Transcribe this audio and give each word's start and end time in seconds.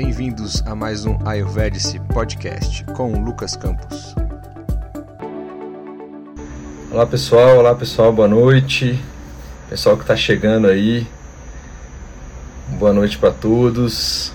Bem-vindos 0.00 0.62
a 0.64 0.76
mais 0.76 1.04
um 1.04 1.18
Ayurvedic 1.26 1.98
Podcast 2.14 2.84
com 2.94 3.14
o 3.14 3.20
Lucas 3.20 3.56
Campos. 3.56 4.14
Olá 6.88 7.04
pessoal, 7.04 7.58
olá 7.58 7.74
pessoal, 7.74 8.12
boa 8.12 8.28
noite. 8.28 8.96
Pessoal 9.68 9.96
que 9.96 10.02
está 10.02 10.14
chegando 10.14 10.68
aí, 10.68 11.04
boa 12.78 12.92
noite 12.92 13.18
para 13.18 13.32
todos. 13.32 14.32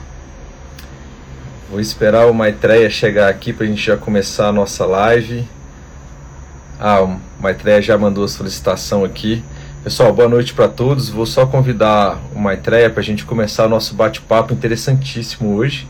Vou 1.70 1.80
esperar 1.80 2.30
o 2.30 2.34
Maitreya 2.34 2.89
chegar 2.89 3.30
aqui 3.30 3.54
para 3.54 3.66
a 3.66 3.70
gente 3.70 3.86
já 3.86 3.95
começar 3.95 4.50
a 4.50 4.52
nossa 4.52 4.86
live. 4.86 5.48
Ah, 6.77 7.04
o 7.04 7.21
Maitreya 7.39 7.82
já 7.82 7.98
mandou 7.98 8.25
a 8.25 8.27
solicitação 8.27 9.05
aqui. 9.05 9.41
Pessoal, 9.84 10.13
boa 10.13 10.29
noite 10.29 10.54
para 10.54 10.70
todos. 10.70 11.09
Vou 11.09 11.25
só 11.25 11.45
convidar 11.45 12.18
o 12.33 12.39
Maitreya 12.39 12.89
para 12.89 13.02
a 13.02 13.04
gente 13.04 13.25
começar 13.25 13.65
o 13.65 13.70
nosso 13.70 13.93
bate-papo 13.93 14.54
interessantíssimo 14.54 15.57
hoje, 15.57 15.86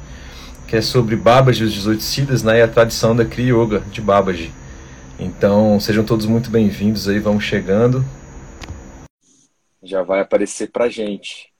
que 0.68 0.76
é 0.76 0.82
sobre 0.82 1.16
Babaji, 1.16 1.64
os 1.64 1.72
18 1.72 2.02
Siddhas 2.02 2.42
né, 2.42 2.58
e 2.58 2.62
a 2.64 2.68
tradição 2.68 3.16
da 3.16 3.24
Kriya 3.24 3.54
Yoga 3.54 3.82
de 3.82 4.02
Babaji. 4.02 4.52
Então, 5.20 5.80
sejam 5.80 6.04
todos 6.04 6.26
muito 6.26 6.50
bem-vindos 6.50 7.08
aí, 7.08 7.20
vamos 7.20 7.44
chegando. 7.44 8.04
Já 9.84 10.02
vai 10.02 10.22
aparecer 10.22 10.72
para 10.72 10.90
gente. 10.90 11.54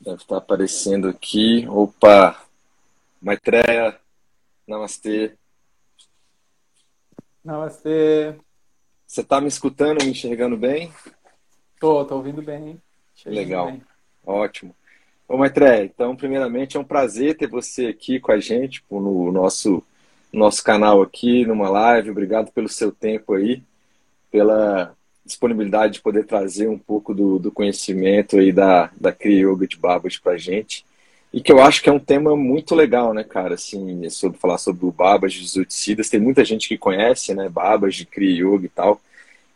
Deve 0.00 0.22
estar 0.22 0.38
aparecendo 0.38 1.08
aqui. 1.08 1.66
Opa! 1.68 2.42
Maitreya, 3.20 3.94
namastê. 4.66 5.34
Namastê. 7.44 8.34
Você 9.06 9.22
está 9.22 9.40
me 9.40 9.48
escutando, 9.48 10.04
me 10.04 10.10
enxergando 10.10 10.54
bem? 10.54 10.92
Tô, 11.80 12.04
tô 12.04 12.16
ouvindo 12.16 12.42
bem. 12.42 12.80
Legal, 13.26 13.66
bem. 13.66 13.82
ótimo. 14.26 14.74
Ô 15.28 15.36
Maitreya, 15.36 15.84
então, 15.84 16.16
primeiramente, 16.16 16.76
é 16.76 16.80
um 16.80 16.84
prazer 16.84 17.36
ter 17.36 17.46
você 17.46 17.86
aqui 17.86 18.18
com 18.18 18.32
a 18.32 18.40
gente 18.40 18.80
tipo, 18.80 18.98
no 19.00 19.30
nosso, 19.30 19.82
nosso 20.32 20.64
canal 20.64 21.02
aqui, 21.02 21.44
numa 21.44 21.68
live. 21.68 22.10
Obrigado 22.10 22.50
pelo 22.50 22.68
seu 22.68 22.90
tempo 22.90 23.34
aí, 23.34 23.62
pela 24.30 24.94
disponibilidade 25.26 25.94
de 25.94 26.00
poder 26.00 26.24
trazer 26.24 26.68
um 26.68 26.78
pouco 26.78 27.14
do, 27.14 27.38
do 27.38 27.52
conhecimento 27.52 28.38
aí 28.38 28.50
da, 28.50 28.90
da 28.98 29.12
Kriya 29.12 29.50
Yoga 29.50 29.66
de 29.66 29.76
Babaji 29.76 30.18
para 30.18 30.32
a 30.32 30.38
gente. 30.38 30.84
E 31.30 31.42
que 31.42 31.52
eu 31.52 31.60
acho 31.60 31.82
que 31.82 31.90
é 31.90 31.92
um 31.92 31.98
tema 31.98 32.34
muito 32.34 32.74
legal, 32.74 33.12
né, 33.12 33.22
cara? 33.22 33.54
Assim, 33.54 34.08
sobre 34.08 34.38
falar 34.38 34.56
sobre 34.56 34.86
o 34.86 34.90
Babaji, 34.90 35.44
os 35.44 35.56
Utsidas. 35.56 36.08
Tem 36.08 36.18
muita 36.18 36.42
gente 36.42 36.66
que 36.66 36.78
conhece, 36.78 37.34
né? 37.34 37.50
Babaji, 37.50 38.06
Kriya 38.06 38.46
Yoga 38.46 38.64
e 38.64 38.70
tal. 38.70 38.98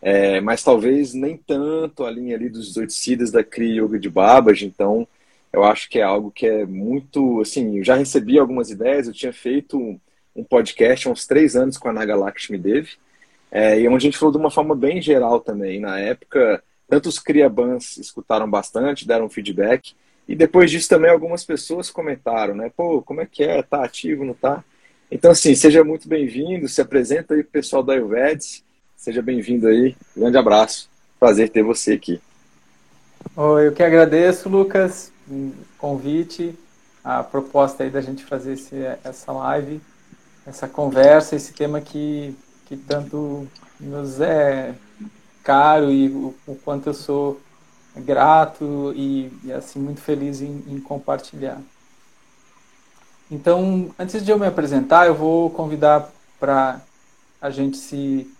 É, 0.02 0.40
mas 0.40 0.64
talvez 0.64 1.14
nem 1.14 1.36
tanto 1.36 2.04
a 2.04 2.10
linha 2.10 2.34
ali 2.36 2.48
dos 2.48 2.76
Utsidas 2.76 3.30
da 3.30 3.44
Kriya 3.44 3.82
Yoga 3.82 3.98
de 3.98 4.10
Babaji. 4.10 4.66
Então, 4.66 5.06
eu 5.52 5.62
acho 5.64 5.88
que 5.88 6.00
é 6.00 6.02
algo 6.02 6.30
que 6.30 6.46
é 6.46 6.66
muito... 6.66 7.40
Assim, 7.40 7.78
eu 7.78 7.84
já 7.84 7.94
recebi 7.94 8.38
algumas 8.38 8.68
ideias. 8.70 9.06
Eu 9.06 9.14
tinha 9.14 9.32
feito 9.32 9.98
um 10.34 10.44
podcast 10.44 11.06
há 11.06 11.10
uns 11.10 11.26
três 11.26 11.54
anos 11.54 11.78
com 11.78 11.88
a 11.88 11.92
Naga 11.92 12.16
Lakshmi 12.16 12.58
Devi. 12.58 12.90
É, 13.50 13.78
e 13.78 13.86
onde 13.86 13.96
a 13.96 14.10
gente 14.10 14.18
falou 14.18 14.32
de 14.32 14.38
uma 14.38 14.50
forma 14.50 14.74
bem 14.74 15.00
geral 15.00 15.38
também. 15.40 15.78
Na 15.78 16.00
época, 16.00 16.62
tanto 16.88 17.08
os 17.08 17.18
Kriabans 17.18 17.96
escutaram 17.98 18.50
bastante, 18.50 19.06
deram 19.06 19.28
feedback 19.28 19.94
e 20.26 20.34
depois 20.34 20.70
disso 20.70 20.88
também 20.88 21.10
algumas 21.10 21.44
pessoas 21.44 21.90
comentaram, 21.90 22.54
né? 22.54 22.70
Pô, 22.76 23.02
como 23.02 23.20
é 23.20 23.26
que 23.26 23.42
é? 23.44 23.62
Tá 23.62 23.84
ativo, 23.84 24.24
não 24.24 24.34
tá? 24.34 24.64
Então, 25.10 25.30
assim, 25.30 25.54
seja 25.54 25.84
muito 25.84 26.08
bem-vindo, 26.08 26.68
se 26.68 26.80
apresenta 26.80 27.34
aí 27.34 27.42
pro 27.42 27.52
pessoal 27.52 27.82
da 27.82 27.92
Ayurvedic, 27.92 28.62
seja 29.02 29.20
bem-vindo 29.20 29.66
aí, 29.66 29.96
grande 30.16 30.36
abraço, 30.36 30.88
prazer 31.18 31.50
ter 31.50 31.64
você 31.64 31.94
aqui. 31.94 32.20
Oi, 33.36 33.66
eu 33.66 33.72
que 33.72 33.82
agradeço, 33.82 34.48
Lucas, 34.48 35.10
o 35.28 35.52
convite, 35.76 36.56
a 37.02 37.20
proposta 37.24 37.82
aí 37.82 37.90
da 37.90 38.00
gente 38.00 38.24
fazer 38.24 38.52
esse, 38.52 38.76
essa 39.02 39.32
live, 39.32 39.80
essa 40.46 40.68
conversa, 40.68 41.34
esse 41.34 41.52
tema 41.52 41.80
que, 41.80 42.32
que 42.66 42.76
tanto 42.76 43.48
nos 43.80 44.20
é 44.20 44.72
caro 45.42 45.90
e 45.90 46.08
o, 46.08 46.32
o 46.46 46.54
quanto 46.54 46.88
eu 46.88 46.94
sou 46.94 47.40
grato 47.96 48.92
e, 48.94 49.32
e 49.42 49.52
assim 49.52 49.80
muito 49.80 50.00
feliz 50.00 50.40
em, 50.40 50.62
em, 50.68 50.78
compartilhar. 50.78 51.60
Então, 53.28 53.92
antes 53.98 54.24
de 54.24 54.30
eu 54.30 54.38
me 54.38 54.46
apresentar, 54.46 55.08
eu 55.08 55.14
vou 55.16 55.50
convidar 55.50 56.08
para 56.38 56.80
a 57.40 57.50
gente 57.50 57.76
se 57.76 58.32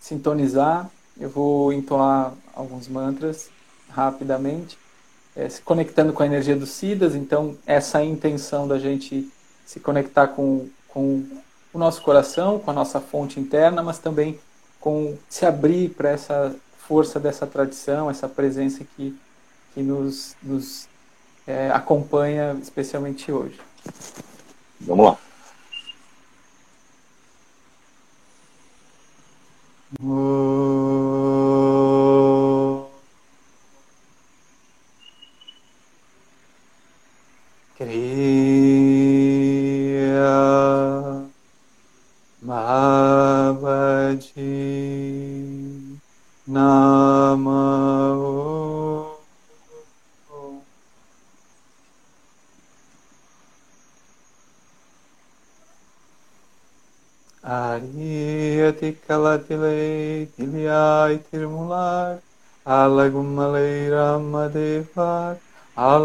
sintonizar. 0.00 0.90
Eu 1.20 1.28
vou 1.28 1.72
entoar 1.72 2.32
alguns 2.54 2.88
mantras 2.88 3.50
rapidamente, 3.90 4.78
é, 5.36 5.48
se 5.48 5.60
conectando 5.60 6.12
com 6.12 6.22
a 6.22 6.26
energia 6.26 6.56
dos 6.56 6.70
Siddhas. 6.70 7.14
Então, 7.14 7.56
essa 7.66 8.00
é 8.00 8.04
intenção 8.04 8.66
da 8.66 8.78
gente 8.78 9.30
se 9.66 9.78
conectar 9.78 10.28
com, 10.28 10.68
com 10.88 11.24
o 11.72 11.78
nosso 11.78 12.02
coração, 12.02 12.58
com 12.58 12.70
a 12.70 12.74
nossa 12.74 13.00
fonte 13.00 13.38
interna, 13.38 13.82
mas 13.82 13.98
também 13.98 14.40
com 14.80 15.16
se 15.28 15.44
abrir 15.44 15.90
para 15.90 16.10
essa 16.10 16.56
força 16.88 17.20
dessa 17.20 17.46
tradição, 17.46 18.10
essa 18.10 18.28
presença 18.28 18.84
que, 18.96 19.16
que 19.74 19.82
nos, 19.82 20.34
nos 20.42 20.88
é, 21.46 21.70
acompanha, 21.70 22.56
especialmente 22.60 23.30
hoje. 23.30 23.60
Vamos 24.80 25.04
lá. 25.04 25.29
Oh. 29.98 30.89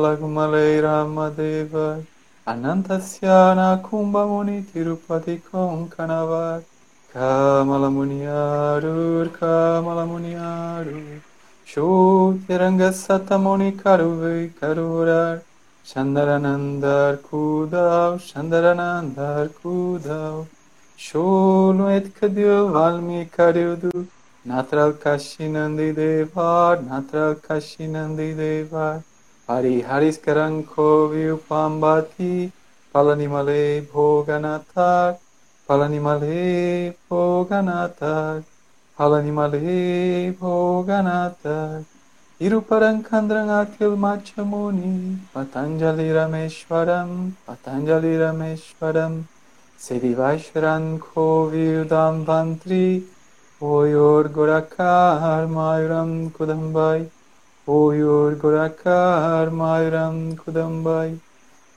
Malagumalai 0.06 0.82
Ramadeva 0.84 2.04
Anantasyana 2.46 3.82
Kumbamuni 3.82 4.64
Tirupati 4.64 5.42
Konkanavat 5.42 6.64
Kamalamuniyarur 7.12 9.30
Kamalamuniyarur 9.30 11.22
Shotiranga 11.66 12.92
Satamoni 12.92 13.72
Karuvai 13.72 14.52
Karurar 14.54 15.42
Chandaranandar 15.84 17.18
Kudav 17.18 18.20
Chandaranandar 18.22 19.50
Kudav 19.50 20.46
Sholuet 21.00 22.12
Kadyu 22.12 22.72
Valmi 22.72 23.28
Karyudu 23.32 24.06
Natral 24.46 24.94
Kashinandi 24.94 25.96
Devar 25.96 26.78
Natral 26.78 27.36
Kashinandi 27.42 28.36
Devar 28.38 29.04
Hari 29.50 29.82
हरि 29.88 30.12
करं 30.26 30.62
खो 30.70 30.86
विपाम्बाति 31.08 32.52
फलनिमले 32.96 33.64
भोगनाथ 33.94 34.80
फलनिमले 35.70 36.46
भोगनाथ 37.10 38.02
फलनिमले 38.98 40.32
भोगनाथ 40.42 41.48
इरुपरं 42.42 43.02
खन्द्रं 43.02 43.50
अखिल 43.58 43.94
पतंजलि 45.36 46.10
रमेश्वर 46.14 46.88
रमेश्वरं 46.88 47.12
पतञ्जलि 47.48 48.16
रमेश्वरं 48.18 49.14
श्रीवाश्वरं 49.80 50.88
खो 50.98 51.26
विदां 51.52 52.16
भन्त्री 52.26 52.86
ओयोर्गुरकार्मायुरं 53.62 54.56
कुदम्बाई 56.38 57.04
Oyurgurakar 57.68 59.50
Mayram 59.50 60.36
Kudambay 60.36 61.18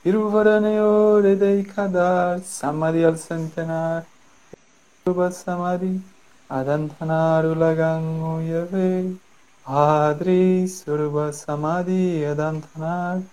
Iruvaranayor 0.05 1.23
Edey 1.25 1.63
Kadar 1.65 2.39
Samadhi 2.41 3.03
Al 3.05 3.15
Centenar 3.15 4.05
Ruba 5.07 5.31
Samadhi 5.31 5.99
Adantanar 6.51 7.43
Ulagan 7.43 8.21
Uyave 8.21 9.17
Adri 9.65 10.65
Surba 10.69 11.33
Samadhi 11.33 12.21
Adantanar 12.21 13.23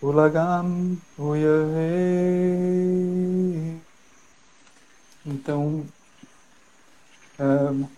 Ulagam 0.00 0.96
Uyave 1.18 2.54
Então, 5.26 5.84
um, 7.40 7.88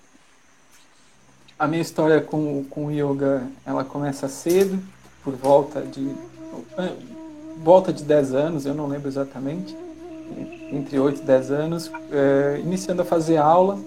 a 1.59 1.67
minha 1.67 1.83
história 1.83 2.21
com, 2.21 2.65
com 2.65 2.87
o 2.87 2.91
yoga, 2.91 3.43
ela 3.65 3.85
começa 3.85 4.29
cedo, 4.29 4.79
por 5.23 5.35
volta 5.35 5.83
de 5.83 6.15
volta 7.63 7.93
de 7.93 8.05
10 8.05 8.35
anos, 8.35 8.67
eu 8.67 8.75
não 8.75 8.87
lembro 8.87 9.09
exatamente, 9.09 9.77
entre 10.71 10.99
8 10.99 11.23
e 11.23 11.25
10 11.25 11.51
anos, 11.51 11.91
é, 12.13 12.61
iniciando 12.61 13.03
a 13.03 13.05
fazer 13.05 13.39
aula. 13.39 13.79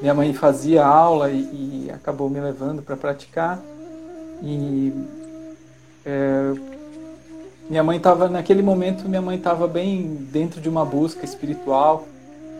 Minha 0.00 0.14
mãe 0.14 0.32
fazia 0.34 0.84
aula 0.84 1.30
e, 1.30 1.86
e 1.86 1.90
acabou 1.90 2.28
me 2.28 2.40
levando 2.40 2.82
para 2.82 2.96
praticar. 2.96 3.60
E 4.42 4.92
é, 6.04 6.52
minha 7.68 7.82
mãe 7.82 7.96
estava 7.96 8.28
naquele 8.28 8.62
momento, 8.62 9.08
minha 9.08 9.22
mãe 9.22 9.36
estava 9.36 9.66
bem 9.66 10.28
dentro 10.30 10.60
de 10.60 10.68
uma 10.68 10.84
busca 10.84 11.24
espiritual. 11.24 12.06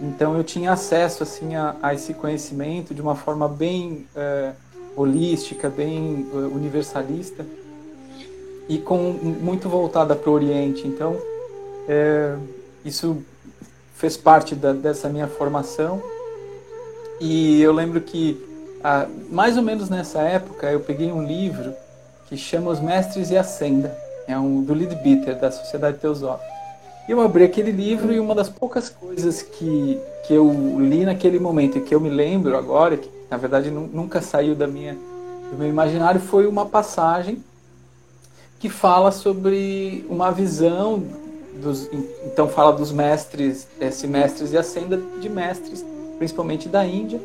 Então 0.01 0.37
eu 0.37 0.45
tinha 0.45 0.73
acesso 0.73 1.23
assim 1.23 1.55
a, 1.55 1.77
a 1.83 1.95
esse 1.95 2.15
conhecimento 2.15 2.95
de 2.95 3.01
uma 3.01 3.15
forma 3.15 3.49
bem 3.49 4.07
é, 4.15 4.53
holística, 4.97 5.69
bem 5.69 6.27
é, 6.33 6.37
universalista 6.37 7.47
e 8.69 8.79
com 8.79 8.97
muito 8.99 9.69
voltada 9.69 10.15
para 10.17 10.31
o 10.31 10.33
Oriente. 10.33 10.87
Então 10.87 11.17
é, 11.89 12.37
isso 12.85 13.23
fez 13.95 14.17
parte 14.17 14.55
da, 14.55 14.73
dessa 14.73 15.09
minha 15.09 15.29
formação. 15.29 16.03
E 17.21 17.63
eu 17.63 17.73
lembro 17.73 18.01
que 18.01 18.39
ah, 18.83 19.07
mais 19.31 19.57
ou 19.57 19.63
menos 19.63 19.89
nessa 19.89 20.21
época 20.23 20.71
eu 20.71 20.81
peguei 20.81 21.11
um 21.11 21.25
livro 21.25 21.73
que 22.29 22.37
chama 22.37 22.71
Os 22.71 22.81
Mestres 22.81 23.31
e 23.31 23.37
a 23.37 23.45
Senda, 23.45 23.97
é 24.27 24.39
um 24.39 24.63
do 24.63 24.75
Leadbeater 24.75 25.39
da 25.39 25.51
Sociedade 25.51 25.99
Teosófica. 25.99 26.54
E 27.07 27.13
eu 27.13 27.21
abri 27.21 27.45
aquele 27.45 27.71
livro 27.71 28.13
e 28.13 28.19
uma 28.19 28.35
das 28.35 28.49
poucas 28.49 28.89
coisas 28.89 29.43
que, 29.43 30.01
que 30.27 30.33
eu 30.33 30.51
li 30.81 31.05
naquele 31.05 31.39
momento 31.39 31.77
e 31.77 31.81
que 31.83 31.95
eu 31.95 32.01
me 32.01 32.09
lembro 32.09 32.57
agora, 32.57 32.97
que 32.97 33.11
na 33.31 33.37
verdade 33.37 33.71
nunca 33.71 34.23
saiu 34.23 34.55
da 34.55 34.67
minha, 34.67 34.97
do 35.51 35.59
meu 35.59 35.69
imaginário, 35.69 36.19
foi 36.19 36.47
uma 36.47 36.65
passagem 36.65 37.45
que 38.59 38.71
fala 38.71 39.13
sobre 39.13 40.07
uma 40.09 40.31
visão 40.31 41.03
dos, 41.63 41.91
então 42.25 42.49
fala 42.49 42.73
dos 42.73 42.91
mestres, 42.91 43.69
esse 43.79 44.07
mestres 44.07 44.53
e 44.53 44.57
ascenda 44.57 44.99
de 45.21 45.29
mestres, 45.29 45.85
principalmente 46.17 46.71
da 46.71 46.87
Índia, 46.87 47.21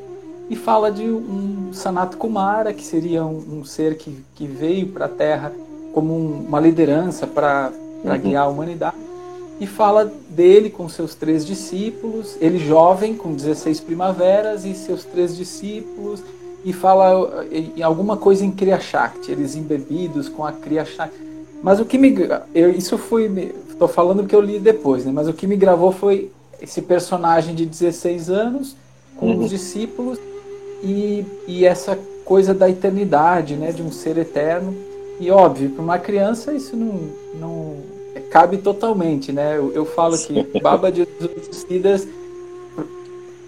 e 0.50 0.58
fala 0.58 0.92
de 0.92 1.04
um 1.10 1.72
Sanat 1.72 2.18
Kumara, 2.18 2.74
que 2.74 2.84
seria 2.84 3.24
um, 3.24 3.60
um 3.60 3.64
ser 3.64 3.98
que, 3.98 4.26
que 4.36 4.46
veio 4.46 4.88
para 4.88 5.06
a 5.06 5.10
Terra 5.10 5.54
como 5.94 6.14
um, 6.14 6.46
uma 6.48 6.60
liderança 6.60 7.26
para 7.26 7.72
uhum. 8.04 8.18
guiar 8.18 8.44
a 8.44 8.50
humanidade 8.50 9.09
e 9.60 9.68
fala 9.68 10.12
dele 10.30 10.70
com 10.70 10.88
seus 10.88 11.14
três 11.14 11.46
discípulos, 11.46 12.38
ele 12.40 12.58
jovem, 12.58 13.16
com 13.16 13.34
16 13.34 13.82
primaveras, 13.82 14.64
e 14.64 14.74
seus 14.74 15.04
três 15.04 15.36
discípulos, 15.36 16.24
e 16.64 16.72
fala 16.72 17.46
em 17.52 17.82
alguma 17.82 18.16
coisa 18.16 18.46
em 18.46 18.52
Kriya 18.52 18.80
Shakti, 18.80 19.32
eles 19.32 19.56
embebidos 19.56 20.30
com 20.30 20.46
a 20.46 20.52
Kriya 20.52 20.86
Shakti. 20.86 21.20
Mas 21.62 21.80
o 21.80 21.86
que 21.86 21.98
me. 21.98 22.16
Eu, 22.56 22.72
isso 22.72 22.98
foi. 22.98 23.54
Estou 23.70 23.88
falando 23.88 24.26
que 24.26 24.36
eu 24.36 24.42
li 24.42 24.60
depois, 24.60 25.06
né? 25.06 25.12
mas 25.14 25.28
o 25.28 25.34
que 25.34 25.48
me 25.48 25.56
gravou 25.56 25.92
foi 25.92 26.32
esse 26.62 26.82
personagem 26.82 27.56
de 27.56 27.66
16 27.66 28.30
anos, 28.30 28.76
com 29.18 29.28
uhum. 29.28 29.44
os 29.44 29.50
discípulos, 29.50 30.20
e, 30.84 31.26
e 31.48 31.66
essa 31.66 31.98
coisa 32.26 32.54
da 32.54 32.70
eternidade, 32.70 33.56
né? 33.56 33.72
de 33.72 33.82
um 33.82 33.92
ser 33.92 34.18
eterno. 34.18 34.76
E 35.20 35.30
óbvio, 35.32 35.70
para 35.72 35.84
uma 35.84 36.00
criança 36.00 36.54
isso 36.54 36.78
não, 36.78 37.10
não 37.38 37.99
cabe 38.30 38.58
totalmente, 38.58 39.32
né? 39.32 39.58
Eu, 39.58 39.72
eu 39.74 39.86
falo 39.86 40.18
que 40.18 40.60
Baba 40.62 40.92
de 40.92 41.08
Suicidas 41.44 42.08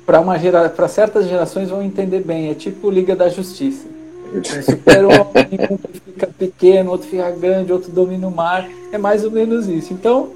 para 0.05 0.19
uma 0.19 0.37
gera, 0.37 0.69
para 0.69 0.87
certas 0.87 1.27
gerações 1.27 1.69
vão 1.69 1.81
entender 1.81 2.21
bem, 2.21 2.49
é 2.49 2.53
tipo 2.53 2.89
Liga 2.89 3.15
da 3.15 3.29
Justiça. 3.29 3.87
Um 4.33 4.61
super-homem, 4.63 5.49
um 5.69 5.77
fica 5.77 6.27
pequeno, 6.27 6.91
outro 6.91 7.07
fica 7.07 7.29
grande, 7.31 7.71
outro 7.71 7.91
domina 7.91 8.27
o 8.27 8.31
mar, 8.31 8.69
é 8.91 8.97
mais 8.97 9.23
ou 9.23 9.31
menos 9.31 9.67
isso. 9.67 9.93
Então, 9.93 10.31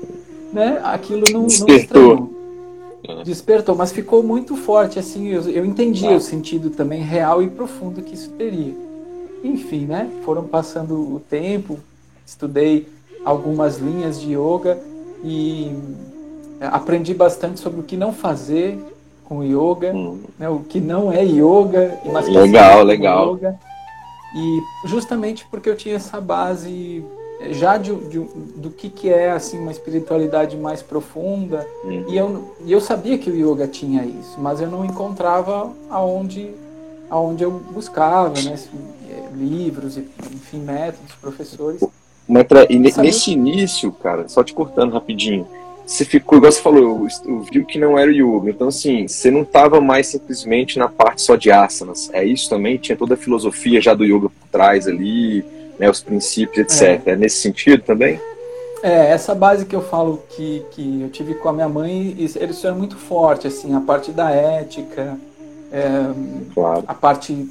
né, 0.51 0.79
aquilo 0.83 1.23
não, 1.31 1.47
Despertou. 1.47 2.33
não 3.07 3.23
Despertou, 3.23 3.75
mas 3.75 3.91
ficou 3.91 4.23
muito 4.23 4.55
forte, 4.55 4.99
assim, 4.99 5.27
eu, 5.27 5.41
eu 5.49 5.65
entendi 5.65 6.07
ah. 6.07 6.15
o 6.15 6.21
sentido 6.21 6.69
também 6.69 7.01
real 7.01 7.41
e 7.41 7.49
profundo 7.49 8.01
que 8.01 8.13
isso 8.13 8.29
teria. 8.31 8.73
Enfim, 9.43 9.85
né, 9.85 10.09
foram 10.23 10.43
passando 10.43 10.95
o 10.95 11.19
tempo, 11.19 11.79
estudei 12.25 12.87
algumas 13.25 13.77
linhas 13.77 14.21
de 14.21 14.33
yoga 14.33 14.79
e 15.23 15.75
é, 16.61 16.67
aprendi 16.67 17.13
bastante 17.13 17.59
sobre 17.59 17.79
o 17.79 17.83
que 17.83 17.97
não 17.97 18.13
fazer 18.13 18.79
com 19.25 19.43
yoga, 19.43 19.91
hum. 19.91 20.21
né, 20.37 20.47
o 20.47 20.59
que 20.59 20.79
não 20.79 21.11
é 21.11 21.23
yoga, 21.23 21.99
mas 22.05 22.27
legal, 22.27 22.83
legal. 22.83 23.33
Yoga. 23.33 23.59
E 24.35 24.87
justamente 24.87 25.47
porque 25.49 25.69
eu 25.69 25.75
tinha 25.75 25.95
essa 25.95 26.21
base 26.21 27.03
é, 27.39 27.51
já 27.53 27.77
de, 27.77 27.95
de, 27.95 28.19
do 28.57 28.69
que, 28.69 28.89
que 28.89 29.09
é 29.09 29.31
assim 29.31 29.57
uma 29.57 29.71
espiritualidade 29.71 30.55
mais 30.55 30.83
profunda 30.83 31.67
uhum. 31.83 32.05
e, 32.07 32.17
eu, 32.17 32.55
e 32.65 32.71
eu 32.71 32.79
sabia 32.79 33.17
que 33.17 33.31
o 33.31 33.35
yoga 33.35 33.67
tinha 33.67 34.05
isso, 34.05 34.39
mas 34.39 34.61
eu 34.61 34.69
não 34.69 34.85
encontrava 34.85 35.71
aonde 35.89 36.53
aonde 37.09 37.43
eu 37.43 37.51
buscava, 37.51 38.29
né, 38.41 38.57
é, 39.09 39.29
livros, 39.35 39.97
enfim, 39.97 40.59
métodos, 40.59 41.13
professores. 41.21 41.81
Mas, 42.27 42.45
e 42.69 42.79
nesse 42.79 43.31
início, 43.31 43.91
cara, 43.91 44.27
só 44.27 44.43
te 44.43 44.53
cortando 44.53 44.93
rapidinho, 44.93 45.47
você 45.85 46.03
ficou, 46.03 46.39
igual 46.39 46.51
você 46.51 46.61
falou, 46.61 47.07
eu, 47.25 47.41
viu 47.41 47.63
que 47.63 47.77
não 47.77 47.97
era 47.97 48.09
o 48.09 48.13
yoga. 48.13 48.49
Então, 48.49 48.67
assim, 48.67 49.07
você 49.07 49.29
não 49.29 49.43
estava 49.43 49.79
mais 49.79 50.07
simplesmente 50.07 50.79
na 50.79 50.89
parte 50.89 51.21
só 51.21 51.35
de 51.35 51.51
asanas. 51.51 52.09
É 52.11 52.23
isso 52.23 52.49
também? 52.49 52.77
Tinha 52.77 52.97
toda 52.97 53.13
a 53.13 53.17
filosofia 53.17 53.79
já 53.79 53.93
do 53.93 54.03
yoga 54.03 54.29
por 54.29 54.47
trás 54.51 54.87
ali, 54.87 55.45
né, 55.77 55.89
os 55.89 56.01
princípios, 56.01 56.57
etc. 56.57 57.07
É, 57.07 57.11
é 57.11 57.15
nesse 57.15 57.37
sentido 57.37 57.83
também? 57.83 58.19
É, 58.81 59.11
essa 59.11 59.35
base 59.35 59.65
que 59.65 59.75
eu 59.75 59.81
falo 59.81 60.23
que, 60.29 60.65
que 60.71 61.01
eu 61.01 61.09
tive 61.09 61.35
com 61.35 61.49
a 61.49 61.53
minha 61.53 61.69
mãe, 61.69 62.15
eles 62.17 62.63
eram 62.63 62.77
muito 62.77 62.95
forte, 62.95 63.47
assim, 63.47 63.75
a 63.75 63.79
parte 63.79 64.11
da 64.11 64.31
ética, 64.31 65.17
é, 65.71 65.89
claro. 66.53 66.83
a 66.87 66.93
parte 66.93 67.49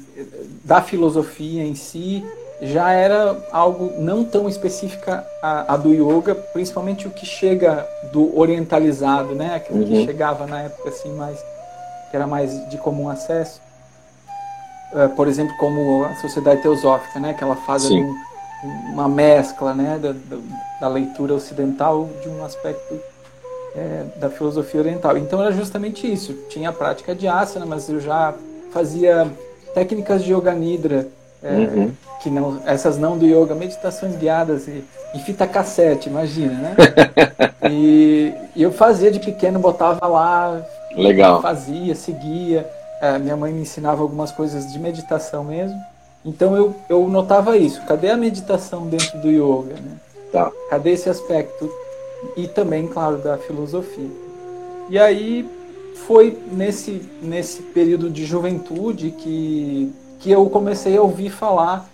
da 0.63 0.81
filosofia 0.81 1.63
em 1.63 1.75
si, 1.75 2.23
já 2.61 2.91
era 2.91 3.37
algo 3.51 3.93
não 3.97 4.23
tão 4.23 4.47
específica 4.47 5.25
a, 5.41 5.73
a, 5.73 5.77
do 5.77 5.93
yoga, 5.93 6.33
principalmente 6.35 7.07
o 7.07 7.11
que 7.11 7.25
chega 7.25 7.87
do 8.11 8.37
orientalizado, 8.37 9.35
né? 9.35 9.55
Aquilo 9.55 9.79
uhum. 9.79 9.85
que 9.85 10.05
chegava 10.05 10.47
na 10.47 10.61
época 10.61 10.89
assim 10.89 11.13
mais 11.13 11.37
que 12.09 12.15
era 12.15 12.25
mais 12.25 12.69
de 12.69 12.77
comum 12.77 13.09
acesso. 13.09 13.61
Uh, 14.93 15.09
por 15.15 15.27
exemplo, 15.27 15.55
como 15.57 16.05
a 16.05 16.15
sociedade 16.15 16.61
teosófica, 16.61 17.19
né? 17.19 17.33
Que 17.33 17.43
ela 17.43 17.55
faz 17.57 17.89
um, 17.91 18.15
uma 18.93 19.09
mescla, 19.09 19.73
né? 19.73 19.99
Da, 20.01 20.13
da, 20.13 20.41
da, 20.79 20.87
leitura 20.87 21.33
ocidental 21.33 22.07
de 22.21 22.29
um 22.29 22.45
aspecto 22.45 22.97
é, 23.75 24.05
da 24.15 24.29
filosofia 24.29 24.79
oriental. 24.79 25.17
Então 25.17 25.41
era 25.41 25.51
justamente 25.51 26.11
isso. 26.11 26.33
Tinha 26.49 26.69
a 26.69 26.73
prática 26.73 27.13
de 27.13 27.27
asana, 27.27 27.65
mas 27.65 27.89
eu 27.89 27.99
já 27.99 28.33
fazia 28.71 29.29
técnicas 29.73 30.23
de 30.23 30.33
yoga 30.33 30.53
nidra 30.53 31.07
é, 31.45 31.51
uhum. 31.53 31.91
que 32.23 32.29
não, 32.29 32.59
essas 32.65 32.97
não 32.97 33.17
do 33.17 33.25
yoga, 33.25 33.53
meditações 33.53 34.15
guiadas 34.15 34.67
e, 34.67 34.83
e 35.13 35.19
fita 35.19 35.45
cassete, 35.45 36.09
imagina, 36.09 36.53
né? 36.53 36.75
e, 37.69 38.33
e, 38.55 38.63
eu 38.63 38.71
fazia 38.71 39.11
de 39.11 39.19
pequeno, 39.19 39.59
botava 39.59 40.07
lá, 40.07 40.59
Legal. 40.97 41.43
fazia, 41.43 41.93
seguia. 41.93 42.67
É, 42.99 43.19
minha 43.19 43.37
mãe 43.37 43.53
me 43.53 43.61
ensinava 43.61 44.01
algumas 44.01 44.31
coisas 44.31 44.73
de 44.73 44.79
meditação 44.79 45.43
mesmo. 45.43 45.79
Então 46.25 46.55
eu, 46.55 46.75
eu 46.89 47.07
notava 47.07 47.55
isso. 47.55 47.79
Cadê 47.83 48.09
a 48.09 48.17
meditação 48.17 48.87
dentro 48.87 49.19
do 49.19 49.29
yoga? 49.29 49.75
Né? 49.75 49.97
Tá. 50.31 50.51
Cadê 50.71 50.91
esse 50.91 51.07
aspecto? 51.07 51.69
E 52.35 52.47
também, 52.47 52.87
claro, 52.87 53.17
da 53.19 53.37
filosofia. 53.37 54.09
E 54.89 54.97
aí 54.97 55.47
foi 56.07 56.39
nesse, 56.51 57.07
nesse 57.21 57.61
período 57.61 58.09
de 58.09 58.25
juventude 58.25 59.11
que 59.11 59.93
que 60.25 60.31
eu 60.31 60.49
comecei 60.49 60.97
a 60.97 61.03
ouvir 61.03 61.29
falar, 61.29 61.87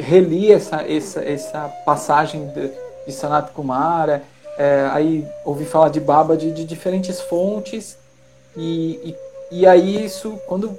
reli 0.00 0.50
essa, 0.50 0.76
essa, 0.90 1.22
essa 1.22 1.70
passagem 1.84 2.46
de, 2.46 2.70
de 3.06 3.12
Sanat 3.12 3.52
Kumara, 3.52 4.22
é, 4.56 4.88
aí 4.90 5.26
ouvi 5.44 5.66
falar 5.66 5.90
de 5.90 6.00
Baba 6.00 6.34
de, 6.34 6.50
de 6.50 6.64
diferentes 6.64 7.20
fontes, 7.20 7.98
e, 8.56 9.14
e, 9.52 9.58
e, 9.60 9.66
aí 9.66 10.02
isso, 10.02 10.38
quando 10.46 10.74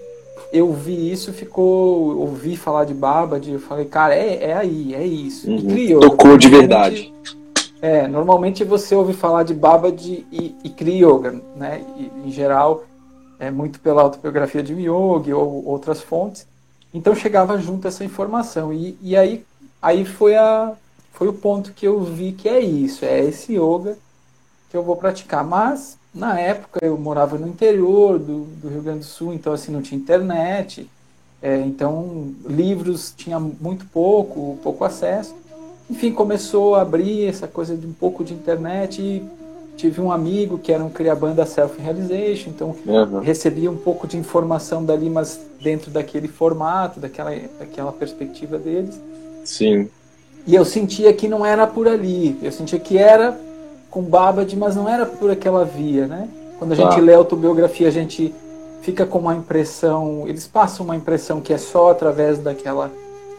eu 0.52 0.74
vi 0.74 1.12
isso, 1.12 1.32
ficou, 1.32 2.18
ouvi 2.18 2.58
falar 2.58 2.86
de 2.86 2.96
Baba, 2.96 3.40
de, 3.40 3.52
eu 3.52 3.60
falei, 3.60 3.86
cara, 3.86 4.16
é, 4.16 4.44
é 4.44 4.54
aí, 4.54 4.96
é 4.96 5.06
isso. 5.06 5.48
Uhum. 5.48 5.62
Criou. 5.62 6.02
Tocou 6.02 6.40
de 6.40 6.50
verdade. 6.50 7.14
É, 7.84 8.08
normalmente 8.08 8.64
você 8.64 8.96
ouve 8.96 9.14
falar 9.14 9.44
de 9.44 9.54
Baba 9.54 9.92
de, 9.92 10.26
e, 10.32 10.56
e 10.64 10.70
Kriya 10.70 11.06
Yoga, 11.06 11.40
né? 11.56 11.86
E, 11.98 12.28
em 12.28 12.32
geral, 12.32 12.84
é 13.40 13.52
muito 13.52 13.80
pela 13.80 14.02
autobiografia 14.02 14.64
de 14.64 14.74
Yogi 14.74 15.32
ou 15.32 15.64
outras 15.68 16.02
fontes. 16.02 16.48
Então 16.96 17.14
chegava 17.14 17.58
junto 17.58 17.90
essa 17.90 18.06
informação. 18.06 18.72
E, 18.72 18.98
e 19.02 19.18
aí, 19.18 19.46
aí 19.82 20.06
foi, 20.06 20.38
a, 20.38 20.72
foi 21.12 21.28
o 21.28 21.34
ponto 21.34 21.74
que 21.74 21.86
eu 21.86 22.02
vi 22.02 22.32
que 22.32 22.48
é 22.48 22.62
isso, 22.62 23.04
é 23.04 23.20
esse 23.20 23.54
yoga 23.54 23.98
que 24.70 24.78
eu 24.78 24.82
vou 24.82 24.96
praticar. 24.96 25.44
Mas 25.44 25.98
na 26.14 26.40
época 26.40 26.80
eu 26.82 26.98
morava 26.98 27.38
no 27.38 27.50
interior 27.50 28.18
do, 28.18 28.46
do 28.46 28.70
Rio 28.70 28.82
Grande 28.82 29.00
do 29.00 29.06
Sul, 29.06 29.34
então 29.34 29.52
assim 29.52 29.74
não 29.74 29.82
tinha 29.82 30.00
internet, 30.00 30.90
é, 31.42 31.60
então 31.60 32.34
livros 32.46 33.14
tinha 33.16 33.38
muito 33.40 33.86
pouco, 33.88 34.58
pouco 34.64 34.86
acesso. 34.86 35.36
enfim, 35.90 36.14
começou 36.14 36.75
a 36.75 36.82
abrir 36.82 37.28
essa 37.28 37.46
coisa 37.46 37.75
de 37.75 37.86
um 37.86 37.94
pouco 37.94 38.24
de 38.24 38.34
internet 38.34 39.02
e 39.02 39.22
tive 39.75 40.01
um 40.01 40.12
amigo 40.12 40.58
que 40.58 40.72
era 40.72 40.84
um 40.84 40.89
criabanda 40.89 41.46
self-realization, 41.46 42.50
então 42.50 42.75
uhum. 42.86 43.20
recebia 43.20 43.70
um 43.70 43.77
pouco 43.77 44.08
de 44.08 44.17
informação 44.17 44.84
dali, 44.84 45.10
mas 45.10 45.39
dentro 45.62 45.91
daquele 45.91 46.27
formato, 46.27 47.00
daquela, 47.00 47.32
daquela 47.60 47.91
perspectiva 47.91 48.58
deles. 48.58 49.00
Sim. 49.44 49.89
E 50.48 50.55
eu 50.55 50.63
sentia 50.63 51.12
que 51.13 51.27
não 51.27 51.46
era 51.46 51.67
por 51.67 51.88
ali, 51.88 52.38
eu 52.41 52.51
sentia 52.51 52.79
que 52.79 52.98
era 52.98 53.38
com 53.89 54.01
Babad, 54.01 54.55
mas 54.55 54.75
não 54.75 54.88
era 54.88 55.05
por 55.05 55.29
aquela 55.29 55.63
via, 55.65 56.08
né? 56.08 56.27
Quando 56.58 56.72
a 56.72 56.75
gente 56.75 56.96
tá. 56.96 57.01
lê 57.01 57.13
a 57.13 57.17
autobiografia, 57.17 57.88
a 57.88 57.91
gente 57.91 58.34
fica 58.82 59.05
com 59.05 59.20
uma 59.20 59.36
impressão, 59.36 60.24
eles 60.27 60.48
passam 60.48 60.86
uma 60.86 60.96
impressão 60.96 61.41
que 61.41 61.51
é 61.51 61.58
só 61.58 61.91
através 61.91 62.38
daquela 62.39 62.91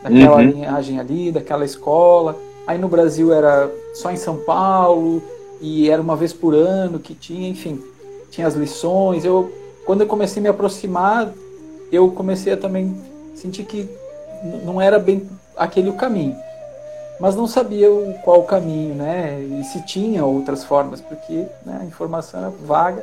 daquela 0.03 0.37
uhum. 0.37 0.51
linhagem 0.51 1.01
ali, 1.01 1.33
daquela 1.33 1.65
escola. 1.65 2.37
Aí 2.67 2.79
no 2.79 2.89
Brasil 2.89 3.33
era 3.33 3.71
só 3.95 4.11
em 4.11 4.17
São 4.17 4.37
Paulo 4.37 5.23
e 5.61 5.91
era 5.91 6.01
uma 6.01 6.17
vez 6.17 6.33
por 6.33 6.55
ano 6.55 6.99
que 6.99 7.15
tinha, 7.15 7.49
enfim, 7.49 7.83
tinha 8.31 8.47
as 8.47 8.55
lições. 8.55 9.25
Eu 9.25 9.53
quando 9.87 10.01
eu 10.01 10.07
comecei 10.09 10.41
a 10.41 10.43
me 10.43 10.49
aproximar, 10.49 11.33
eu 11.93 12.11
comecei 12.11 12.53
a 12.53 12.57
também 12.57 13.01
sentir 13.37 13.65
que 13.65 13.89
não 14.65 14.81
era 14.81 14.99
bem 14.99 15.29
aquele 15.57 15.89
o 15.89 15.95
caminho. 15.95 16.37
Mas 17.21 17.37
não 17.37 17.47
sabia 17.47 17.91
o, 17.91 18.13
qual 18.25 18.41
o 18.41 18.45
caminho, 18.45 18.97
né? 18.97 19.41
E 19.41 19.65
se 19.65 19.81
tinha 19.87 20.25
outras 20.25 20.65
formas, 20.65 21.01
porque 21.01 21.47
né, 21.65 21.79
a 21.81 21.85
informação 21.85 22.41
era 22.41 22.51
vaga. 22.51 23.03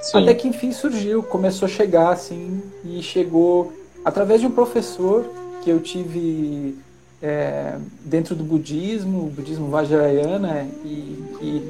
Sim. 0.00 0.22
Até 0.22 0.34
que 0.34 0.48
enfim 0.48 0.72
surgiu, 0.72 1.22
começou 1.22 1.66
a 1.66 1.68
chegar 1.68 2.10
assim, 2.10 2.60
e 2.82 3.00
chegou 3.02 3.72
através 4.04 4.40
de 4.40 4.46
um 4.46 4.50
professor 4.50 5.24
que 5.62 5.70
eu 5.70 5.80
tive 5.80 6.76
é, 7.22 7.76
dentro 8.04 8.34
do 8.34 8.42
budismo, 8.42 9.26
o 9.26 9.30
budismo 9.30 9.68
Vajrayana, 9.68 10.66
e, 10.84 11.16
e, 11.40 11.62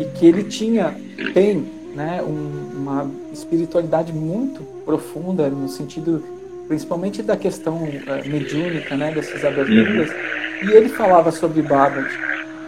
e 0.00 0.10
que 0.14 0.26
ele 0.26 0.44
tinha, 0.44 0.96
tem, 1.34 1.66
né, 1.94 2.22
um, 2.22 2.80
uma 2.80 3.10
espiritualidade 3.32 4.12
muito 4.12 4.62
profunda, 4.84 5.48
no 5.50 5.68
sentido 5.68 6.24
principalmente 6.66 7.22
da 7.22 7.36
questão 7.36 7.86
é, 8.06 8.26
mediúnica, 8.26 8.96
né, 8.96 9.12
dessas 9.12 9.44
aberturas, 9.44 10.10
uhum. 10.10 10.68
e 10.68 10.72
ele 10.72 10.88
falava 10.88 11.30
sobre 11.30 11.60
Bhagat. 11.60 12.08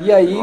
E 0.02 0.12
aí 0.12 0.36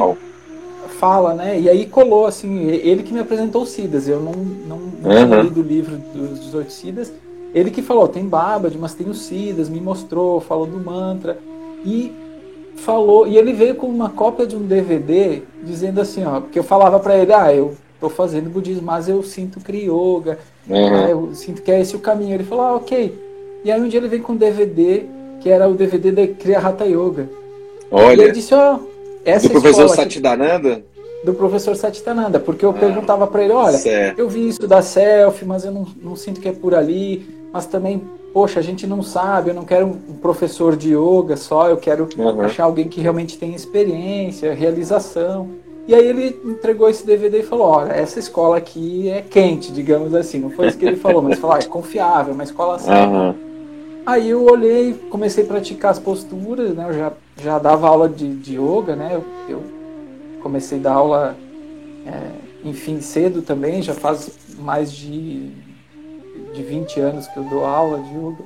fala, 0.99 1.35
né, 1.35 1.59
e 1.59 1.69
aí 1.69 1.85
colou, 1.85 2.25
assim, 2.25 2.67
ele 2.69 3.03
que 3.03 3.13
me 3.13 3.19
apresentou 3.19 3.61
o 3.61 3.65
Siddhas, 3.67 4.07
eu 4.07 4.19
não, 4.19 4.31
não, 4.31 4.79
não 4.79 5.11
uhum. 5.11 5.27
tinha 5.27 5.41
lido 5.43 5.59
o 5.59 5.63
livro 5.63 5.97
dos 6.15 6.39
18 6.39 6.71
Siddhas, 6.71 7.13
ele 7.53 7.69
que 7.69 7.83
falou, 7.83 8.07
tem 8.07 8.27
Babad, 8.27 8.75
mas 8.79 8.95
tem 8.95 9.07
os 9.07 9.21
Siddhas, 9.21 9.69
me 9.69 9.79
mostrou, 9.79 10.41
falou 10.41 10.65
do 10.65 10.79
mantra. 10.79 11.37
E 11.85 12.11
falou, 12.77 13.27
e 13.27 13.37
ele 13.37 13.53
veio 13.53 13.75
com 13.75 13.87
uma 13.87 14.09
cópia 14.09 14.45
de 14.45 14.55
um 14.55 14.61
DVD 14.61 15.41
dizendo 15.63 16.01
assim, 16.01 16.23
ó, 16.25 16.41
porque 16.41 16.59
eu 16.59 16.63
falava 16.63 16.99
para 16.99 17.17
ele, 17.17 17.33
ah, 17.33 17.53
eu 17.53 17.75
tô 17.99 18.09
fazendo 18.09 18.49
budismo, 18.49 18.83
mas 18.83 19.07
eu 19.07 19.21
sinto 19.23 19.59
Kriyoga, 19.59 20.39
uhum. 20.67 20.91
né, 20.91 21.11
eu 21.11 21.33
sinto 21.33 21.61
que 21.61 21.71
é 21.71 21.79
esse 21.79 21.95
o 21.95 21.99
caminho. 21.99 22.33
Ele 22.33 22.43
falou, 22.43 22.65
ah, 22.65 22.75
ok. 22.75 23.17
E 23.63 23.71
aí 23.71 23.81
um 23.81 23.87
dia 23.87 23.99
ele 23.99 24.09
veio 24.09 24.23
com 24.23 24.33
um 24.33 24.37
DVD, 24.37 25.03
que 25.39 25.49
era 25.49 25.67
o 25.67 25.73
DVD 25.73 26.11
da 26.11 26.27
Kriya 26.27 26.59
Hatha 26.59 26.85
Yoga. 26.85 27.29
Olha. 27.91 28.21
E 28.21 28.23
ele 28.25 28.31
disse, 28.31 28.53
ó, 28.53 28.75
oh, 28.75 28.87
essa 29.23 29.47
Do 29.47 29.53
professor 29.53 29.89
Satidananda? 29.89 30.83
do 31.23 31.33
professor 31.33 31.73
Satitananda, 31.73 32.37
porque 32.37 32.65
eu 32.65 32.71
ah, 32.71 32.73
perguntava 32.73 33.25
para 33.25 33.43
ele, 33.45 33.53
olha, 33.53 33.77
certo. 33.77 34.19
eu 34.19 34.27
vi 34.27 34.45
isso 34.45 34.67
da 34.67 34.81
selfie, 34.81 35.45
mas 35.45 35.63
eu 35.63 35.71
não, 35.71 35.87
não 36.01 36.17
sinto 36.17 36.41
que 36.41 36.49
é 36.49 36.51
por 36.51 36.75
ali 36.75 37.25
mas 37.53 37.67
também, 37.67 38.01
poxa, 38.33 38.59
a 38.59 38.63
gente 38.63 38.87
não 38.87 39.03
sabe, 39.03 39.51
eu 39.51 39.53
não 39.53 39.63
quero 39.63 39.85
um 39.85 40.15
professor 40.15 40.75
de 40.75 40.95
yoga 40.95 41.37
só, 41.37 41.69
eu 41.69 41.77
quero 41.77 42.09
uhum. 42.17 42.41
achar 42.41 42.63
alguém 42.63 42.89
que 42.89 42.99
realmente 42.99 43.37
tem 43.37 43.53
experiência, 43.53 44.53
realização. 44.53 45.49
E 45.87 45.93
aí 45.93 46.07
ele 46.07 46.39
entregou 46.45 46.89
esse 46.89 47.05
DVD 47.05 47.39
e 47.39 47.43
falou, 47.43 47.67
olha, 47.67 47.91
essa 47.91 48.17
escola 48.17 48.57
aqui 48.57 49.09
é 49.09 49.21
quente, 49.21 49.71
digamos 49.71 50.15
assim. 50.15 50.39
Não 50.39 50.49
foi 50.49 50.67
isso 50.67 50.77
que 50.77 50.85
ele 50.85 50.95
falou, 50.95 51.21
mas 51.21 51.37
falou, 51.37 51.57
ah, 51.57 51.59
é 51.59 51.65
confiável, 51.65 52.31
é 52.31 52.33
uma 52.33 52.43
escola 52.43 52.79
séria. 52.79 53.07
Uhum. 53.07 53.35
Aí 54.05 54.29
eu 54.29 54.43
olhei, 54.43 54.93
comecei 55.09 55.43
a 55.43 55.47
praticar 55.47 55.91
as 55.91 55.99
posturas, 55.99 56.71
né? 56.71 56.87
Eu 56.89 56.93
já, 56.93 57.13
já 57.37 57.59
dava 57.59 57.87
aula 57.87 58.09
de, 58.09 58.33
de 58.35 58.55
yoga, 58.55 58.95
né? 58.95 59.11
Eu, 59.13 59.23
eu 59.47 59.63
comecei 60.41 60.79
a 60.79 60.81
dar 60.81 60.93
aula, 60.93 61.37
é, 62.05 62.67
enfim, 62.67 62.99
cedo 62.99 63.41
também, 63.41 63.81
já 63.81 63.93
faz 63.93 64.31
mais 64.57 64.91
de 64.91 65.51
de 66.53 66.63
20 66.63 66.99
anos 66.99 67.27
que 67.27 67.37
eu 67.37 67.43
dou 67.43 67.65
aula 67.65 67.99
de 67.99 68.09
yoga. 68.15 68.43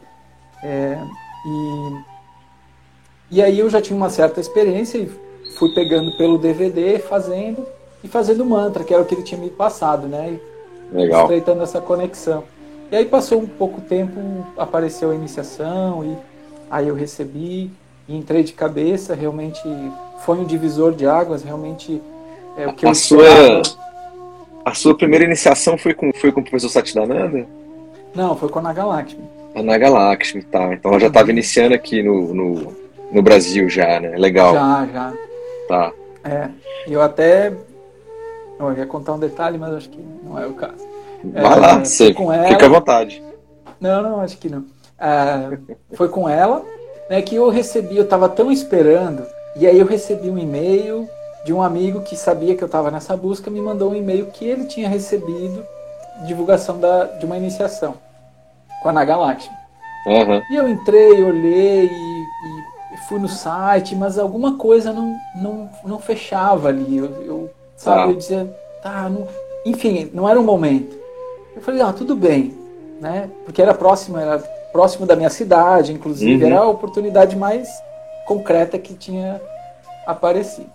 É, 0.64 0.98
e, 1.46 3.36
e 3.38 3.42
aí 3.42 3.60
eu 3.60 3.70
já 3.70 3.82
tinha 3.82 3.96
uma 3.96 4.10
certa 4.10 4.40
experiência 4.40 4.98
e 4.98 5.12
fui 5.58 5.74
pegando 5.74 6.16
pelo 6.18 6.38
DVD, 6.38 7.00
fazendo 7.00 7.66
e 8.04 8.08
fazendo 8.08 8.46
mantra, 8.46 8.84
que 8.84 8.94
era 8.94 9.04
o 9.04 9.06
que 9.06 9.16
ele 9.16 9.24
tinha 9.24 9.40
me 9.40 9.50
passado, 9.50 10.08
né? 10.08 10.40
E 10.92 10.96
Legal. 10.96 11.24
Estreitando 11.24 11.64
essa 11.64 11.82
conexão. 11.82 12.44
E 12.92 12.96
aí 12.96 13.06
passou 13.06 13.40
um 13.40 13.48
pouco 13.48 13.82
tempo, 13.82 14.18
apareceu 14.58 15.12
a 15.12 15.16
iniciação 15.16 16.06
e 16.06 16.18
aí 16.72 16.88
eu 16.88 16.96
recebi 16.96 17.70
e 18.08 18.16
entrei 18.16 18.44
de 18.44 18.54
cabeça, 18.54 19.14
realmente 19.14 19.62
foi 20.20 20.38
um 20.38 20.46
divisor 20.46 20.94
de 20.94 21.06
águas, 21.06 21.44
realmente 21.44 22.02
é 22.58 22.68
o 22.68 22.74
que 22.74 22.86
a 22.86 22.90
eu 22.90 22.96
sua 22.96 23.62
A 24.64 24.74
sua 24.74 24.96
primeira 24.96 25.26
iniciação 25.26 25.78
foi 25.78 25.94
com, 25.94 26.12
foi 26.14 26.32
com 26.32 26.40
o 26.40 26.44
professor 26.44 26.70
Satyananda? 26.70 27.46
Não, 28.18 28.36
foi 28.36 28.50
com 28.50 28.58
a 28.58 28.64
Nagalakshmi. 28.64 29.30
A 29.54 29.62
Nagalakshmi, 29.62 30.42
tá. 30.42 30.74
Então 30.74 30.90
ela 30.90 31.00
já 31.00 31.06
estava 31.06 31.30
iniciando 31.30 31.76
aqui 31.76 32.02
no, 32.02 32.34
no, 32.34 32.76
no, 33.12 33.22
Brasil 33.22 33.70
já, 33.70 34.00
né? 34.00 34.18
Legal. 34.18 34.56
Já, 34.56 34.88
já. 34.92 35.14
Tá. 35.68 35.94
É. 36.24 36.50
Eu 36.88 37.00
até. 37.04 37.54
Eu 38.60 38.74
ia 38.74 38.88
contar 38.88 39.14
um 39.14 39.20
detalhe, 39.20 39.60
mas 39.60 39.72
acho 39.72 39.90
que 39.90 40.04
não 40.24 40.40
é 40.40 40.48
o 40.48 40.54
caso. 40.54 40.84
Vai 41.26 41.44
é, 41.44 41.56
lá, 41.60 41.86
você 41.86 42.12
com 42.12 42.34
ela... 42.34 42.48
fica 42.48 42.66
à 42.66 42.70
vontade. 42.70 43.24
Não, 43.80 44.02
não, 44.02 44.20
acho 44.20 44.40
que 44.40 44.50
não. 44.50 44.66
É, 45.00 45.56
foi 45.94 46.10
com 46.10 46.28
ela, 46.28 46.66
né, 47.08 47.22
que 47.22 47.36
eu 47.36 47.50
recebi, 47.50 47.98
eu 47.98 48.04
estava 48.04 48.28
tão 48.28 48.52
esperando, 48.52 49.24
e 49.56 49.68
aí 49.68 49.78
eu 49.78 49.86
recebi 49.86 50.28
um 50.28 50.40
e-mail 50.40 51.08
de 51.46 51.54
um 51.54 51.62
amigo 51.62 52.02
que 52.02 52.16
sabia 52.16 52.56
que 52.56 52.64
eu 52.64 52.66
estava 52.66 52.90
nessa 52.90 53.16
busca, 53.16 53.52
me 53.52 53.62
mandou 53.62 53.92
um 53.92 53.96
e-mail 53.96 54.26
que 54.26 54.44
ele 54.44 54.66
tinha 54.66 54.90
recebido 54.90 55.64
divulgação 56.26 56.80
da, 56.80 57.04
de 57.04 57.24
uma 57.28 57.38
iniciação 57.38 58.07
com 58.82 58.90
a 58.90 58.94
Nagaláctica. 58.94 59.56
Uhum. 60.06 60.42
E 60.50 60.56
eu 60.56 60.70
entrei, 60.70 61.24
olhei 61.24 61.86
e, 61.86 62.22
e, 62.94 62.98
fui 63.10 63.20
no 63.20 63.28
site, 63.28 63.96
mas 63.96 64.18
alguma 64.18 64.58
coisa 64.58 64.94
não, 64.94 65.16
não, 65.36 65.70
não 65.84 66.00
fechava 66.00 66.70
ali. 66.70 66.98
Eu, 66.98 67.24
eu 67.24 67.50
sabe, 67.76 68.02
ah. 68.02 68.08
eu 68.08 68.16
dizia, 68.16 68.58
tá, 68.82 69.10
não... 69.10 69.28
enfim, 69.66 70.10
não 70.14 70.28
era 70.28 70.40
o 70.40 70.44
momento. 70.44 70.96
Eu 71.56 71.62
falei, 71.62 71.82
ah, 71.82 71.92
tudo 71.92 72.16
bem, 72.16 72.58
né? 73.02 73.30
Porque 73.44 73.62
era 73.62 73.74
próximo, 73.74 74.18
era 74.18 74.40
próximo 74.72 75.06
da 75.06 75.16
minha 75.16 75.30
cidade, 75.30 75.92
inclusive, 75.92 76.44
uhum. 76.44 76.52
era 76.52 76.60
a 76.60 76.68
oportunidade 76.68 77.36
mais 77.36 77.68
concreta 78.26 78.78
que 78.78 78.94
tinha 78.94 79.42
aparecido. 80.06 80.70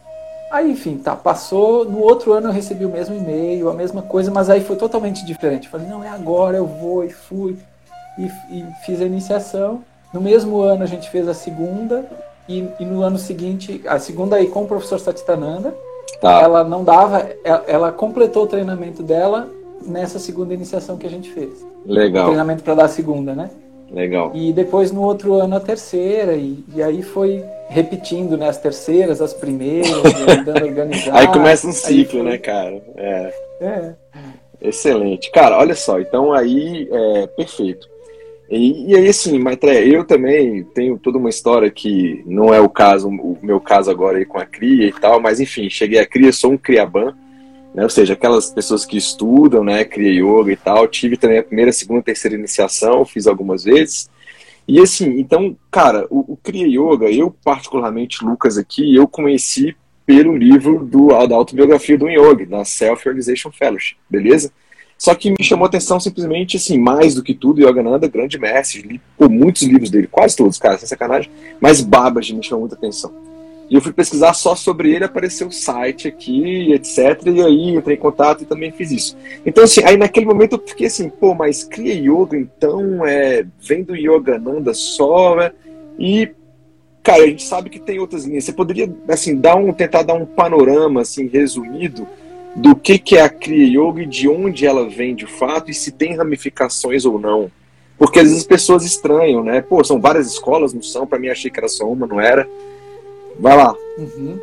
Aí, 0.50 0.70
enfim, 0.70 0.98
tá, 0.98 1.16
passou. 1.16 1.86
No 1.86 2.00
outro 2.00 2.34
ano 2.34 2.48
eu 2.48 2.52
recebi 2.52 2.84
o 2.84 2.90
mesmo 2.90 3.16
e-mail, 3.16 3.70
a 3.70 3.74
mesma 3.74 4.02
coisa, 4.02 4.30
mas 4.30 4.50
aí 4.50 4.60
foi 4.62 4.76
totalmente 4.76 5.24
diferente. 5.24 5.66
Falei, 5.66 5.86
não, 5.86 6.04
é 6.04 6.10
agora, 6.10 6.58
eu 6.58 6.66
vou, 6.66 7.02
e 7.02 7.10
fui. 7.10 7.56
E, 8.18 8.24
e 8.50 8.66
fiz 8.84 9.00
a 9.00 9.04
iniciação. 9.04 9.82
No 10.12 10.20
mesmo 10.20 10.60
ano 10.60 10.82
a 10.82 10.86
gente 10.86 11.08
fez 11.10 11.26
a 11.26 11.34
segunda, 11.34 12.04
e, 12.48 12.68
e 12.78 12.84
no 12.84 13.02
ano 13.02 13.18
seguinte, 13.18 13.80
a 13.86 13.98
segunda 13.98 14.36
aí 14.36 14.48
com 14.48 14.64
o 14.64 14.68
professor 14.68 14.98
Satitananda. 14.98 15.74
Tá. 16.20 16.40
Ela 16.40 16.64
não 16.64 16.84
dava, 16.84 17.30
ela, 17.44 17.64
ela, 17.66 17.92
completou 17.92 18.44
o 18.44 18.46
treinamento 18.46 19.02
dela 19.02 19.48
nessa 19.84 20.18
segunda 20.18 20.52
iniciação 20.52 20.96
que 20.96 21.06
a 21.06 21.10
gente 21.10 21.30
fez. 21.30 21.64
Legal. 21.86 22.24
O 22.24 22.26
treinamento 22.26 22.62
para 22.62 22.74
dar 22.74 22.84
a 22.84 22.88
segunda, 22.88 23.34
né? 23.34 23.50
Legal. 23.90 24.32
E 24.34 24.52
depois 24.52 24.90
no 24.90 25.02
outro 25.02 25.34
ano 25.34 25.56
a 25.56 25.60
terceira, 25.60 26.34
e, 26.34 26.64
e 26.74 26.82
aí 26.82 27.02
foi 27.02 27.44
repetindo 27.68 28.36
né, 28.36 28.48
as 28.48 28.58
terceiras, 28.58 29.20
as 29.20 29.34
primeiras, 29.34 29.90
dando 30.44 30.64
organizado. 30.64 31.16
aí 31.16 31.26
começa 31.28 31.66
um 31.66 31.72
ciclo, 31.72 32.20
foi... 32.20 32.30
né, 32.30 32.38
cara? 32.38 32.82
É. 32.96 33.34
é. 33.60 33.94
Excelente. 34.60 35.30
Cara, 35.30 35.58
olha 35.58 35.74
só, 35.74 36.00
então 36.00 36.32
aí 36.32 36.88
é 36.90 37.26
perfeito. 37.26 37.91
E, 38.54 38.90
e 38.90 38.96
aí, 38.96 39.08
assim, 39.08 39.38
Maitré, 39.38 39.86
eu 39.88 40.04
também 40.04 40.62
tenho 40.62 40.98
toda 40.98 41.16
uma 41.16 41.30
história 41.30 41.70
que 41.70 42.22
não 42.26 42.52
é 42.52 42.60
o 42.60 42.68
caso, 42.68 43.08
o 43.08 43.38
meu 43.42 43.58
caso 43.58 43.90
agora 43.90 44.18
aí 44.18 44.26
com 44.26 44.38
a 44.38 44.44
cria 44.44 44.86
e 44.86 44.92
tal, 44.92 45.18
mas 45.20 45.40
enfim, 45.40 45.70
cheguei 45.70 45.98
a 45.98 46.06
cria, 46.06 46.30
sou 46.32 46.52
um 46.52 46.58
criaban, 46.58 47.16
né? 47.74 47.82
Ou 47.82 47.88
seja, 47.88 48.12
aquelas 48.12 48.50
pessoas 48.50 48.84
que 48.84 48.98
estudam, 48.98 49.64
né, 49.64 49.84
cria 49.86 50.12
yoga 50.12 50.52
e 50.52 50.56
tal. 50.56 50.86
Tive 50.86 51.16
também 51.16 51.38
a 51.38 51.42
primeira, 51.42 51.72
segunda, 51.72 52.02
terceira 52.02 52.36
iniciação, 52.36 53.06
fiz 53.06 53.26
algumas 53.26 53.64
vezes. 53.64 54.10
E 54.68 54.78
assim, 54.80 55.18
então, 55.18 55.56
cara, 55.70 56.06
o, 56.10 56.34
o 56.34 56.38
Yoga, 56.54 57.10
eu 57.10 57.34
particularmente, 57.44 58.24
Lucas 58.24 58.58
aqui, 58.58 58.94
eu 58.94 59.08
conheci 59.08 59.74
pelo 60.04 60.36
livro 60.36 60.84
do, 60.84 61.08
da 61.26 61.34
autobiografia 61.34 61.96
do 61.96 62.08
Yogi, 62.08 62.44
da 62.46 62.64
Self-Realization 62.64 63.50
Fellowship, 63.50 63.96
beleza? 64.10 64.52
Só 65.02 65.16
que 65.16 65.30
me 65.30 65.42
chamou 65.42 65.66
atenção 65.66 65.98
simplesmente, 65.98 66.56
assim, 66.56 66.78
mais 66.78 67.16
do 67.16 67.24
que 67.24 67.34
tudo, 67.34 67.60
Yogananda, 67.60 68.06
grande 68.06 68.38
mestre, 68.38 68.82
li 68.82 69.00
muitos 69.28 69.64
livros 69.64 69.90
dele, 69.90 70.06
quase 70.06 70.36
todos, 70.36 70.60
cara, 70.60 70.78
sem 70.78 70.86
sacanagem, 70.86 71.28
mas 71.60 71.80
Babaji 71.80 72.36
me 72.36 72.44
chamou 72.44 72.60
muita 72.60 72.76
atenção. 72.76 73.12
E 73.68 73.74
eu 73.74 73.80
fui 73.80 73.92
pesquisar 73.92 74.32
só 74.32 74.54
sobre 74.54 74.92
ele, 74.94 75.04
apareceu 75.04 75.48
o 75.48 75.52
site 75.52 76.06
aqui, 76.06 76.72
etc. 76.72 77.20
E 77.26 77.42
aí 77.42 77.74
entrei 77.74 77.96
em 77.96 77.98
contato 77.98 78.42
e 78.42 78.46
também 78.46 78.70
fiz 78.70 78.92
isso. 78.92 79.16
Então, 79.44 79.64
assim, 79.64 79.82
aí 79.82 79.96
naquele 79.96 80.24
momento 80.24 80.52
eu 80.52 80.62
fiquei 80.64 80.86
assim, 80.86 81.08
pô, 81.08 81.34
mas 81.34 81.64
cria 81.64 81.94
yoga 81.94 82.38
então, 82.38 83.04
é, 83.04 83.44
vem 83.60 83.82
do 83.82 83.96
Yogananda 83.96 84.72
só, 84.72 85.34
né? 85.34 85.50
E, 85.98 86.30
cara, 87.02 87.24
a 87.24 87.26
gente 87.26 87.42
sabe 87.42 87.70
que 87.70 87.80
tem 87.80 87.98
outras 87.98 88.24
linhas. 88.24 88.44
Você 88.44 88.52
poderia, 88.52 88.88
assim, 89.08 89.34
dar 89.34 89.56
um, 89.56 89.72
tentar 89.72 90.04
dar 90.04 90.14
um 90.14 90.24
panorama, 90.24 91.00
assim, 91.00 91.26
resumido, 91.26 92.06
do 92.54 92.76
que, 92.76 92.98
que 92.98 93.16
é 93.16 93.22
a 93.22 93.28
Kriya 93.28 93.80
Yoga 93.80 94.02
e 94.02 94.06
de 94.06 94.28
onde 94.28 94.66
ela 94.66 94.88
vem 94.88 95.14
de 95.14 95.26
fato 95.26 95.70
e 95.70 95.74
se 95.74 95.90
tem 95.90 96.16
ramificações 96.16 97.04
ou 97.04 97.18
não. 97.18 97.50
Porque 97.98 98.18
às 98.18 98.24
vezes 98.24 98.40
as 98.40 98.46
pessoas 98.46 98.84
estranham, 98.84 99.42
né? 99.42 99.62
Pô, 99.62 99.82
são 99.84 100.00
várias 100.00 100.26
escolas, 100.26 100.72
não 100.72 100.82
são? 100.82 101.06
Para 101.06 101.18
mim 101.18 101.28
achei 101.28 101.50
que 101.50 101.58
era 101.58 101.68
só 101.68 101.86
uma, 101.86 102.06
não 102.06 102.20
era. 102.20 102.48
Vai 103.38 103.56
lá. 103.56 103.74
Uhum. 103.96 104.38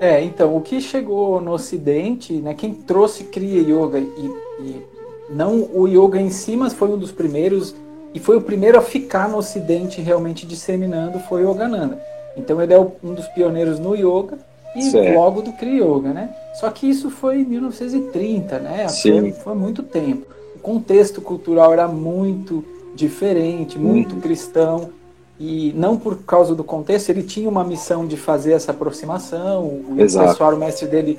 É, 0.00 0.22
então, 0.22 0.56
o 0.56 0.60
que 0.60 0.80
chegou 0.80 1.40
no 1.40 1.52
Ocidente, 1.52 2.32
né, 2.32 2.54
quem 2.54 2.72
trouxe 2.72 3.24
Kriya 3.24 3.60
Yoga 3.60 3.98
e, 3.98 4.30
e, 4.60 4.82
não 5.28 5.68
o 5.72 5.86
yoga 5.86 6.18
em 6.18 6.30
si, 6.30 6.56
mas 6.56 6.72
foi 6.72 6.88
um 6.88 6.98
dos 6.98 7.12
primeiros 7.12 7.74
e 8.12 8.18
foi 8.18 8.36
o 8.36 8.40
primeiro 8.40 8.78
a 8.78 8.82
ficar 8.82 9.28
no 9.28 9.36
Ocidente 9.36 10.00
realmente 10.00 10.46
disseminando 10.46 11.20
foi 11.20 11.44
o 11.44 11.50
Yogananda. 11.50 12.02
Então 12.36 12.60
ele 12.60 12.74
é 12.74 12.78
um 12.78 13.14
dos 13.14 13.28
pioneiros 13.28 13.78
no 13.78 13.94
yoga 13.94 14.38
e 14.74 14.82
certo. 14.82 15.14
logo 15.16 15.42
do 15.42 15.52
Kriya 15.52 15.84
Yoga, 15.84 16.12
né? 16.12 16.30
Só 16.54 16.70
que 16.70 16.88
isso 16.88 17.10
foi 17.10 17.40
em 17.40 17.44
1930, 17.44 18.58
né? 18.58 18.88
Foi, 18.88 19.32
foi, 19.32 19.54
muito 19.54 19.82
tempo. 19.82 20.26
O 20.54 20.58
contexto 20.58 21.20
cultural 21.20 21.72
era 21.72 21.88
muito 21.88 22.64
diferente, 22.94 23.78
muito 23.78 24.14
uhum. 24.14 24.20
cristão. 24.20 24.90
E 25.38 25.72
não 25.74 25.96
por 25.96 26.18
causa 26.18 26.54
do 26.54 26.62
contexto, 26.62 27.08
ele 27.08 27.22
tinha 27.22 27.48
uma 27.48 27.64
missão 27.64 28.06
de 28.06 28.16
fazer 28.16 28.52
essa 28.52 28.72
aproximação. 28.72 29.64
O 29.64 29.94
professor, 29.96 30.54
o 30.54 30.58
mestre 30.58 30.86
dele, 30.86 31.18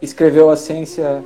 escreveu 0.00 0.48
a 0.48 0.56
ciência, 0.56 1.22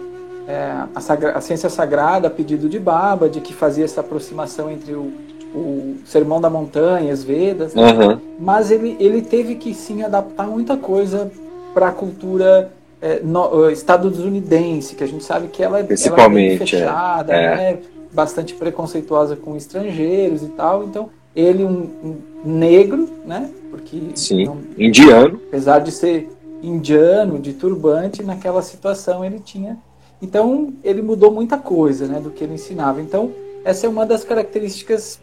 é, 0.48 0.72
a, 0.94 1.00
sagra, 1.00 1.32
a, 1.32 1.40
ciência 1.42 1.68
sagrada, 1.68 2.28
a 2.28 2.30
pedido 2.30 2.68
de 2.68 2.78
Baba, 2.78 3.28
de 3.28 3.40
que 3.40 3.52
fazia 3.52 3.84
essa 3.84 4.00
aproximação 4.00 4.70
entre 4.70 4.94
o, 4.94 5.12
o 5.54 5.96
Sermão 6.06 6.40
da 6.40 6.48
Montanha, 6.48 7.12
as 7.12 7.22
Vedas. 7.22 7.74
Uhum. 7.74 8.18
Mas 8.40 8.70
ele, 8.70 8.96
ele 8.98 9.20
teve 9.20 9.56
que 9.56 9.74
sim 9.74 10.02
adaptar 10.02 10.46
muita 10.46 10.76
coisa 10.76 11.30
para 11.72 11.88
a 11.88 11.92
cultura 11.92 12.72
é, 13.00 13.20
no, 13.20 13.68
estadunidense, 13.70 14.94
que 14.94 15.02
a 15.02 15.06
gente 15.06 15.24
sabe 15.24 15.48
que 15.48 15.62
ela, 15.62 15.80
ela 15.80 16.22
é 16.22 16.28
bem 16.28 16.58
fechada, 16.58 17.32
é. 17.32 17.56
Né? 17.56 17.78
bastante 18.12 18.54
preconceituosa 18.54 19.34
com 19.36 19.56
estrangeiros 19.56 20.42
e 20.42 20.48
tal. 20.48 20.84
Então 20.84 21.10
ele 21.34 21.64
um, 21.64 21.90
um 22.04 22.16
negro, 22.44 23.08
né? 23.24 23.50
Porque 23.70 24.00
Sim, 24.14 24.44
não, 24.44 24.58
indiano. 24.78 25.40
Apesar 25.48 25.78
de 25.80 25.90
ser 25.90 26.30
indiano, 26.62 27.38
de 27.38 27.54
turbante, 27.54 28.22
naquela 28.22 28.62
situação 28.62 29.24
ele 29.24 29.40
tinha. 29.40 29.78
Então 30.20 30.72
ele 30.84 31.02
mudou 31.02 31.32
muita 31.32 31.58
coisa, 31.58 32.06
né, 32.06 32.20
do 32.20 32.30
que 32.30 32.44
ele 32.44 32.54
ensinava. 32.54 33.00
Então 33.00 33.32
essa 33.64 33.86
é 33.86 33.88
uma 33.88 34.06
das 34.06 34.22
características 34.22 35.20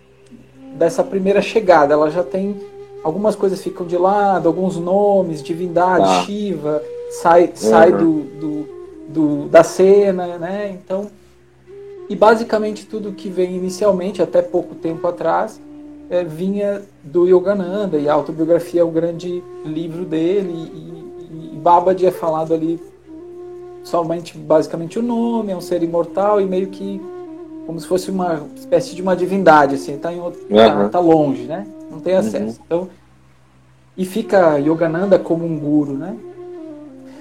dessa 0.78 1.04
primeira 1.04 1.42
chegada. 1.42 1.94
Ela 1.94 2.10
já 2.10 2.24
tem 2.24 2.58
algumas 3.04 3.36
coisas 3.36 3.62
ficam 3.62 3.86
de 3.86 3.98
lado, 3.98 4.48
alguns 4.48 4.78
nomes, 4.78 5.42
divindade, 5.42 6.06
ah. 6.06 6.24
Shiva, 6.24 6.84
sai, 7.22 7.46
uhum. 7.46 7.52
sai 7.56 7.92
do, 7.92 8.22
do, 8.40 8.68
do, 9.08 9.48
da 9.50 9.64
cena, 9.64 10.38
né? 10.38 10.78
Então 10.84 11.10
e 12.10 12.16
basicamente 12.16 12.88
tudo 12.88 13.12
que 13.12 13.30
vem 13.30 13.56
inicialmente, 13.56 14.20
até 14.20 14.42
pouco 14.42 14.74
tempo 14.74 15.06
atrás, 15.08 15.62
é, 16.10 16.24
vinha 16.24 16.82
do 17.04 17.28
Yogananda, 17.28 17.98
e 17.98 18.10
a 18.10 18.14
autobiografia 18.14 18.82
é 18.82 18.84
o 18.84 18.90
grande 18.90 19.44
livro 19.64 20.04
dele, 20.04 20.52
e, 20.52 21.52
e, 21.52 21.52
e 21.54 21.58
Babad 21.58 22.04
é 22.04 22.10
falado 22.10 22.52
ali 22.52 22.82
somente, 23.84 24.36
basicamente, 24.36 24.98
o 24.98 25.04
nome, 25.04 25.52
é 25.52 25.56
um 25.56 25.62
ser 25.62 25.84
imortal, 25.84 26.42
e 26.42 26.46
meio 26.46 26.68
que 26.68 27.00
como 27.68 27.80
se 27.80 27.86
fosse 27.86 28.10
uma 28.10 28.42
espécie 28.56 28.96
de 28.96 29.04
uma 29.04 29.16
divindade, 29.16 29.76
assim, 29.76 29.94
está 29.94 30.12
em 30.12 30.20
outro, 30.20 30.42
uhum. 30.50 30.58
tá, 30.58 30.90
tá, 30.90 31.00
longe, 31.00 31.44
né? 31.44 31.68
Não 31.90 32.00
tem 32.00 32.16
acesso. 32.16 32.60
Uhum. 32.60 32.66
Então, 32.66 32.90
e 33.98 34.06
fica 34.06 34.58
Yogananda 34.58 35.20
como 35.20 35.46
um 35.46 35.58
guru, 35.60 35.94
né? 35.94 36.16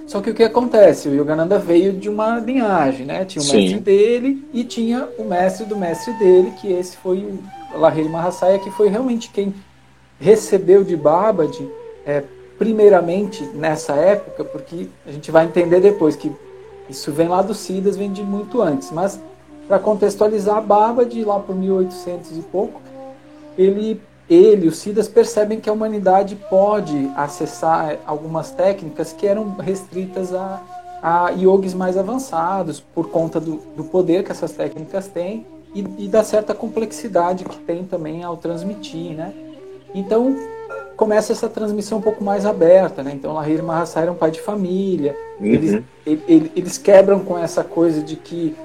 Só 0.06 0.20
que 0.20 0.30
o 0.30 0.34
que 0.34 0.42
acontece? 0.42 1.08
O 1.08 1.14
Yogananda 1.14 1.58
veio 1.58 1.92
de 1.92 2.08
uma 2.08 2.38
linhagem, 2.38 3.04
né? 3.04 3.24
Tinha 3.24 3.42
o 3.42 3.44
Sim. 3.44 3.62
mestre 3.62 3.80
dele 3.80 4.48
e 4.54 4.64
tinha 4.64 5.08
o 5.18 5.24
mestre 5.24 5.66
do 5.66 5.76
mestre 5.76 6.12
dele, 6.14 6.52
que 6.60 6.72
esse 6.72 6.96
foi 6.96 7.18
o 7.74 7.78
Lahiri 7.78 8.08
Mahasaya, 8.08 8.58
que 8.58 8.70
foi 8.70 8.88
realmente 8.88 9.30
quem 9.30 9.54
recebeu 10.18 10.82
de 10.82 10.96
Babad, 10.96 11.68
é, 12.06 12.22
primeiramente 12.58 13.44
nessa 13.54 13.94
época, 13.94 14.44
porque 14.44 14.88
a 15.06 15.12
gente 15.12 15.30
vai 15.30 15.44
entender 15.44 15.80
depois 15.80 16.16
que 16.16 16.32
isso 16.88 17.12
vem 17.12 17.28
lá 17.28 17.42
dos 17.42 17.58
Siddhas, 17.58 17.96
vem 17.96 18.10
de 18.10 18.22
muito 18.22 18.62
antes, 18.62 18.90
mas 18.90 19.20
para 19.68 19.78
contextualizar, 19.78 20.62
Babad, 20.62 21.22
lá 21.24 21.38
por 21.38 21.54
1800 21.54 22.38
e 22.38 22.42
pouco, 22.42 22.80
ele, 23.58 24.00
ele 24.28 24.68
os 24.68 24.78
Siddhas 24.78 25.08
percebem 25.08 25.60
que 25.60 25.70
a 25.70 25.72
humanidade 25.72 26.36
pode 26.50 27.10
acessar 27.16 27.98
algumas 28.06 28.50
técnicas 28.50 29.12
que 29.12 29.26
eram 29.26 29.56
restritas 29.56 30.34
a, 30.34 30.60
a 31.02 31.30
yogis 31.30 31.74
mais 31.74 31.96
avançados, 31.96 32.80
por 32.80 33.08
conta 33.10 33.40
do, 33.40 33.60
do 33.76 33.84
poder 33.84 34.24
que 34.24 34.32
essas 34.32 34.52
técnicas 34.52 35.08
têm, 35.08 35.46
e, 35.74 35.84
e 35.98 36.08
da 36.08 36.24
certa 36.24 36.54
complexidade 36.54 37.44
que 37.44 37.58
tem 37.58 37.84
também 37.84 38.24
ao 38.24 38.36
transmitir, 38.36 39.16
né? 39.16 39.32
Então 39.94 40.36
começa 40.96 41.32
essa 41.32 41.48
transmissão 41.48 41.98
um 41.98 42.02
pouco 42.02 42.24
mais 42.24 42.44
aberta, 42.44 43.02
né? 43.02 43.12
Então 43.14 43.32
Lahir 43.32 43.62
Mahasaya 43.62 44.04
era 44.04 44.12
um 44.12 44.16
pai 44.16 44.30
de 44.30 44.40
família, 44.40 45.16
uhum. 45.40 45.46
eles, 45.46 45.82
ele, 46.06 46.52
eles 46.56 46.76
quebram 46.76 47.20
com 47.20 47.38
essa 47.38 47.62
coisa 47.62 48.02
de 48.02 48.16
que 48.16 48.56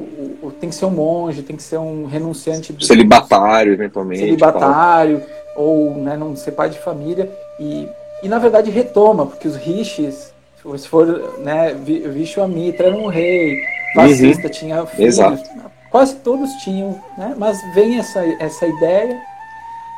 o, 0.00 0.46
o, 0.48 0.50
tem 0.50 0.68
que 0.68 0.74
ser 0.74 0.86
um 0.86 0.90
monge, 0.90 1.42
tem 1.42 1.56
que 1.56 1.62
ser 1.62 1.78
um 1.78 2.06
renunciante. 2.06 2.72
Do, 2.72 2.84
celibatário, 2.84 3.72
eventualmente. 3.72 4.20
Celibatário, 4.20 5.22
ou 5.56 5.94
né, 5.94 6.16
não 6.16 6.34
ser 6.36 6.52
pai 6.52 6.70
de 6.70 6.78
família. 6.78 7.30
E, 7.58 7.88
e 8.22 8.28
na 8.28 8.38
verdade 8.38 8.70
retoma, 8.70 9.26
porque 9.26 9.48
os 9.48 9.56
rishis, 9.56 10.32
se 10.76 10.88
for, 10.88 11.38
né, 11.38 11.74
Vishwamitra 11.74 12.88
era 12.88 12.96
um 12.96 13.06
rei, 13.06 13.58
fascista, 13.94 14.44
uhum. 14.44 14.50
tinha 14.50 14.86
filhos. 14.86 15.18
Exato 15.18 15.70
quase 15.90 16.14
todos 16.16 16.50
tinham, 16.62 17.02
né? 17.18 17.34
mas 17.36 17.60
vem 17.74 17.98
essa, 17.98 18.24
essa 18.40 18.66
ideia 18.66 19.20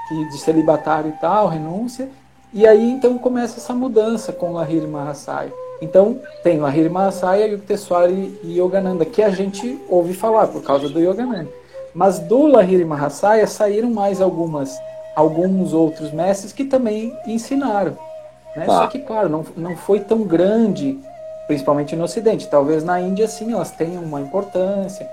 que, 0.09 0.25
de 0.31 0.39
celibatário 0.39 1.11
e 1.11 1.21
tal, 1.21 1.49
renúncia, 1.49 2.09
e 2.53 2.67
aí 2.67 2.91
então 2.91 3.19
começa 3.19 3.59
essa 3.59 3.75
mudança 3.75 4.33
com 4.33 4.53
Lahiri 4.53 4.87
Mahasaya. 4.87 5.53
Então 5.83 6.21
tem 6.45 6.61
Lahiri 6.61 6.89
Mahasaya, 6.89 7.47
Yukteswari 7.47 8.39
e 8.45 8.59
Yogananda, 8.59 9.05
que 9.05 9.21
a 9.21 9.31
gente 9.31 9.79
ouve 9.89 10.15
falar 10.15 10.47
por 10.47 10.63
causa 10.63 10.89
do 10.89 11.01
Yogananda. 11.01 11.49
Mas 11.93 12.21
do 12.21 12.47
Lahiri 12.47 12.85
Mahasaya 12.85 13.47
saíram 13.49 13.91
mais 13.91 14.23
algumas, 14.23 14.71
alguns 15.17 15.73
outros 15.73 16.13
mestres 16.13 16.53
que 16.53 16.65
também 16.65 17.13
ensinaram. 17.27 17.99
Né? 18.57 18.65
Tá. 18.65 18.79
Só 18.79 18.87
que, 18.87 19.01
claro, 19.01 19.29
não, 19.29 19.45
não 19.57 19.77
foi 19.77 19.99
tão 19.99 20.23
grande, 20.23 20.99
principalmente 21.49 21.97
no 21.97 22.05
Ocidente. 22.05 22.49
Talvez 22.49 22.85
na 22.85 23.01
Índia, 23.01 23.27
sim, 23.27 23.53
elas 23.53 23.73
tenham 23.73 24.05
uma 24.05 24.21
importância 24.21 25.07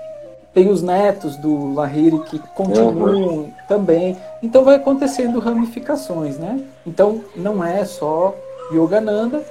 tem 0.52 0.68
os 0.68 0.82
netos 0.82 1.36
do 1.36 1.72
Lahiri 1.74 2.18
que 2.24 2.38
continuam 2.56 3.14
uhum. 3.14 3.52
também. 3.68 4.16
Então 4.42 4.64
vai 4.64 4.76
acontecendo 4.76 5.38
ramificações, 5.38 6.38
né? 6.38 6.60
Então 6.84 7.20
não 7.36 7.64
é 7.64 7.84
só 7.84 8.34
Yogananda, 8.72 9.44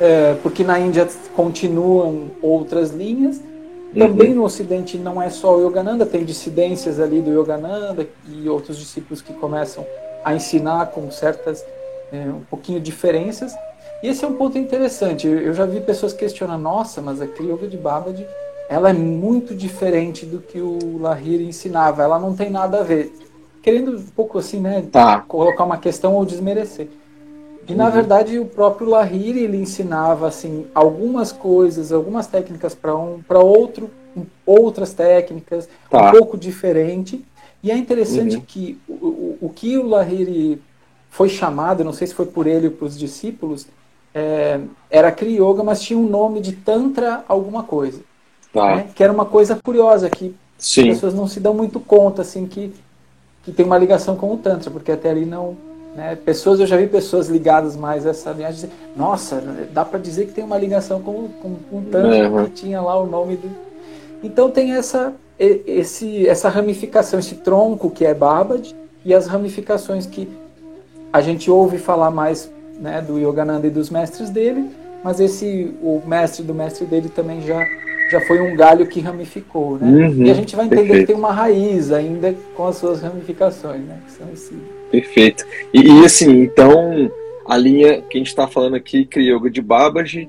é, 0.00 0.34
porque 0.42 0.62
na 0.62 0.78
Índia 0.78 1.08
continuam 1.34 2.30
outras 2.42 2.90
linhas. 2.90 3.40
Também 3.96 4.30
uhum. 4.30 4.36
no 4.36 4.44
Ocidente 4.44 4.98
não 4.98 5.22
é 5.22 5.30
só 5.30 5.56
o 5.56 5.66
Yogananda, 5.66 6.04
tem 6.04 6.24
dissidências 6.24 7.00
ali 7.00 7.22
do 7.22 7.30
Yogananda 7.30 8.06
e 8.28 8.48
outros 8.48 8.76
discípulos 8.76 9.22
que 9.22 9.32
começam 9.32 9.86
a 10.22 10.34
ensinar 10.34 10.86
com 10.86 11.10
certas, 11.10 11.64
é, 12.12 12.18
um 12.28 12.42
pouquinho 12.50 12.78
diferenças. 12.78 13.54
E 14.02 14.08
esse 14.08 14.24
é 14.24 14.28
um 14.28 14.34
ponto 14.34 14.58
interessante. 14.58 15.26
Eu 15.26 15.54
já 15.54 15.64
vi 15.64 15.80
pessoas 15.80 16.12
questionando, 16.12 16.60
nossa, 16.60 17.00
mas 17.00 17.22
a 17.22 17.24
Yoga 17.24 17.66
de 17.66 17.78
Babad 17.78 18.26
ela 18.68 18.90
é 18.90 18.92
muito 18.92 19.54
diferente 19.54 20.26
do 20.26 20.40
que 20.40 20.60
o 20.60 20.98
Lahiri 21.00 21.46
ensinava. 21.46 22.02
Ela 22.02 22.18
não 22.18 22.34
tem 22.34 22.50
nada 22.50 22.80
a 22.80 22.82
ver. 22.82 23.12
Querendo 23.62 23.96
um 23.96 24.06
pouco 24.14 24.38
assim, 24.38 24.60
né? 24.60 24.84
Tá. 24.90 25.20
Colocar 25.20 25.64
uma 25.64 25.78
questão 25.78 26.14
ou 26.14 26.24
desmerecer. 26.24 26.88
E 27.68 27.72
uhum. 27.72 27.78
na 27.78 27.90
verdade 27.90 28.38
o 28.38 28.46
próprio 28.46 28.88
Lahiri 28.88 29.40
ele 29.40 29.56
ensinava 29.56 30.28
assim 30.28 30.66
algumas 30.74 31.32
coisas, 31.32 31.92
algumas 31.92 32.26
técnicas 32.26 32.74
para 32.74 32.94
um, 32.96 33.20
para 33.26 33.38
outro, 33.40 33.90
outras 34.44 34.92
técnicas, 34.92 35.68
tá. 35.90 36.08
um 36.08 36.10
pouco 36.12 36.36
diferente. 36.36 37.24
E 37.62 37.70
é 37.70 37.76
interessante 37.76 38.36
uhum. 38.36 38.42
que 38.46 38.78
o, 38.88 38.92
o, 38.92 39.38
o, 39.42 39.48
que 39.48 39.76
o 39.76 39.86
Lahiri 39.86 40.62
foi 41.10 41.28
chamado, 41.28 41.82
não 41.82 41.92
sei 41.92 42.06
se 42.06 42.14
foi 42.14 42.26
por 42.26 42.46
ele 42.46 42.66
ou 42.66 42.72
para 42.72 42.86
os 42.86 42.96
discípulos, 42.96 43.66
é, 44.14 44.60
era 44.90 45.10
Kriya 45.10 45.42
Yoga, 45.42 45.64
mas 45.64 45.82
tinha 45.82 45.98
um 45.98 46.08
nome 46.08 46.40
de 46.40 46.52
Tantra 46.52 47.24
alguma 47.28 47.64
coisa. 47.64 48.00
Tá. 48.52 48.76
Né? 48.76 48.86
Que 48.94 49.02
era 49.02 49.12
uma 49.12 49.24
coisa 49.24 49.58
curiosa, 49.62 50.08
que 50.08 50.34
Sim. 50.56 50.82
as 50.82 50.94
pessoas 50.94 51.14
não 51.14 51.26
se 51.26 51.40
dão 51.40 51.52
muito 51.52 51.80
conta, 51.80 52.22
assim, 52.22 52.46
que, 52.46 52.72
que 53.44 53.52
tem 53.52 53.66
uma 53.66 53.76
ligação 53.76 54.16
com 54.16 54.32
o 54.32 54.36
Tantra, 54.36 54.70
porque 54.70 54.92
até 54.92 55.10
ali 55.10 55.26
não, 55.26 55.56
Né? 55.96 56.14
Pessoas, 56.14 56.60
eu 56.60 56.66
já 56.66 56.76
vi 56.76 56.86
pessoas 56.86 57.28
ligadas 57.28 57.74
mais 57.74 58.06
a 58.06 58.10
essa 58.10 58.30
linhagem 58.30 58.54
dizer, 58.54 58.70
nossa, 58.94 59.42
dá 59.72 59.82
para 59.82 59.98
dizer 59.98 60.26
que 60.26 60.32
tem 60.32 60.44
uma 60.44 60.58
ligação 60.58 61.00
com, 61.00 61.28
com, 61.40 61.56
com 61.70 61.82
tanto 61.84 62.14
uhum. 62.14 62.44
que 62.44 62.50
tinha 62.50 62.80
lá 62.82 63.00
o 63.00 63.06
nome 63.06 63.36
do. 63.36 63.50
Então 64.22 64.50
tem 64.50 64.72
essa, 64.72 65.14
esse, 65.38 66.28
essa 66.28 66.50
ramificação, 66.50 67.18
esse 67.18 67.36
tronco 67.36 67.90
que 67.90 68.04
é 68.04 68.12
Babad 68.12 68.76
e 69.04 69.14
as 69.14 69.26
ramificações 69.26 70.04
que 70.04 70.28
a 71.10 71.22
gente 71.22 71.50
ouve 71.50 71.78
falar 71.78 72.10
mais 72.10 72.50
né, 72.78 73.00
do 73.00 73.18
Yogananda 73.18 73.66
e 73.66 73.70
dos 73.70 73.88
mestres 73.88 74.28
dele, 74.28 74.70
mas 75.02 75.18
esse 75.18 75.74
o 75.82 76.02
mestre 76.06 76.42
do 76.42 76.52
mestre 76.52 76.84
dele 76.84 77.08
também 77.08 77.40
já 77.40 77.66
já 78.10 78.20
foi 78.20 78.40
um 78.40 78.54
galho 78.54 78.86
que 78.86 79.00
ramificou, 79.00 79.78
né? 79.78 80.06
Uhum, 80.06 80.26
e 80.26 80.30
a 80.30 80.34
gente 80.34 80.54
vai 80.54 80.66
entender 80.66 80.82
perfeito. 80.82 81.00
que 81.00 81.06
tem 81.08 81.16
uma 81.16 81.32
raiz 81.32 81.90
ainda 81.90 82.32
com 82.54 82.66
as 82.66 82.76
suas 82.76 83.02
ramificações, 83.02 83.80
né? 83.80 83.98
Que 84.06 84.12
são 84.12 84.26
esse... 84.32 84.54
Perfeito. 84.90 85.44
E, 85.72 85.80
e, 85.80 86.04
assim, 86.04 86.42
então 86.42 87.10
a 87.46 87.56
linha 87.56 88.02
que 88.02 88.16
a 88.16 88.18
gente 88.18 88.28
está 88.28 88.46
falando 88.46 88.76
aqui, 88.76 89.04
Kriyoga 89.04 89.50
de 89.50 89.62
Babaji, 89.62 90.28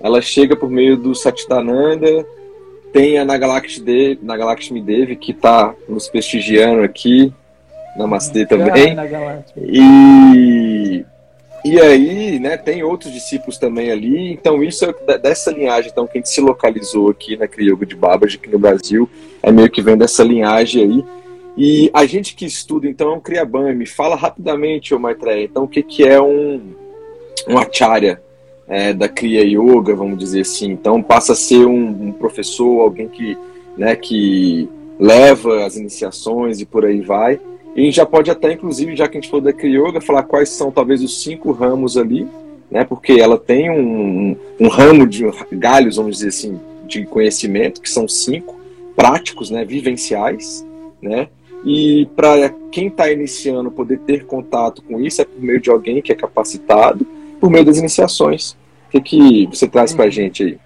ela 0.00 0.20
chega 0.20 0.56
por 0.56 0.70
meio 0.70 0.96
do 0.96 1.14
Satchitananda, 1.14 2.26
tem 2.92 3.18
a 3.18 3.24
Nagalakshmi 3.24 4.18
Nagalakshmi 4.22 4.80
Devi 4.80 5.16
que 5.16 5.32
está 5.32 5.74
nos 5.88 6.08
prestigiando 6.08 6.82
aqui, 6.82 7.32
Namastê 7.96 8.46
também. 8.46 8.96
E 9.56 11.04
e 11.66 11.80
aí, 11.80 12.38
né, 12.38 12.56
tem 12.56 12.84
outros 12.84 13.12
discípulos 13.12 13.58
também 13.58 13.90
ali. 13.90 14.32
Então, 14.32 14.62
isso 14.62 14.84
é 14.84 15.18
dessa 15.18 15.50
linhagem 15.50 15.90
então, 15.90 16.06
que 16.06 16.16
a 16.16 16.20
gente 16.20 16.28
se 16.28 16.40
localizou 16.40 17.10
aqui 17.10 17.36
na 17.36 17.48
Crioga 17.48 17.84
de 17.84 17.96
Babbage, 17.96 18.36
aqui 18.36 18.48
no 18.48 18.58
Brasil, 18.58 19.10
é 19.42 19.50
meio 19.50 19.68
que 19.68 19.82
vem 19.82 19.96
dessa 19.96 20.22
linhagem 20.22 20.84
aí. 20.84 21.04
E 21.56 21.90
a 21.94 22.04
gente 22.04 22.34
que 22.34 22.44
estuda, 22.44 22.86
então, 22.86 23.12
é 23.12 23.44
um. 23.44 23.74
Me 23.74 23.86
fala 23.86 24.14
rapidamente, 24.14 24.94
ô 24.94 24.98
Maitreya, 24.98 25.44
então, 25.44 25.64
o 25.64 25.68
que, 25.68 25.82
que 25.82 26.04
é 26.04 26.20
um, 26.20 26.60
um 27.48 27.58
acharya 27.58 28.20
é, 28.68 28.92
da 28.92 29.08
Kriya 29.08 29.42
Yoga, 29.42 29.94
vamos 29.94 30.18
dizer 30.18 30.42
assim. 30.42 30.70
Então, 30.70 31.02
passa 31.02 31.32
a 31.32 31.36
ser 31.36 31.66
um, 31.66 32.08
um 32.08 32.12
professor, 32.12 32.80
alguém 32.80 33.08
que, 33.08 33.38
né, 33.76 33.96
que 33.96 34.68
leva 34.98 35.64
as 35.64 35.76
iniciações 35.76 36.60
e 36.60 36.66
por 36.66 36.84
aí 36.84 37.00
vai. 37.00 37.40
E 37.74 37.80
a 37.80 37.84
gente 37.84 37.96
já 37.96 38.06
pode 38.06 38.30
até, 38.30 38.52
inclusive, 38.52 38.96
já 38.96 39.08
que 39.08 39.16
a 39.16 39.20
gente 39.20 39.30
falou 39.30 39.44
da 39.44 39.52
Crioga, 39.52 40.00
falar 40.00 40.24
quais 40.24 40.50
são 40.50 40.70
talvez 40.70 41.02
os 41.02 41.22
cinco 41.22 41.52
ramos 41.52 41.96
ali, 41.96 42.26
né? 42.70 42.84
Porque 42.84 43.12
ela 43.12 43.38
tem 43.38 43.70
um, 43.70 44.36
um 44.58 44.68
ramo 44.68 45.06
de 45.06 45.24
galhos, 45.52 45.96
vamos 45.96 46.16
dizer 46.16 46.28
assim, 46.28 46.58
de 46.86 47.04
conhecimento, 47.04 47.80
que 47.80 47.90
são 47.90 48.08
cinco, 48.08 48.58
práticos, 48.94 49.50
né? 49.50 49.64
Vivenciais, 49.64 50.66
né? 51.00 51.28
E 51.66 52.06
para 52.14 52.48
quem 52.70 52.86
está 52.86 53.10
iniciando 53.10 53.72
poder 53.72 53.98
ter 53.98 54.24
contato 54.24 54.80
com 54.82 55.00
isso 55.00 55.20
é 55.20 55.24
por 55.24 55.42
meio 55.42 55.60
de 55.60 55.68
alguém 55.68 56.00
que 56.00 56.12
é 56.12 56.14
capacitado, 56.14 57.04
por 57.40 57.50
meio 57.50 57.64
das 57.64 57.76
iniciações. 57.76 58.52
O 58.52 58.56
que, 58.92 59.00
que 59.00 59.46
você 59.46 59.66
traz 59.66 59.92
para 59.92 60.04
a 60.04 60.10
gente 60.10 60.44
aí? 60.44 60.56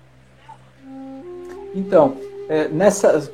Então, 1.75 2.19
é, 2.51 2.69
nessa, 2.69 3.33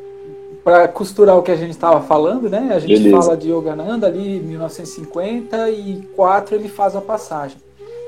para 0.62 0.86
costurar 0.86 1.36
o 1.36 1.42
que 1.42 1.50
a 1.50 1.56
gente 1.56 1.70
estava 1.70 2.00
falando, 2.02 2.48
né? 2.48 2.70
A 2.72 2.78
gente 2.78 3.02
Beleza. 3.02 3.20
fala 3.20 3.36
de 3.36 3.50
Yogananda 3.50 4.06
ali, 4.06 4.38
1954 4.38 6.54
ele 6.54 6.68
faz 6.68 6.94
a 6.94 7.00
passagem. 7.00 7.58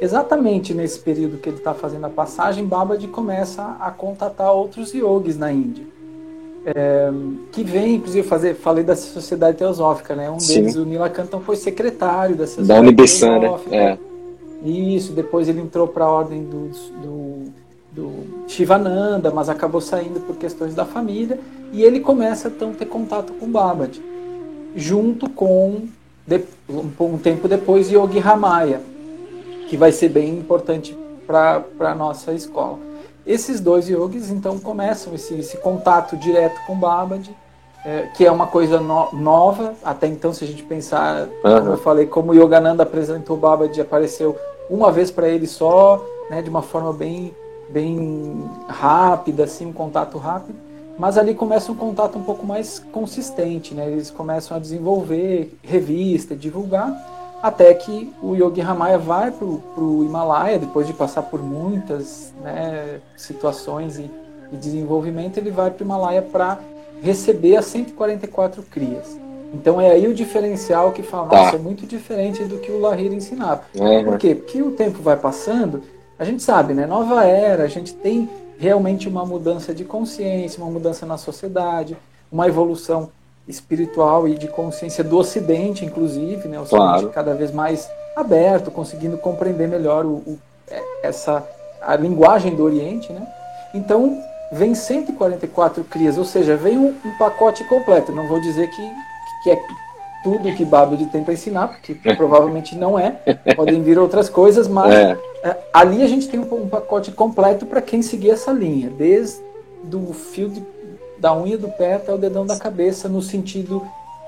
Exatamente 0.00 0.72
nesse 0.72 1.00
período 1.00 1.38
que 1.38 1.48
ele 1.48 1.56
está 1.56 1.74
fazendo 1.74 2.06
a 2.06 2.10
passagem, 2.10 2.64
Babaji 2.64 3.08
começa 3.08 3.76
a 3.80 3.90
contatar 3.90 4.52
outros 4.52 4.94
yogis 4.94 5.36
na 5.36 5.50
Índia. 5.50 5.97
É, 6.74 7.10
que 7.52 7.62
vem, 7.64 7.94
inclusive, 7.94 8.26
fazer, 8.26 8.54
falei 8.54 8.84
da 8.84 8.94
Sociedade 8.94 9.56
Teosófica, 9.56 10.14
né? 10.14 10.30
Um 10.30 10.38
Sim. 10.38 10.62
deles, 10.62 10.76
o 10.76 10.84
Nilakantam, 10.84 11.40
foi 11.40 11.56
secretário 11.56 12.36
da 12.36 12.46
Sociedade 12.46 12.92
da 12.92 13.04
Teosófica. 13.04 13.70
Né? 13.70 13.98
É. 14.64 14.68
Isso, 14.68 15.12
depois 15.12 15.48
ele 15.48 15.60
entrou 15.60 15.86
para 15.86 16.04
a 16.04 16.10
ordem 16.10 16.42
do, 16.42 16.68
do 17.00 17.52
do 17.98 18.46
Shivananda, 18.46 19.30
mas 19.30 19.48
acabou 19.48 19.80
saindo 19.80 20.20
por 20.20 20.36
questões 20.36 20.74
da 20.74 20.84
família, 20.84 21.40
e 21.72 21.82
ele 21.82 22.00
começa 22.00 22.48
então 22.48 22.70
a 22.70 22.74
ter 22.74 22.86
contato 22.86 23.32
com 23.34 23.50
Babaji, 23.50 24.02
junto 24.76 25.28
com, 25.30 25.82
um 27.00 27.18
tempo 27.18 27.48
depois, 27.48 27.90
Yogi 27.90 28.18
Ramaya, 28.18 28.80
que 29.68 29.76
vai 29.76 29.92
ser 29.92 30.08
bem 30.10 30.38
importante 30.38 30.96
para 31.26 31.64
a 31.80 31.94
nossa 31.94 32.32
escola. 32.32 32.78
Esses 33.28 33.60
dois 33.60 33.86
yogis 33.88 34.30
então 34.30 34.58
começam 34.58 35.14
esse, 35.14 35.34
esse 35.34 35.58
contato 35.58 36.16
direto 36.16 36.58
com 36.66 36.74
Babaji, 36.74 37.36
é, 37.84 38.08
que 38.16 38.24
é 38.24 38.32
uma 38.32 38.46
coisa 38.46 38.80
no, 38.80 39.12
nova, 39.12 39.74
até 39.84 40.06
então 40.06 40.32
se 40.32 40.42
a 40.44 40.46
gente 40.46 40.62
pensar, 40.62 41.28
uhum. 41.44 41.58
como 41.58 41.70
eu 41.72 41.78
falei, 41.78 42.06
como 42.06 42.34
Yogananda 42.34 42.82
apresentou 42.82 43.36
Babaji, 43.36 43.82
apareceu 43.82 44.34
uma 44.70 44.90
vez 44.90 45.10
para 45.10 45.28
ele 45.28 45.46
só, 45.46 46.02
né, 46.30 46.40
de 46.40 46.48
uma 46.48 46.62
forma 46.62 46.92
bem 46.92 47.34
bem 47.68 48.50
rápida, 48.66 49.44
assim, 49.44 49.66
um 49.66 49.72
contato 49.74 50.16
rápido, 50.16 50.58
mas 50.98 51.18
ali 51.18 51.34
começa 51.34 51.70
um 51.70 51.74
contato 51.74 52.18
um 52.18 52.22
pouco 52.22 52.46
mais 52.46 52.78
consistente, 52.92 53.74
né? 53.74 53.86
Eles 53.90 54.10
começam 54.10 54.56
a 54.56 54.60
desenvolver 54.60 55.54
revista, 55.62 56.34
divulgar, 56.34 56.90
até 57.42 57.72
que 57.74 58.12
o 58.22 58.34
Yogi 58.34 58.60
Ramaya 58.60 58.98
vai 58.98 59.30
para 59.30 59.44
o 59.46 60.04
Himalaia, 60.04 60.58
depois 60.58 60.86
de 60.86 60.92
passar 60.92 61.22
por 61.22 61.42
muitas 61.42 62.32
né, 62.42 63.00
situações 63.16 63.98
e, 63.98 64.10
e 64.52 64.56
desenvolvimento, 64.56 65.38
ele 65.38 65.50
vai 65.50 65.70
para 65.70 65.82
o 65.82 65.86
Himalaia 65.86 66.22
para 66.22 66.58
receber 67.02 67.56
as 67.56 67.66
144 67.66 68.62
crias. 68.64 69.18
Então 69.54 69.80
é 69.80 69.90
aí 69.90 70.06
o 70.06 70.14
diferencial 70.14 70.92
que 70.92 71.02
fala, 71.02 71.28
tá. 71.28 71.36
nossa, 71.36 71.56
é 71.56 71.58
muito 71.58 71.86
diferente 71.86 72.44
do 72.44 72.58
que 72.58 72.70
o 72.70 72.80
Lahiri 72.80 73.14
ensinava. 73.14 73.62
Uhum. 73.74 74.04
Por 74.04 74.18
quê? 74.18 74.34
Porque 74.34 74.60
o 74.60 74.72
tempo 74.72 75.00
vai 75.00 75.16
passando 75.16 75.82
a 76.18 76.24
gente 76.24 76.42
sabe, 76.42 76.74
né? 76.74 76.84
Nova 76.84 77.24
era, 77.24 77.62
a 77.62 77.68
gente 77.68 77.94
tem 77.94 78.28
realmente 78.58 79.08
uma 79.08 79.24
mudança 79.24 79.72
de 79.72 79.84
consciência, 79.84 80.60
uma 80.60 80.70
mudança 80.70 81.06
na 81.06 81.16
sociedade, 81.16 81.96
uma 82.30 82.48
evolução 82.48 83.10
espiritual 83.48 84.28
e 84.28 84.34
de 84.34 84.46
consciência 84.46 85.02
do 85.02 85.16
Ocidente, 85.16 85.84
inclusive, 85.84 86.46
né? 86.48 86.58
O 86.58 86.62
Ocidente 86.62 86.84
claro. 86.84 87.08
cada 87.08 87.34
vez 87.34 87.50
mais 87.50 87.88
aberto, 88.14 88.70
conseguindo 88.70 89.16
compreender 89.16 89.66
melhor 89.66 90.04
o, 90.04 90.16
o, 90.26 90.38
é, 90.70 90.82
essa 91.02 91.46
a 91.80 91.96
linguagem 91.96 92.54
do 92.54 92.64
Oriente, 92.64 93.12
né? 93.12 93.26
Então 93.74 94.20
vem 94.52 94.74
144 94.74 95.84
crias, 95.84 96.18
ou 96.18 96.24
seja, 96.24 96.56
vem 96.56 96.76
um, 96.76 96.94
um 97.04 97.18
pacote 97.18 97.64
completo. 97.64 98.12
Não 98.12 98.26
vou 98.26 98.40
dizer 98.40 98.68
que, 98.68 98.92
que 99.42 99.50
é 99.50 99.58
tudo 100.22 100.52
que 100.54 100.64
Babbage 100.64 101.06
tenta 101.06 101.32
ensinar, 101.32 101.68
porque 101.68 101.94
provavelmente 102.16 102.76
não 102.76 102.98
é. 102.98 103.12
Podem 103.54 103.82
vir 103.82 103.98
outras 103.98 104.28
coisas, 104.28 104.66
mas 104.66 104.94
é. 104.94 105.16
É, 105.42 105.56
ali 105.72 106.02
a 106.02 106.08
gente 106.08 106.28
tem 106.28 106.40
um, 106.40 106.54
um 106.54 106.68
pacote 106.68 107.12
completo 107.12 107.64
para 107.64 107.80
quem 107.80 108.02
seguir 108.02 108.30
essa 108.30 108.50
linha, 108.50 108.90
desde 108.90 109.40
do 109.84 110.12
fio 110.12 110.48
de, 110.48 110.62
da 111.18 111.34
unha 111.34 111.58
do 111.58 111.68
pé 111.68 111.94
até 111.94 112.12
o 112.12 112.18
dedão 112.18 112.46
da 112.46 112.56
cabeça, 112.56 113.08
no 113.08 113.20
sentido 113.20 113.86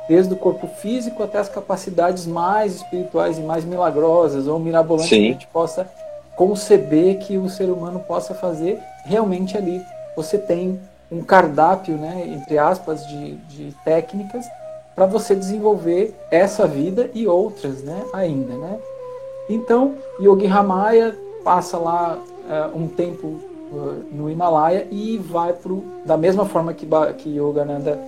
desde 0.09 0.33
o 0.35 0.37
corpo 0.37 0.66
físico 0.66 1.22
até 1.22 1.38
as 1.38 1.48
capacidades 1.48 2.26
mais 2.26 2.76
espirituais 2.76 3.38
e 3.38 3.42
mais 3.42 3.64
milagrosas 3.64 4.48
ou 4.48 4.59
mirabolantes 4.59 5.09
Sim. 5.09 5.20
que 5.20 5.29
a 5.29 5.33
gente 5.33 5.46
possa 5.46 5.88
conceber 6.35 7.18
que 7.18 7.38
o 7.38 7.48
ser 7.48 7.70
humano 7.70 8.00
possa 8.00 8.35
fazer. 8.35 8.81
Realmente 9.05 9.57
ali 9.57 9.81
você 10.16 10.37
tem 10.37 10.81
um 11.12 11.22
cardápio, 11.22 11.96
né, 11.96 12.24
entre 12.26 12.59
aspas, 12.59 13.07
de, 13.07 13.37
de 13.37 13.74
técnicas 13.85 14.46
para 14.94 15.07
você 15.07 15.35
desenvolver 15.35 16.14
essa 16.31 16.66
vida 16.66 17.11
e 17.14 17.26
outras, 17.26 17.83
né, 17.83 18.05
ainda, 18.12 18.55
né? 18.55 18.79
Então, 19.48 19.94
Yogi 20.20 20.46
Ramaya 20.46 21.16
passa 21.42 21.76
lá 21.79 22.16
uh, 22.16 22.76
um 22.76 22.87
tempo 22.87 23.40
no 24.11 24.28
Himalaia 24.30 24.87
e 24.90 25.18
vai 25.18 25.52
pro 25.52 25.85
da 26.04 26.16
mesma 26.16 26.44
forma 26.44 26.74
que 26.74 26.87
que 27.18 27.37
Yogananda 27.37 27.98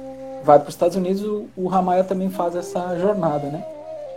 vai 0.44 0.58
para 0.58 0.68
os 0.68 0.74
Estados 0.74 0.96
Unidos, 0.96 1.22
o, 1.22 1.46
o 1.56 1.68
Ramaya 1.68 2.04
também 2.04 2.28
faz 2.28 2.56
essa 2.56 2.98
jornada, 2.98 3.46
né? 3.46 3.64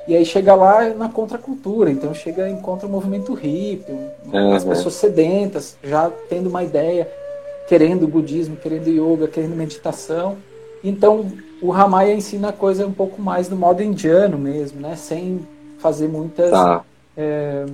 E 0.07 0.15
aí 0.15 0.25
chega 0.25 0.53
lá 0.53 0.89
na 0.89 1.09
contracultura, 1.09 1.89
então 1.89 2.13
chega 2.13 2.49
encontra 2.49 2.87
o 2.87 2.91
movimento 2.91 3.33
hippie, 3.33 3.91
uhum. 4.31 4.53
as 4.53 4.63
pessoas 4.63 4.93
sedentas, 4.95 5.77
já 5.83 6.11
tendo 6.29 6.47
uma 6.47 6.63
ideia, 6.63 7.09
querendo 7.67 8.07
budismo, 8.07 8.55
querendo 8.55 8.87
yoga, 8.87 9.27
querendo 9.27 9.55
meditação. 9.55 10.37
Então 10.83 11.25
o 11.61 11.71
Ramaya 11.71 12.13
ensina 12.13 12.49
a 12.49 12.53
coisa 12.53 12.85
um 12.85 12.93
pouco 12.93 13.19
mais 13.19 13.47
do 13.47 13.55
modo 13.55 13.81
indiano 13.81 14.37
mesmo, 14.37 14.79
né? 14.79 14.95
Sem 14.95 15.39
fazer 15.79 16.07
muitas 16.07 16.51
tá. 16.51 16.83
é, 17.17 17.65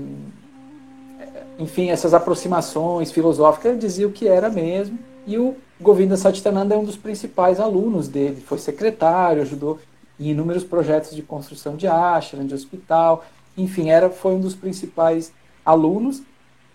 enfim, 1.62 1.92
essas 1.92 2.14
aproximações 2.14 3.12
filosóficas, 3.12 3.72
ele 3.72 3.80
dizia 3.80 4.08
o 4.08 4.12
que 4.12 4.28
era 4.28 4.50
mesmo. 4.50 4.98
E 5.28 5.38
o 5.38 5.56
Govinda 5.80 6.18
Satyananda 6.18 6.74
é 6.74 6.78
um 6.78 6.84
dos 6.84 6.98
principais 6.98 7.60
alunos 7.60 8.08
dele. 8.08 8.42
Foi 8.42 8.58
secretário, 8.58 9.44
ajudou 9.44 9.80
em 10.20 10.30
inúmeros 10.30 10.64
projetos 10.64 11.16
de 11.16 11.22
construção 11.22 11.76
de 11.76 11.86
ashram, 11.86 12.48
de 12.48 12.56
hospital. 12.56 13.24
Enfim, 13.56 13.90
era, 13.90 14.10
foi 14.10 14.34
um 14.34 14.40
dos 14.40 14.56
principais 14.56 15.32
alunos. 15.64 16.24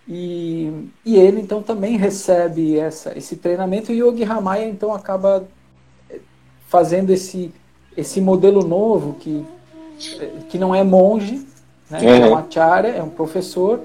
E, 0.07 0.71
e 1.03 1.17
ele, 1.17 1.41
então, 1.41 1.61
também 1.61 1.97
recebe 1.97 2.79
essa, 2.79 3.17
esse 3.17 3.35
treinamento. 3.35 3.91
E 3.91 4.01
o 4.01 4.09
Yogi 4.09 4.23
Ramaya, 4.23 4.65
então, 4.65 4.93
acaba 4.93 5.45
eh, 6.09 6.19
fazendo 6.69 7.09
esse, 7.09 7.53
esse 7.97 8.21
modelo 8.21 8.65
novo 8.65 9.15
que, 9.19 9.45
eh, 10.17 10.31
que 10.47 10.57
não 10.57 10.73
é 10.73 10.81
monge, 10.81 11.45
Né? 11.89 11.99
Uhum. 11.99 12.15
Então, 12.15 12.37
acharya 12.37 12.89
é 12.89 13.03
um 13.03 13.09
professor 13.09 13.81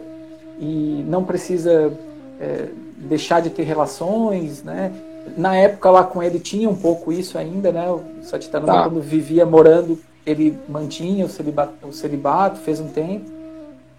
e 0.62 1.04
não 1.08 1.24
precisa 1.24 1.92
é, 2.40 2.68
deixar 2.96 3.42
de 3.42 3.50
ter 3.50 3.64
relações, 3.64 4.62
né? 4.62 4.92
Na 5.36 5.56
época 5.56 5.90
lá 5.90 6.04
com 6.04 6.22
ele 6.22 6.38
tinha 6.38 6.70
um 6.70 6.76
pouco 6.76 7.12
isso 7.12 7.36
ainda, 7.36 7.72
né? 7.72 7.90
O 7.90 8.00
Satyananda 8.22 8.72
tá. 8.72 8.82
quando 8.84 9.00
vivia 9.00 9.44
morando, 9.44 9.98
ele 10.24 10.56
mantinha 10.68 11.26
o 11.26 11.28
celibato, 11.28 11.72
o 11.84 11.92
celibato, 11.92 12.60
fez 12.60 12.78
um 12.78 12.88
tempo. 12.88 13.28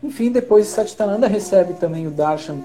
Enfim, 0.02 0.32
depois 0.32 0.67
Satyananda 0.67 1.28
recebe 1.28 1.73
também 1.73 2.08
o 2.08 2.12
darshan, 2.12 2.60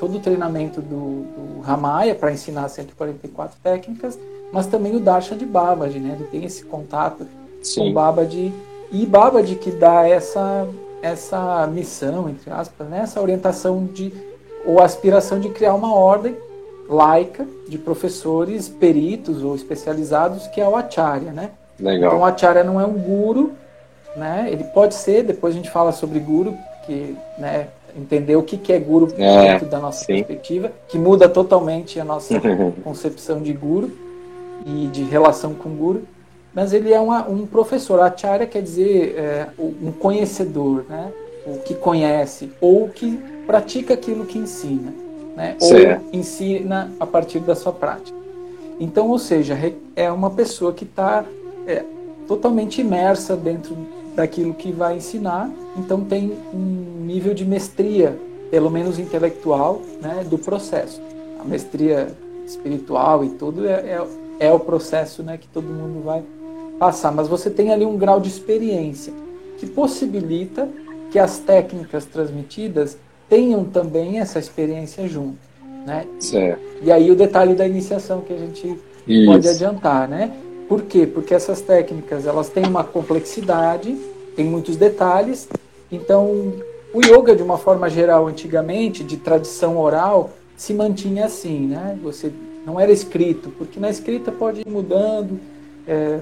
todo 0.00 0.16
o 0.16 0.20
treinamento 0.20 0.80
do, 0.80 1.22
do 1.22 1.60
Ramaya 1.60 2.16
para 2.16 2.32
ensinar 2.32 2.68
144 2.68 3.56
técnicas, 3.62 4.18
mas 4.52 4.66
também 4.66 4.96
o 4.96 5.00
darshan 5.00 5.36
de 5.36 5.46
Babaji, 5.46 6.00
né? 6.00 6.16
Ele 6.18 6.28
tem 6.28 6.44
esse 6.44 6.64
contato 6.64 7.24
Sim. 7.62 7.82
com 7.82 7.92
Babaji 7.92 8.52
e 8.90 9.06
Babaji 9.06 9.54
que 9.54 9.70
dá 9.70 10.08
essa 10.08 10.66
essa 11.02 11.66
missão, 11.66 12.28
entre 12.28 12.50
aspas, 12.50 12.88
né? 12.88 13.00
essa 13.02 13.20
orientação 13.20 13.84
de 13.86 14.12
ou 14.64 14.80
aspiração 14.80 15.38
de 15.38 15.48
criar 15.50 15.74
uma 15.74 15.94
ordem 15.94 16.36
laica 16.88 17.46
de 17.68 17.78
professores 17.78 18.68
peritos 18.68 19.42
ou 19.42 19.54
especializados 19.54 20.46
que 20.48 20.60
é 20.60 20.68
o 20.68 20.74
acharya, 20.74 21.32
né? 21.32 21.50
Legal. 21.78 22.10
Então 22.10 22.20
o 22.20 22.24
acharya 22.24 22.64
não 22.64 22.80
é 22.80 22.84
um 22.84 22.94
guru, 22.94 23.52
né? 24.16 24.48
Ele 24.50 24.64
pode 24.64 24.94
ser, 24.94 25.22
depois 25.22 25.54
a 25.54 25.56
gente 25.56 25.70
fala 25.70 25.92
sobre 25.92 26.18
guru, 26.18 26.54
que, 26.86 27.16
né, 27.38 27.68
entender 27.96 28.36
o 28.36 28.42
que 28.42 28.56
que 28.56 28.72
é 28.72 28.78
guru 28.78 29.12
é, 29.18 29.52
dentro 29.52 29.66
da 29.68 29.78
nossa 29.78 30.04
sim. 30.04 30.14
perspectiva, 30.14 30.72
que 30.88 30.98
muda 30.98 31.28
totalmente 31.28 32.00
a 32.00 32.04
nossa 32.04 32.34
concepção 32.82 33.40
de 33.40 33.52
guru 33.52 33.90
e 34.66 34.86
de 34.88 35.04
relação 35.04 35.54
com 35.54 35.70
guru. 35.70 36.02
Mas 36.58 36.72
ele 36.72 36.92
é 36.92 36.98
uma, 36.98 37.28
um 37.28 37.46
professor. 37.46 38.00
Acharya 38.00 38.44
quer 38.44 38.62
dizer 38.62 39.14
é, 39.16 39.48
um 39.58 39.92
conhecedor, 39.92 40.84
né? 40.88 41.12
O 41.46 41.60
que 41.60 41.72
conhece 41.72 42.50
ou 42.60 42.88
que 42.88 43.16
pratica 43.46 43.94
aquilo 43.94 44.26
que 44.26 44.38
ensina 44.38 44.92
né? 45.38 45.56
ou 45.60 45.70
ensina 46.12 46.90
a 46.98 47.06
partir 47.06 47.38
da 47.38 47.54
sua 47.54 47.72
prática. 47.72 48.18
Então, 48.80 49.08
ou 49.08 49.20
seja, 49.20 49.56
é 49.94 50.10
uma 50.10 50.30
pessoa 50.30 50.72
que 50.72 50.82
está 50.82 51.24
é, 51.64 51.84
totalmente 52.26 52.80
imersa 52.80 53.36
dentro 53.36 53.76
daquilo 54.16 54.52
que 54.52 54.72
vai 54.72 54.96
ensinar, 54.96 55.48
então 55.76 56.00
tem 56.00 56.36
um 56.52 57.04
nível 57.06 57.34
de 57.34 57.44
mestria, 57.44 58.18
pelo 58.50 58.68
menos 58.68 58.98
intelectual, 58.98 59.80
né, 60.02 60.26
do 60.28 60.36
processo. 60.36 61.00
A 61.38 61.44
mestria 61.44 62.08
espiritual 62.44 63.24
e 63.24 63.28
tudo 63.30 63.64
é, 63.64 63.74
é, 63.74 64.06
é 64.40 64.52
o 64.52 64.58
processo 64.58 65.22
né, 65.22 65.38
que 65.38 65.46
todo 65.46 65.64
mundo 65.64 66.02
vai 66.02 66.24
passar, 66.78 67.12
mas 67.12 67.28
você 67.28 67.50
tem 67.50 67.72
ali 67.72 67.84
um 67.84 67.96
grau 67.96 68.20
de 68.20 68.28
experiência 68.28 69.12
que 69.58 69.66
possibilita 69.66 70.68
que 71.10 71.18
as 71.18 71.38
técnicas 71.38 72.04
transmitidas 72.04 72.96
tenham 73.28 73.64
também 73.64 74.20
essa 74.20 74.38
experiência 74.38 75.06
junto. 75.08 75.38
Né? 75.86 76.06
Certo. 76.20 76.60
E 76.82 76.92
aí 76.92 77.10
o 77.10 77.16
detalhe 77.16 77.54
da 77.54 77.66
iniciação 77.66 78.20
que 78.20 78.32
a 78.32 78.36
gente 78.36 78.78
Isso. 79.06 79.30
pode 79.30 79.48
adiantar, 79.48 80.08
né? 80.08 80.32
Por 80.68 80.82
quê? 80.82 81.06
Porque 81.06 81.34
essas 81.34 81.62
técnicas 81.62 82.26
elas 82.26 82.50
têm 82.50 82.66
uma 82.66 82.84
complexidade, 82.84 83.96
tem 84.36 84.44
muitos 84.44 84.76
detalhes. 84.76 85.48
Então, 85.90 86.52
o 86.92 87.00
yoga 87.02 87.34
de 87.34 87.42
uma 87.42 87.56
forma 87.56 87.88
geral, 87.88 88.26
antigamente, 88.26 89.02
de 89.02 89.16
tradição 89.16 89.78
oral, 89.78 90.30
se 90.56 90.74
mantinha 90.74 91.24
assim, 91.24 91.68
né? 91.68 91.98
Você 92.02 92.30
não 92.66 92.78
era 92.78 92.92
escrito, 92.92 93.50
porque 93.56 93.80
na 93.80 93.88
escrita 93.88 94.30
pode 94.30 94.60
ir 94.60 94.68
mudando, 94.68 95.40
é, 95.86 96.18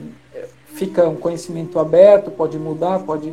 fica 0.77 1.09
um 1.09 1.17
conhecimento 1.17 1.79
aberto, 1.79 2.31
pode 2.31 2.59
mudar, 2.59 3.01
pode 3.01 3.33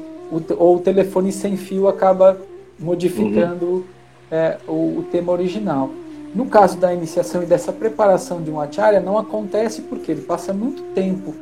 ou 0.57 0.77
o 0.77 0.79
telefone 0.79 1.31
sem 1.31 1.55
fio 1.57 1.87
acaba 1.87 2.37
modificando 2.79 3.65
uhum. 3.65 3.83
é, 4.31 4.57
o, 4.67 4.99
o, 4.99 5.05
tema 5.11 5.31
original. 5.31 5.91
No 6.33 6.47
caso 6.47 6.77
da 6.77 6.91
iniciação 6.91 7.43
e 7.43 7.45
dessa 7.45 7.71
preparação 7.71 8.41
de 8.41 8.49
um 8.49 8.59
acharya, 8.59 8.99
não 8.99 9.17
acontece 9.17 9.83
porque 9.83 10.11
ele 10.11 10.21
passa 10.21 10.51
muito 10.51 10.81
tempo 10.95 11.35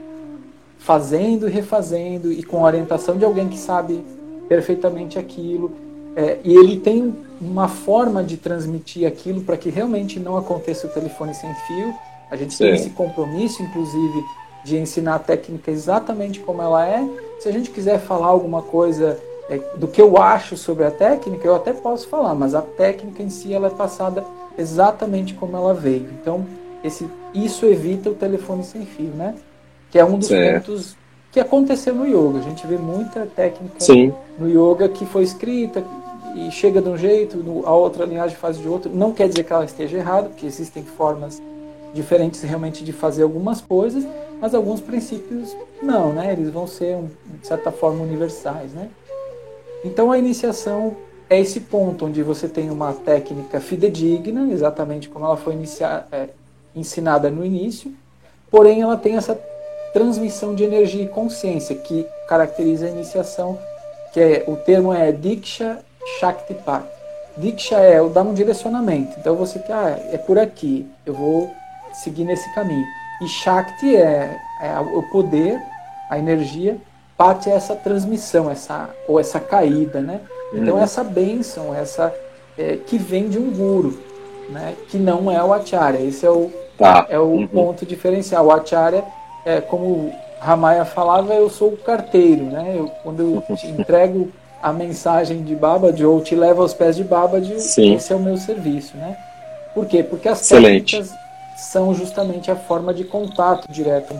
fazendo 0.77 1.47
e 1.47 1.51
refazendo 1.51 2.31
e 2.31 2.43
com 2.43 2.65
a 2.65 2.67
orientação 2.67 3.15
de 3.15 3.23
alguém 3.23 3.47
que 3.47 3.57
sabe 3.57 4.03
perfeitamente 4.49 5.17
aquilo. 5.17 5.71
É, 6.13 6.39
e 6.43 6.53
ele 6.53 6.77
tem 6.77 7.15
uma 7.39 7.69
forma 7.69 8.21
de 8.21 8.35
transmitir 8.35 9.07
aquilo 9.07 9.41
para 9.41 9.55
que 9.55 9.69
realmente 9.69 10.19
não 10.19 10.35
aconteça 10.35 10.87
o 10.87 10.89
telefone 10.89 11.33
sem 11.33 11.53
fio. 11.67 11.93
A 12.29 12.35
gente 12.35 12.53
Sim. 12.53 12.65
tem 12.65 12.73
esse 12.73 12.89
compromisso, 12.89 13.63
inclusive, 13.63 14.23
de 14.63 14.77
ensinar 14.77 15.15
a 15.15 15.19
técnica 15.19 15.71
exatamente 15.71 16.39
como 16.39 16.61
ela 16.61 16.85
é. 16.85 17.07
Se 17.39 17.49
a 17.49 17.51
gente 17.51 17.69
quiser 17.69 17.99
falar 17.99 18.27
alguma 18.27 18.61
coisa 18.61 19.19
é, 19.49 19.57
do 19.75 19.87
que 19.87 20.01
eu 20.01 20.17
acho 20.17 20.55
sobre 20.55 20.85
a 20.85 20.91
técnica, 20.91 21.47
eu 21.47 21.55
até 21.55 21.73
posso 21.73 22.07
falar, 22.07 22.35
mas 22.35 22.53
a 22.53 22.61
técnica 22.61 23.21
em 23.23 23.29
si 23.29 23.53
ela 23.53 23.67
é 23.67 23.71
passada 23.71 24.23
exatamente 24.57 25.33
como 25.33 25.57
ela 25.57 25.73
veio. 25.73 26.09
Então, 26.21 26.45
esse, 26.83 27.07
isso 27.33 27.65
evita 27.65 28.09
o 28.09 28.13
telefone 28.13 28.63
sem 28.63 28.85
fio, 28.85 29.11
né? 29.11 29.35
Que 29.89 29.99
é 29.99 30.05
um 30.05 30.17
dos 30.17 30.29
pontos 30.29 30.95
que 31.31 31.39
aconteceu 31.39 31.93
no 31.93 32.05
yoga. 32.05 32.39
A 32.39 32.41
gente 32.41 32.65
vê 32.67 32.77
muita 32.77 33.25
técnica 33.25 33.75
Sim. 33.79 34.13
no 34.37 34.47
yoga 34.47 34.87
que 34.89 35.05
foi 35.05 35.23
escrita 35.23 35.83
e 36.35 36.49
chega 36.51 36.81
de 36.81 36.89
um 36.89 36.97
jeito, 36.97 37.43
a 37.65 37.73
outra 37.73 38.05
linhagem 38.05 38.37
faz 38.37 38.57
de 38.57 38.67
outro. 38.67 38.91
Não 38.93 39.11
quer 39.11 39.27
dizer 39.27 39.43
que 39.43 39.51
ela 39.51 39.65
esteja 39.65 39.97
errada, 39.97 40.29
porque 40.29 40.45
existem 40.45 40.83
formas 40.83 41.41
diferentes 41.93 42.41
realmente 42.41 42.83
de 42.83 42.93
fazer 42.93 43.23
algumas 43.23 43.61
coisas, 43.61 44.05
mas 44.39 44.55
alguns 44.55 44.81
princípios 44.81 45.55
não, 45.81 46.13
né? 46.13 46.31
Eles 46.33 46.49
vão 46.49 46.65
ser, 46.65 46.97
de 47.41 47.47
certa 47.47 47.71
forma, 47.71 48.03
universais, 48.03 48.71
né? 48.71 48.89
Então 49.83 50.11
a 50.11 50.17
iniciação 50.17 50.95
é 51.29 51.39
esse 51.39 51.61
ponto 51.61 52.05
onde 52.05 52.21
você 52.21 52.47
tem 52.47 52.69
uma 52.69 52.93
técnica 52.93 53.59
fidedigna, 53.59 54.51
exatamente 54.51 55.09
como 55.09 55.25
ela 55.25 55.37
foi 55.37 55.53
iniciar, 55.53 56.07
é, 56.11 56.29
ensinada 56.75 57.29
no 57.29 57.45
início, 57.45 57.93
porém 58.49 58.81
ela 58.81 58.97
tem 58.97 59.15
essa 59.15 59.39
transmissão 59.93 60.55
de 60.55 60.63
energia 60.63 61.03
e 61.03 61.07
consciência 61.07 61.75
que 61.75 62.05
caracteriza 62.27 62.85
a 62.85 62.89
iniciação, 62.89 63.57
que 64.13 64.19
é 64.19 64.43
o 64.47 64.55
termo 64.55 64.93
é 64.93 65.11
Diksha 65.11 65.79
Shaktipat. 66.19 66.85
Diksha 67.37 67.77
é 67.77 68.01
o 68.01 68.09
dar 68.09 68.23
um 68.23 68.33
direcionamento. 68.33 69.17
Então 69.19 69.35
você 69.35 69.59
que 69.59 69.71
ah, 69.71 69.97
é 70.11 70.17
por 70.17 70.37
aqui, 70.37 70.85
eu 71.05 71.13
vou 71.13 71.51
seguir 71.93 72.23
nesse 72.23 72.53
caminho. 72.53 72.85
E 73.21 73.27
Shakti 73.27 73.95
é, 73.95 74.37
é 74.61 74.79
o 74.79 75.03
poder, 75.03 75.61
a 76.09 76.17
energia 76.17 76.77
parte 77.21 77.51
é 77.51 77.53
essa 77.53 77.75
transmissão, 77.75 78.49
essa 78.49 78.89
ou 79.07 79.19
essa 79.19 79.39
caída, 79.39 80.01
né? 80.01 80.21
Então 80.51 80.77
uhum. 80.77 80.81
essa 80.81 81.03
bênção, 81.03 81.75
essa 81.75 82.11
é, 82.57 82.77
que 82.77 82.97
vem 82.97 83.29
de 83.29 83.37
um 83.37 83.51
guru, 83.51 84.01
né? 84.49 84.73
Que 84.89 84.97
não 84.97 85.31
é 85.31 85.41
o 85.43 85.53
acharya. 85.53 85.99
Esse 85.99 86.25
é 86.25 86.31
o 86.31 86.51
tá. 86.79 87.05
é 87.09 87.19
o 87.19 87.25
uhum. 87.25 87.47
ponto 87.47 87.85
diferencial. 87.85 88.47
O 88.47 88.51
acharya 88.51 89.03
é 89.45 89.61
como 89.61 90.11
Ramaya 90.39 90.83
falava, 90.83 91.31
eu 91.35 91.47
sou 91.47 91.73
o 91.73 91.77
carteiro, 91.77 92.45
né? 92.45 92.73
Eu, 92.75 92.87
quando 93.03 93.21
eu 93.21 93.43
te 93.55 93.67
entrego 93.67 94.31
a 94.61 94.73
mensagem 94.73 95.43
de 95.43 95.55
Babaji 95.55 96.03
ou 96.03 96.21
te 96.21 96.33
levo 96.33 96.63
aos 96.63 96.73
pés 96.73 96.95
de 96.95 97.03
Babaji, 97.03 97.59
Sim. 97.59 97.93
esse 97.93 98.11
é 98.11 98.15
o 98.15 98.19
meu 98.19 98.37
serviço, 98.37 98.97
né? 98.97 99.15
Por 99.75 99.85
quê? 99.85 100.01
Porque 100.01 100.27
as 100.27 100.41
Excelente. 100.41 100.97
técnicas 100.97 101.20
são 101.61 101.93
justamente 101.93 102.49
a 102.49 102.55
forma 102.55 102.93
de 102.93 103.03
contato 103.03 103.71
direto. 103.71 104.13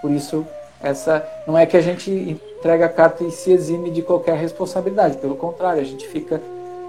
Por 0.00 0.10
isso 0.10 0.46
essa 0.80 1.26
não 1.46 1.58
é 1.58 1.66
que 1.66 1.76
a 1.76 1.80
gente 1.80 2.10
entrega 2.10 2.86
a 2.86 2.88
carta 2.88 3.24
e 3.24 3.30
se 3.30 3.50
exime 3.50 3.90
de 3.90 4.02
qualquer 4.02 4.36
responsabilidade, 4.36 5.16
pelo 5.18 5.36
contrário, 5.36 5.80
a 5.80 5.84
gente 5.84 6.06
fica 6.06 6.40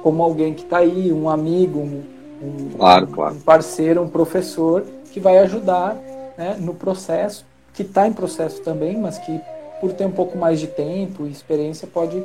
como 0.04 0.24
alguém 0.24 0.54
que 0.54 0.64
está 0.64 0.78
aí, 0.78 1.12
um 1.12 1.28
amigo, 1.28 1.80
um, 1.80 2.04
um, 2.42 2.70
claro, 2.78 3.08
claro. 3.08 3.36
um, 3.36 3.42
parceiro, 3.42 4.02
um 4.02 4.08
professor 4.08 4.86
que 5.12 5.20
vai 5.20 5.40
ajudar 5.40 5.96
né, 6.38 6.56
no 6.60 6.74
processo, 6.74 7.46
que 7.74 7.82
está 7.82 8.08
em 8.08 8.14
processo 8.14 8.62
também, 8.62 8.98
mas 8.98 9.18
que 9.18 9.42
por 9.82 9.92
ter 9.94 10.06
um 10.06 10.12
pouco 10.12 10.38
mais 10.38 10.60
de 10.60 10.68
tempo 10.68 11.26
e 11.26 11.32
experiência 11.32 11.88
pode 11.88 12.24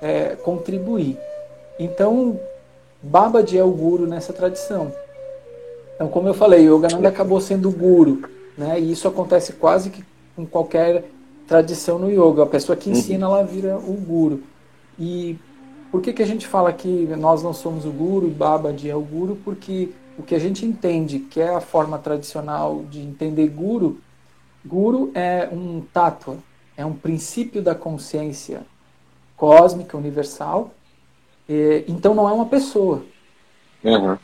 é, 0.00 0.36
contribuir. 0.36 1.18
Então, 1.78 2.38
Babaji 3.02 3.58
é 3.58 3.64
o 3.64 3.70
guru 3.70 4.06
nessa 4.06 4.32
tradição. 4.32 4.92
Então, 5.96 6.08
como 6.08 6.28
eu 6.28 6.34
falei, 6.34 6.68
Yogananda 6.68 7.08
acabou 7.08 7.40
sendo 7.40 7.70
o 7.70 7.72
guru, 7.72 8.22
né? 8.56 8.78
E 8.78 8.92
isso 8.92 9.08
acontece 9.08 9.54
quase 9.54 9.90
que 9.90 10.04
com 10.36 10.46
qualquer 10.46 11.04
tradição 11.48 11.98
no 11.98 12.10
yoga. 12.10 12.42
A 12.42 12.46
pessoa 12.46 12.76
que 12.76 12.90
ensina, 12.90 13.26
ela 13.26 13.42
vira 13.42 13.78
o 13.78 13.94
guru. 13.94 14.42
E 14.98 15.38
por 15.90 16.02
que, 16.02 16.12
que 16.12 16.22
a 16.22 16.26
gente 16.26 16.46
fala 16.46 16.72
que 16.72 17.06
nós 17.18 17.42
não 17.42 17.54
somos 17.54 17.86
o 17.86 17.90
guru, 17.90 18.28
Babaji 18.28 18.90
é 18.90 18.94
o 18.94 19.00
guru? 19.00 19.38
Porque 19.42 19.88
o 20.18 20.22
que 20.22 20.34
a 20.34 20.38
gente 20.38 20.66
entende 20.66 21.18
que 21.18 21.40
é 21.40 21.48
a 21.48 21.60
forma 21.60 21.98
tradicional 21.98 22.84
de 22.90 23.00
entender 23.00 23.48
guru, 23.48 23.98
guru 24.64 25.10
é 25.14 25.48
um 25.50 25.82
tato, 25.92 26.36
é 26.76 26.84
um 26.84 26.92
princípio 26.92 27.62
da 27.62 27.74
consciência 27.74 28.60
cósmica, 29.36 29.96
universal. 29.96 30.72
E, 31.48 31.84
então 31.88 32.14
não 32.14 32.28
é 32.28 32.32
uma 32.32 32.46
pessoa. 32.46 33.02
Uhum. 33.82 34.18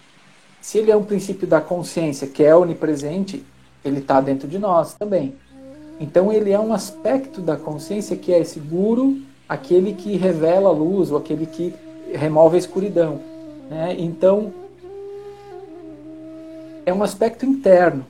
Se 0.63 0.79
ele 0.79 0.91
é 0.91 0.97
um 0.97 1.05
princípio 1.05 1.47
da 1.47 1.61
consciência 1.61 2.27
que 2.27 2.43
é 2.43 2.57
onipresente, 2.57 3.45
ele 3.85 3.99
está 3.99 4.19
dentro 4.21 4.49
de 4.49 4.59
nós 4.59 4.95
também. 4.95 5.35
Então 6.01 6.33
ele 6.33 6.51
é 6.51 6.59
um 6.59 6.73
aspecto 6.73 7.43
da 7.43 7.57
consciência 7.57 8.17
que 8.17 8.33
é 8.33 8.41
esse 8.41 8.59
guru 8.59 9.21
aquele 9.53 9.93
que 9.93 10.17
revela 10.17 10.71
a 10.71 10.73
luz 10.73 11.11
ou 11.11 11.19
aquele 11.19 11.45
que 11.45 11.75
remove 12.15 12.57
a 12.57 12.59
escuridão. 12.59 13.21
Né? 13.69 13.95
Então, 13.99 14.51
é 16.87 16.93
um 16.93 17.03
aspecto 17.03 17.45
interno, 17.45 18.07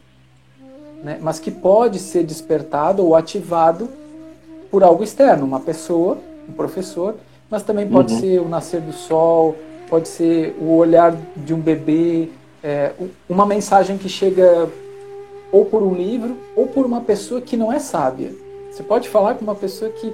né? 1.03 1.19
mas 1.21 1.41
que 1.41 1.51
pode 1.51 1.99
ser 1.99 2.23
despertado 2.23 3.05
ou 3.05 3.17
ativado 3.17 3.89
por 4.71 4.85
algo 4.85 5.03
externo, 5.03 5.45
uma 5.45 5.59
pessoa, 5.59 6.17
um 6.49 6.53
professor, 6.53 7.17
mas 7.51 7.65
também 7.65 7.89
pode 7.89 8.15
uhum. 8.15 8.21
ser 8.21 8.41
o 8.41 8.49
nascer 8.49 8.81
do 8.81 8.93
sol, 8.93 9.57
pode 9.89 10.09
ser 10.09 10.57
o 10.61 10.77
olhar 10.77 11.15
de 11.37 11.53
um 11.53 11.61
bebê, 11.61 12.31
é, 12.63 12.93
uma 13.29 13.45
mensagem 13.45 13.99
que 13.99 14.09
chega 14.09 14.69
ou 15.51 15.65
por 15.65 15.83
um 15.83 15.95
livro 15.95 16.37
ou 16.57 16.67
por 16.67 16.87
uma 16.87 17.01
pessoa 17.01 17.41
que 17.41 17.57
não 17.57 17.73
é 17.73 17.79
sábia. 17.79 18.33
Você 18.71 18.83
pode 18.83 19.09
falar 19.09 19.35
com 19.35 19.43
uma 19.43 19.55
pessoa 19.55 19.91
que 19.91 20.13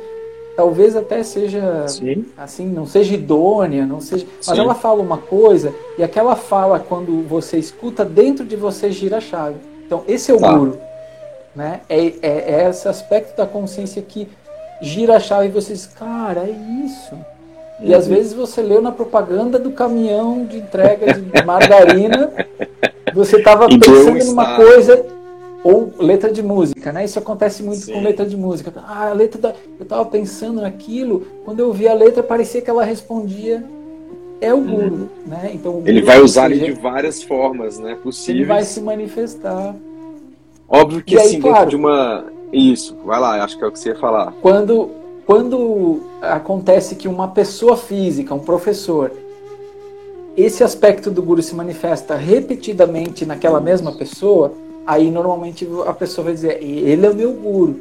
talvez 0.56 0.96
até 0.96 1.22
seja 1.22 1.86
Sim. 1.86 2.26
assim, 2.36 2.66
não 2.66 2.84
seja 2.84 3.14
idônea, 3.14 3.86
não 3.86 4.00
seja, 4.00 4.26
mas 4.38 4.46
Sim. 4.46 4.60
ela 4.60 4.74
fala 4.74 5.00
uma 5.00 5.18
coisa 5.18 5.72
e 5.96 6.02
aquela 6.02 6.34
fala 6.34 6.80
quando 6.80 7.22
você 7.28 7.58
escuta 7.58 8.04
dentro 8.04 8.44
de 8.44 8.56
você 8.56 8.90
gira 8.90 9.18
a 9.18 9.20
chave. 9.20 9.56
Então 9.86 10.02
esse 10.08 10.32
é 10.32 10.34
o 10.34 10.40
tá. 10.40 10.52
guru, 10.52 10.78
né? 11.54 11.82
É, 11.88 12.06
é, 12.06 12.12
é, 12.22 12.68
esse 12.68 12.88
aspecto 12.88 13.36
da 13.36 13.46
consciência 13.46 14.02
que 14.02 14.26
gira 14.82 15.16
a 15.16 15.20
chave 15.20 15.46
e 15.46 15.50
você 15.50 15.72
diz, 15.72 15.86
cara, 15.86 16.40
é 16.40 16.84
isso. 16.84 17.16
E 17.80 17.94
às 17.94 18.06
vezes 18.08 18.32
você 18.32 18.60
leu 18.60 18.82
na 18.82 18.90
propaganda 18.90 19.58
do 19.58 19.70
caminhão 19.70 20.44
de 20.44 20.58
entrega 20.58 21.14
de 21.14 21.30
margarina, 21.44 22.32
você 23.14 23.36
estava 23.36 23.68
pensando 23.68 24.24
numa 24.24 24.56
coisa 24.56 25.06
ou 25.62 25.92
letra 25.98 26.32
de 26.32 26.42
música, 26.42 26.92
né? 26.92 27.04
Isso 27.04 27.18
acontece 27.18 27.62
muito 27.62 27.82
Sim. 27.82 27.92
com 27.92 28.02
letra 28.02 28.26
de 28.26 28.36
música. 28.36 28.72
Ah, 28.76 29.10
a 29.10 29.12
letra 29.12 29.40
da... 29.40 29.48
eu 29.78 29.82
estava 29.82 30.04
pensando 30.04 30.60
naquilo, 30.60 31.26
quando 31.44 31.60
eu 31.60 31.72
vi 31.72 31.88
a 31.88 31.94
letra 31.94 32.22
parecia 32.22 32.60
que 32.60 32.70
ela 32.70 32.84
respondia 32.84 33.64
é 34.40 34.54
o 34.54 34.60
guru, 34.60 34.94
uhum. 34.94 35.08
né? 35.26 35.50
Então 35.52 35.82
ele 35.84 36.02
vai 36.02 36.20
usar 36.20 36.50
ele 36.50 36.64
de 36.64 36.80
várias 36.80 37.22
formas, 37.22 37.78
né, 37.78 37.96
possíveis. 38.02 38.38
Ele 38.38 38.46
vai 38.46 38.62
se 38.62 38.80
manifestar. 38.80 39.74
Óbvio 40.68 41.02
que 41.02 41.14
e 41.14 41.18
assim 41.18 41.36
aí, 41.36 41.42
claro, 41.42 41.56
dentro 41.56 41.70
de 41.70 41.76
uma 41.76 42.24
isso, 42.52 42.96
vai 43.04 43.20
lá, 43.20 43.42
acho 43.42 43.58
que 43.58 43.64
é 43.64 43.66
o 43.66 43.72
que 43.72 43.78
você 43.78 43.90
ia 43.90 43.98
falar. 43.98 44.32
Quando 44.40 44.90
quando 45.28 46.04
acontece 46.22 46.96
que 46.96 47.06
uma 47.06 47.28
pessoa 47.28 47.76
física, 47.76 48.34
um 48.34 48.38
professor, 48.38 49.12
esse 50.34 50.64
aspecto 50.64 51.10
do 51.10 51.22
guru 51.22 51.42
se 51.42 51.54
manifesta 51.54 52.14
repetidamente 52.14 53.26
naquela 53.26 53.60
mesma 53.60 53.92
pessoa, 53.92 54.54
aí 54.86 55.10
normalmente 55.10 55.68
a 55.86 55.92
pessoa 55.92 56.24
vai 56.24 56.32
dizer, 56.32 56.62
ele 56.62 57.04
é 57.04 57.10
o 57.10 57.14
meu 57.14 57.34
guru. 57.34 57.78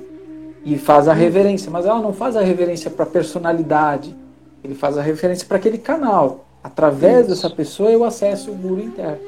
E 0.65 0.77
faz 0.77 1.07
a 1.07 1.13
reverência, 1.13 1.71
mas 1.71 1.85
ela 1.85 2.01
não 2.01 2.11
faz 2.11 2.35
a 2.35 2.41
reverência 2.41 2.91
para 2.91 3.03
a 3.05 3.07
personalidade, 3.07 4.13
ele 4.61 4.75
faz 4.75 4.97
a 4.97 5.01
referência 5.01 5.47
para 5.47 5.55
aquele 5.55 5.77
canal. 5.77 6.43
Através 6.61 7.27
dessa 7.27 7.49
pessoa 7.49 7.89
eu 7.89 8.03
acesso 8.03 8.51
o 8.51 8.55
guru 8.55 8.81
interno. 8.81 9.19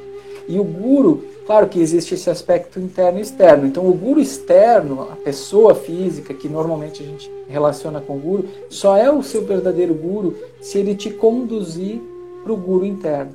E 0.45 0.59
o 0.59 0.63
guru, 0.65 1.23
claro 1.49 1.67
que 1.67 1.79
existe 1.79 2.13
esse 2.13 2.29
aspecto 2.29 2.79
interno 2.79 3.17
e 3.17 3.23
externo. 3.23 3.65
Então 3.65 3.89
o 3.89 3.91
guru 3.91 4.19
externo, 4.19 5.07
a 5.11 5.15
pessoa 5.15 5.73
física 5.73 6.31
que 6.31 6.47
normalmente 6.47 7.01
a 7.01 7.05
gente 7.07 7.31
relaciona 7.47 7.99
com 7.99 8.17
o 8.17 8.19
guru, 8.19 8.45
só 8.69 8.95
é 8.95 9.11
o 9.11 9.23
seu 9.23 9.43
verdadeiro 9.43 9.95
guru 9.95 10.37
se 10.61 10.77
ele 10.77 10.93
te 10.93 11.09
conduzir 11.09 11.99
para 12.43 12.53
o 12.53 12.55
guru 12.55 12.85
interno. 12.85 13.31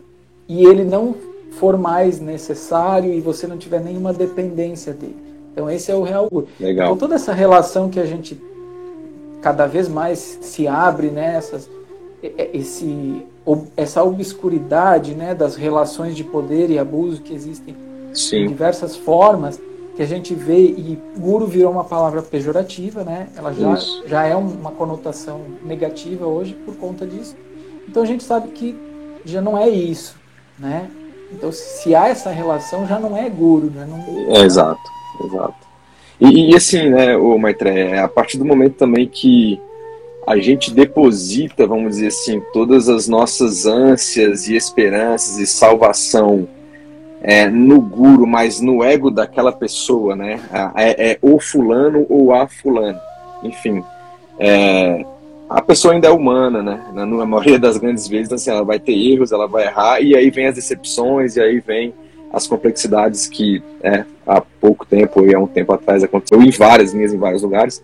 E 0.48 0.64
ele 0.64 0.85
não 0.85 1.16
for 1.59 1.77
mais 1.77 2.20
necessário 2.20 3.12
e 3.12 3.20
você 3.20 3.48
não 3.48 3.59
tiver 3.59 3.81
nenhuma 3.81 4.12
dependência 4.12 4.92
dele. 4.92 5.16
Então 5.53 5.68
esse 5.68 5.90
é 5.90 5.96
o 5.96 6.03
real 6.03 6.29
guru. 6.31 6.46
Legal. 6.61 6.87
Então 6.87 6.96
toda 6.96 7.16
essa 7.16 7.33
relação 7.33 7.90
que 7.90 7.98
a 7.98 8.07
gente 8.07 8.40
cada 9.42 9.66
vez 9.66 9.88
mais 9.88 10.38
se 10.40 10.68
abre, 10.68 11.09
né, 11.09 11.35
essas, 11.35 11.68
esse, 12.22 13.27
essa 13.77 14.05
obscuridade 14.05 15.16
né, 15.16 15.35
das 15.35 15.57
relações 15.57 16.14
de 16.14 16.22
poder 16.22 16.70
e 16.70 16.79
abuso 16.79 17.20
que 17.20 17.35
existem 17.35 17.74
Sim. 18.14 18.46
diversas 18.46 18.96
formas, 18.96 19.61
que 19.96 20.03
a 20.03 20.07
gente 20.07 20.35
vê, 20.35 20.59
e 20.59 20.98
guru 21.16 21.46
virou 21.46 21.70
uma 21.70 21.85
palavra 21.85 22.20
pejorativa, 22.22 23.05
né? 23.05 23.29
ela 23.37 23.53
já, 23.53 23.77
já 24.07 24.24
é 24.24 24.35
uma 24.35 24.72
conotação 24.72 25.42
negativa 25.64 26.27
hoje 26.27 26.55
por 26.64 26.74
conta 26.77 27.07
disso. 27.07 27.37
Então 27.88 28.03
a 28.03 28.07
gente 28.07 28.24
sabe 28.24 28.48
que 28.48 28.74
já 29.24 29.40
não 29.40 29.57
é 29.57 29.68
isso. 29.68 30.16
Né? 30.59 30.90
Então, 31.33 31.50
se 31.53 31.94
há 31.94 32.09
essa 32.09 32.31
relação, 32.31 32.87
já 32.87 32.98
não 32.98 33.16
é 33.16 33.29
guru, 33.29 33.70
né? 33.70 33.87
Não... 33.88 34.37
É, 34.37 34.44
exato, 34.44 34.81
exato. 35.24 35.64
E, 36.20 36.53
e 36.53 36.57
assim, 36.57 36.90
né, 36.90 37.16
o 37.16 37.37
Maitre, 37.38 37.68
é 37.68 38.00
a 38.00 38.09
partir 38.09 38.38
do 38.38 38.44
momento 38.44 38.74
também 38.74 39.09
que 39.09 39.61
a 40.27 40.38
gente 40.38 40.72
deposita, 40.72 41.66
vamos 41.66 41.96
dizer 41.96 42.09
assim, 42.09 42.40
todas 42.53 42.88
as 42.88 43.09
nossas 43.09 43.66
ânsias 43.66 44.46
e 44.48 44.57
esperanças 44.57 45.38
e 45.38 45.46
salvação 45.46 46.48
é, 47.27 47.49
no 47.49 47.81
guru, 47.81 48.27
mas 48.27 48.61
no 48.61 48.85
ego 48.85 49.11
daquela 49.11 49.51
pessoa, 49.51 50.15
né? 50.15 50.39
É, 50.77 51.13
é 51.13 51.19
o 51.23 51.41
fulano 51.41 52.05
ou 52.11 52.35
a 52.35 52.47
fulano, 52.47 53.01
enfim. 53.43 53.83
É, 54.39 55.03
a 55.49 55.63
pessoa 55.63 55.95
ainda 55.95 56.09
é 56.09 56.11
humana, 56.11 56.63
né? 56.63 56.85
Na, 56.93 57.07
na 57.07 57.25
maioria 57.25 57.59
das 57.59 57.79
grandes 57.79 58.07
vezes, 58.07 58.31
assim, 58.31 58.51
ela 58.51 58.63
vai 58.63 58.79
ter 58.79 58.93
erros, 58.93 59.33
ela 59.33 59.49
vai 59.49 59.65
errar, 59.65 60.03
e 60.03 60.15
aí 60.15 60.29
vem 60.29 60.49
as 60.49 60.57
decepções, 60.57 61.37
e 61.37 61.41
aí 61.41 61.61
vem 61.61 61.95
as 62.31 62.47
complexidades 62.47 63.27
que 63.27 63.63
é, 63.83 64.05
há 64.27 64.43
pouco 64.61 64.85
tempo, 64.85 65.25
e 65.25 65.35
há 65.35 65.39
um 65.39 65.47
tempo 65.47 65.73
atrás, 65.73 66.05
aconteceu 66.05 66.43
em 66.43 66.51
várias 66.51 66.93
linhas, 66.93 67.15
em 67.15 67.19
vários 67.19 67.43
lugares. 67.43 67.83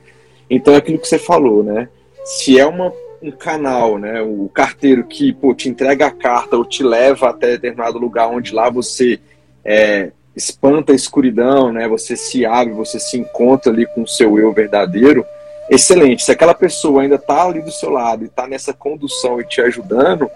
Então 0.50 0.74
é 0.74 0.76
aquilo 0.76 0.98
que 0.98 1.08
você 1.08 1.18
falou, 1.18 1.64
né? 1.64 1.88
Se 2.24 2.58
é 2.60 2.66
uma, 2.66 2.92
um 3.22 3.30
canal, 3.30 3.96
né? 3.96 4.20
O 4.20 4.50
carteiro 4.52 5.04
que 5.04 5.32
pô, 5.32 5.54
te 5.54 5.70
entrega 5.70 6.08
a 6.08 6.10
carta 6.10 6.58
ou 6.58 6.64
te 6.64 6.82
leva 6.82 7.30
até 7.30 7.52
determinado 7.52 7.98
lugar 7.98 8.28
onde 8.28 8.54
lá 8.54 8.68
você 8.68 9.18
é, 9.64 10.10
espanta 10.34 10.92
a 10.92 10.94
escuridão, 10.94 11.72
né? 11.72 11.88
Você 11.88 12.16
se 12.16 12.44
abre, 12.46 12.72
você 12.72 12.98
se 12.98 13.18
encontra 13.18 13.72
ali 13.72 13.86
com 13.86 14.02
o 14.02 14.08
seu 14.08 14.38
eu 14.38 14.52
verdadeiro 14.52 15.24
excelente. 15.70 16.24
Se 16.24 16.32
aquela 16.32 16.54
pessoa 16.54 17.02
ainda 17.02 17.14
está 17.14 17.44
ali 17.44 17.62
do 17.62 17.70
seu 17.70 17.90
lado 17.90 18.24
e 18.24 18.26
está 18.26 18.46
nessa 18.46 18.72
condução 18.72 19.40
e 19.40 19.44
te 19.44 19.60
ajudando, 19.60 20.28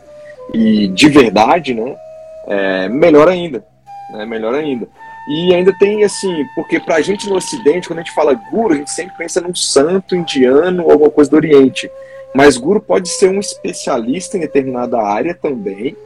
e 0.52 0.86
de 0.88 1.08
verdade, 1.08 1.74
né? 1.74 1.96
É, 2.46 2.88
melhor 2.88 3.28
ainda. 3.28 3.64
Né, 4.12 4.24
melhor 4.24 4.54
ainda. 4.54 4.86
E 5.26 5.54
ainda 5.54 5.76
tem 5.78 6.04
assim, 6.04 6.44
porque 6.54 6.78
pra 6.78 7.00
gente 7.00 7.28
no 7.28 7.36
Ocidente, 7.36 7.88
quando 7.88 8.00
a 8.00 8.02
gente 8.02 8.14
fala 8.14 8.34
guru, 8.34 8.74
a 8.74 8.76
gente 8.76 8.90
sempre 8.90 9.16
pensa 9.16 9.40
num 9.40 9.54
santo 9.54 10.14
indiano 10.14 10.84
ou 10.84 10.92
alguma 10.92 11.10
coisa 11.10 11.30
do 11.30 11.36
Oriente. 11.36 11.90
Mas 12.34 12.56
guru 12.56 12.80
pode 12.80 13.08
ser 13.08 13.30
um 13.30 13.40
especialista 13.40 14.36
em 14.36 14.40
determinada 14.40 15.00
área 15.00 15.34
também, 15.34 15.96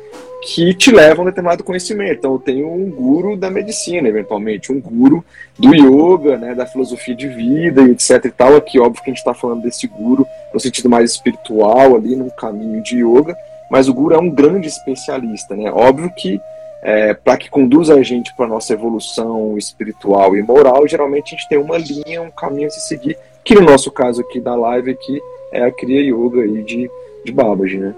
que 0.43 0.73
te 0.75 0.91
levam 0.91 1.21
a 1.21 1.23
um 1.23 1.31
determinado 1.31 1.65
conhecimento. 1.65 2.19
Então, 2.19 2.33
eu 2.35 2.39
tenho 2.39 2.73
um 2.73 2.91
guru 2.91 3.37
da 3.37 3.51
medicina, 3.51 4.09
eventualmente, 4.09 4.73
um 4.73 4.81
guru 4.81 5.25
do 5.59 5.75
yoga, 5.75 6.37
né, 6.37 6.55
da 6.55 6.67
filosofia 6.67 7.15
de 7.15 7.29
vida 7.29 7.83
e 7.83 7.91
etc 7.91 8.25
e 8.25 8.31
tal. 8.31 8.57
Aqui, 8.57 8.79
óbvio 8.79 9.03
que 9.03 9.11
a 9.11 9.13
gente 9.13 9.19
está 9.19 9.35
falando 9.35 9.63
desse 9.63 9.87
guru 9.87 10.27
no 10.53 10.61
sentido 10.61 10.89
mais 10.89 11.13
espiritual, 11.13 11.97
ali 11.97 12.15
no 12.15 12.31
caminho 12.31 12.83
de 12.83 12.99
yoga, 13.05 13.37
mas 13.71 13.89
o 13.89 13.95
guru 13.95 14.15
é 14.15 14.19
um 14.19 14.31
grande 14.31 14.69
especialista, 14.69 15.57
né? 15.57 15.71
Óbvio 15.71 16.11
que 16.17 16.41
é, 16.83 17.13
para 17.13 17.37
que 17.37 17.51
conduza 17.51 17.95
a 17.95 18.03
gente 18.03 18.35
para 18.37 18.47
nossa 18.47 18.73
evolução 18.73 19.59
espiritual 19.59 20.37
e 20.37 20.43
moral, 20.43 20.87
geralmente 20.87 21.35
a 21.35 21.37
gente 21.37 21.49
tem 21.49 21.59
uma 21.59 21.77
linha, 21.77 22.23
um 22.23 22.31
caminho 22.31 22.69
a 22.69 22.71
se 22.71 22.81
seguir, 22.87 23.19
que 23.45 23.55
no 23.55 23.63
nosso 23.63 23.91
caso 23.91 24.21
aqui 24.21 24.41
da 24.41 24.55
live 24.55 24.93
aqui 24.93 25.21
é 25.51 25.65
a 25.65 25.73
Kriya 25.73 26.03
Yoga 26.03 26.43
aí 26.43 26.63
de, 26.63 26.91
de 27.25 27.33
Babaji, 27.33 27.79
né? 27.79 27.95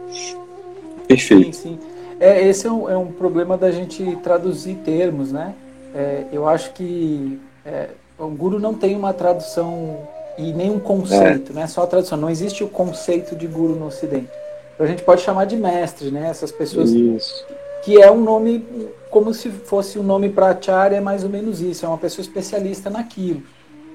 Perfeito. 1.07 1.57
Sim, 1.57 1.77
sim. 1.77 1.90
É, 2.21 2.47
esse 2.47 2.67
é 2.67 2.71
um, 2.71 2.91
é 2.91 2.97
um 2.97 3.11
problema 3.11 3.57
da 3.57 3.71
gente 3.71 4.17
traduzir 4.17 4.77
termos, 4.85 5.33
né? 5.33 5.55
É, 5.95 6.25
eu 6.31 6.47
acho 6.47 6.73
que 6.75 7.41
é, 7.65 7.89
o 8.19 8.29
guru 8.29 8.61
não 8.61 8.75
tem 8.75 8.95
uma 8.95 9.15
tradução 9.15 9.99
e 10.37 10.53
nenhum 10.53 10.79
conceito, 10.79 11.53
é. 11.53 11.55
né? 11.55 11.67
Só 11.67 11.83
a 11.83 11.87
tradução. 11.87 12.19
Não 12.19 12.29
existe 12.29 12.63
o 12.63 12.69
conceito 12.69 13.35
de 13.35 13.47
guru 13.47 13.75
no 13.75 13.87
Ocidente. 13.87 14.29
Então 14.75 14.87
a 14.87 14.89
gente 14.89 15.03
pode 15.03 15.23
chamar 15.23 15.47
de 15.47 15.57
mestre, 15.57 16.11
né? 16.11 16.29
Essas 16.29 16.53
pessoas 16.53 16.91
isso. 16.91 17.45
que 17.83 18.01
é 18.01 18.11
um 18.11 18.21
nome 18.21 18.67
como 19.11 19.35
se 19.35 19.51
fosse 19.51 19.99
um 19.99 20.03
nome 20.03 20.29
para 20.29 20.51
acharya, 20.51 20.99
é 20.99 21.01
mais 21.01 21.25
ou 21.25 21.31
menos 21.31 21.61
isso. 21.61 21.85
É 21.85 21.89
uma 21.89 21.99
pessoa 21.99 22.23
especialista 22.23 22.91
naquilo, 22.91 23.43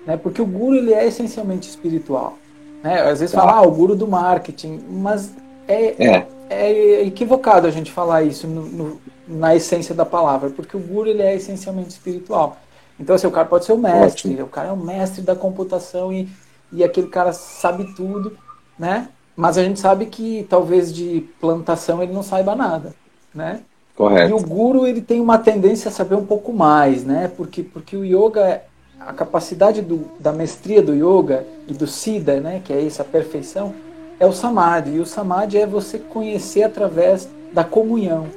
né? 0.06 0.18
Porque 0.18 0.42
o 0.42 0.46
guru 0.46 0.76
ele 0.76 0.94
é 0.94 1.06
essencialmente 1.06 1.70
espiritual. 1.70 2.38
Né? 2.84 3.02
Às 3.02 3.20
vezes 3.20 3.34
tá. 3.34 3.42
fala, 3.42 3.54
ah, 3.54 3.62
o 3.62 3.72
guru 3.72 3.96
do 3.96 4.08
marketing, 4.08 4.80
mas 4.90 5.32
é, 5.68 6.06
é, 6.06 6.28
é 6.50 7.02
equivocado 7.04 7.68
a 7.68 7.72
gente 7.72 7.92
falar 7.92 8.24
isso 8.24 8.48
no, 8.48 8.62
no, 8.66 9.02
na 9.28 9.56
essência 9.56 9.96
da 9.96 10.06
palavra, 10.06 10.50
porque 10.50 10.78
o 10.78 10.80
guru 10.80 11.10
ele 11.10 11.22
é 11.22 11.36
essencialmente 11.36 11.90
espiritual. 11.90 12.58
Então, 13.00 13.16
assim, 13.16 13.28
o 13.28 13.32
cara 13.32 13.48
pode 13.48 13.66
ser 13.66 13.74
o 13.74 13.78
mestre, 13.78 14.32
Ótimo. 14.32 14.46
o 14.46 14.50
cara 14.50 14.70
é 14.70 14.72
o 14.72 14.78
mestre 14.78 15.22
da 15.22 15.36
computação 15.36 16.14
e, 16.14 16.30
e 16.72 16.84
aquele 16.84 17.08
cara 17.08 17.34
sabe 17.34 17.94
tudo, 17.96 18.38
né? 18.80 19.10
Mas 19.36 19.58
a 19.58 19.64
gente 19.64 19.80
sabe 19.80 20.06
que 20.06 20.46
talvez 20.50 20.94
de 20.94 21.28
plantação 21.42 22.02
ele 22.02 22.14
não 22.14 22.24
saiba 22.24 22.56
nada, 22.56 22.94
né? 23.34 23.62
Correto. 23.96 24.30
E 24.30 24.34
o 24.34 24.42
guru 24.42 24.86
ele 24.86 25.02
tem 25.02 25.20
uma 25.20 25.38
tendência 25.38 25.90
a 25.90 25.92
saber 25.92 26.16
um 26.16 26.26
pouco 26.26 26.54
mais, 26.54 27.04
né? 27.04 27.32
Porque, 27.36 27.64
porque 27.64 27.98
o 27.98 28.06
yoga, 28.06 28.62
a 29.00 29.12
capacidade 29.12 29.82
do, 29.82 30.10
da 30.20 30.32
mestria 30.32 30.82
do 30.82 30.94
yoga 30.94 31.46
e 31.68 31.74
do 31.74 31.88
siddha, 31.88 32.40
né? 32.40 32.62
Que 32.64 32.72
é 32.72 32.86
essa 32.86 33.04
perfeição, 33.04 33.74
é 34.20 34.26
o 34.26 34.32
samadhi. 34.32 34.96
E 34.96 35.00
o 35.00 35.06
samadhi 35.06 35.58
é 35.58 35.68
você 35.68 35.98
conhecer 35.98 36.64
através 36.64 37.30
da 37.52 37.64
comunhão. 37.64 38.28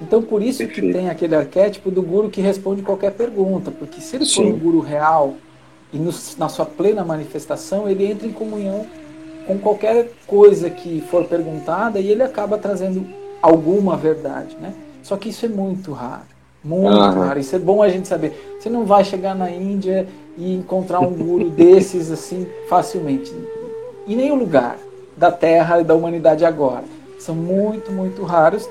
Então, 0.00 0.22
por 0.22 0.42
isso 0.42 0.66
que 0.68 0.92
tem 0.92 1.10
aquele 1.10 1.34
arquétipo 1.34 1.90
do 1.90 2.02
guru 2.02 2.30
que 2.30 2.40
responde 2.40 2.82
qualquer 2.82 3.12
pergunta, 3.12 3.70
porque 3.70 4.00
se 4.00 4.16
ele 4.16 4.26
Sim. 4.26 4.34
for 4.34 4.46
um 4.46 4.58
guru 4.58 4.80
real 4.80 5.34
e 5.92 5.98
no, 5.98 6.12
na 6.36 6.48
sua 6.48 6.64
plena 6.64 7.04
manifestação, 7.04 7.88
ele 7.88 8.06
entra 8.06 8.26
em 8.26 8.32
comunhão 8.32 8.86
com 9.46 9.58
qualquer 9.58 10.10
coisa 10.26 10.70
que 10.70 11.00
for 11.10 11.24
perguntada 11.24 11.98
e 11.98 12.08
ele 12.08 12.22
acaba 12.22 12.58
trazendo 12.58 13.04
alguma 13.42 13.96
verdade, 13.96 14.56
né? 14.60 14.72
Só 15.02 15.16
que 15.16 15.30
isso 15.30 15.46
é 15.46 15.48
muito 15.48 15.92
raro, 15.92 16.26
muito 16.62 16.94
uhum. 16.94 17.20
raro. 17.20 17.40
Isso 17.40 17.56
é 17.56 17.58
bom 17.58 17.82
a 17.82 17.88
gente 17.88 18.06
saber. 18.06 18.56
Você 18.60 18.68
não 18.68 18.84
vai 18.84 19.04
chegar 19.04 19.34
na 19.34 19.50
Índia 19.50 20.06
e 20.36 20.54
encontrar 20.54 21.00
um 21.00 21.12
guru 21.12 21.48
desses 21.50 22.10
assim 22.12 22.46
facilmente, 22.68 23.34
em 24.06 24.14
nenhum 24.14 24.36
lugar 24.36 24.78
da 25.18 25.30
Terra 25.30 25.80
e 25.80 25.84
da 25.84 25.94
humanidade 25.94 26.44
agora. 26.44 26.84
São 27.18 27.34
muito, 27.34 27.90
muito 27.90 28.22
raros 28.22 28.68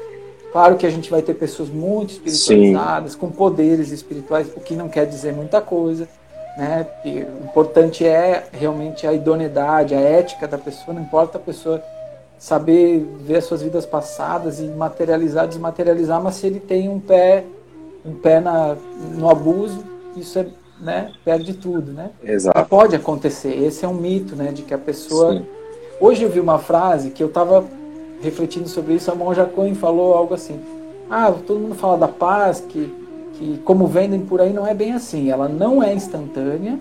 Claro 0.51 0.75
que 0.75 0.85
a 0.85 0.89
gente 0.89 1.11
vai 1.11 1.21
ter 1.21 1.33
pessoas 1.33 1.69
muito 1.69 2.11
espiritualizadas, 2.13 3.11
Sim. 3.11 3.17
com 3.19 3.29
poderes 3.29 3.91
espirituais, 3.91 4.47
o 4.55 4.59
que 4.59 4.75
não 4.75 4.87
quer 4.87 5.05
dizer 5.05 5.33
muita 5.33 5.61
coisa. 5.61 6.07
Né? 6.57 6.87
O 7.05 7.45
importante 7.45 8.05
é 8.05 8.47
realmente 8.51 9.05
a 9.05 9.13
idoneidade, 9.13 9.93
a 9.93 9.99
ética 9.99 10.47
da 10.47 10.57
pessoa, 10.57 10.95
não 10.95 11.01
importa 11.03 11.37
a 11.37 11.41
pessoa 11.41 11.79
saber 12.39 13.05
ver 13.21 13.37
as 13.37 13.45
suas 13.45 13.61
vidas 13.61 13.85
passadas 13.85 14.59
e 14.59 14.63
materializar, 14.63 15.47
desmaterializar, 15.47 16.21
mas 16.21 16.35
se 16.35 16.47
ele 16.47 16.59
tem 16.59 16.87
um 16.89 16.99
pé, 16.99 17.43
um 18.05 18.15
pé 18.15 18.39
na, 18.39 18.75
no 19.15 19.29
abuso, 19.29 19.83
isso 20.15 20.39
é, 20.39 20.47
né, 20.79 21.11
perde 21.23 21.53
tudo, 21.53 21.91
né? 21.91 22.11
Exato. 22.23 22.67
Pode 22.67 22.95
acontecer. 22.95 23.53
Esse 23.63 23.85
é 23.85 23.87
um 23.87 23.93
mito, 23.93 24.35
né, 24.35 24.51
de 24.51 24.63
que 24.63 24.73
a 24.73 24.77
pessoa. 24.79 25.33
Sim. 25.33 25.45
Hoje 25.99 26.23
eu 26.23 26.29
vi 26.29 26.39
uma 26.39 26.59
frase 26.59 27.09
que 27.09 27.23
eu 27.23 27.27
estava 27.27 27.65
refletindo 28.21 28.69
sobre 28.69 28.93
isso, 28.93 29.11
a 29.11 29.15
Monja 29.15 29.45
Cohen 29.45 29.73
falou 29.73 30.13
algo 30.13 30.33
assim: 30.33 30.59
Ah, 31.09 31.31
todo 31.31 31.59
mundo 31.59 31.75
fala 31.75 31.97
da 31.97 32.07
paz, 32.07 32.59
que, 32.59 32.93
que 33.33 33.59
como 33.65 33.87
vendem 33.87 34.19
por 34.21 34.39
aí 34.39 34.53
não 34.53 34.65
é 34.67 34.75
bem 34.75 34.93
assim. 34.93 35.31
Ela 35.31 35.47
não 35.47 35.81
é 35.81 35.93
instantânea 35.93 36.77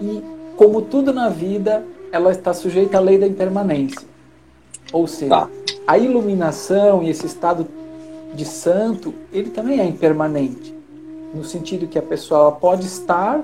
e, 0.00 0.22
como 0.56 0.82
tudo 0.82 1.10
na 1.12 1.30
vida, 1.30 1.82
ela 2.12 2.30
está 2.30 2.52
sujeita 2.52 2.98
à 2.98 3.00
lei 3.00 3.16
da 3.16 3.26
impermanência. 3.26 4.06
Ou 4.92 5.06
seja, 5.06 5.30
tá. 5.30 5.48
a 5.86 5.96
iluminação 5.96 7.02
e 7.02 7.08
esse 7.08 7.24
estado 7.24 7.66
de 8.34 8.44
santo, 8.44 9.14
ele 9.32 9.48
também 9.48 9.80
é 9.80 9.86
impermanente. 9.86 10.74
No 11.32 11.44
sentido 11.44 11.86
que 11.86 11.98
a 11.98 12.02
pessoa 12.02 12.52
pode 12.52 12.86
estar 12.86 13.42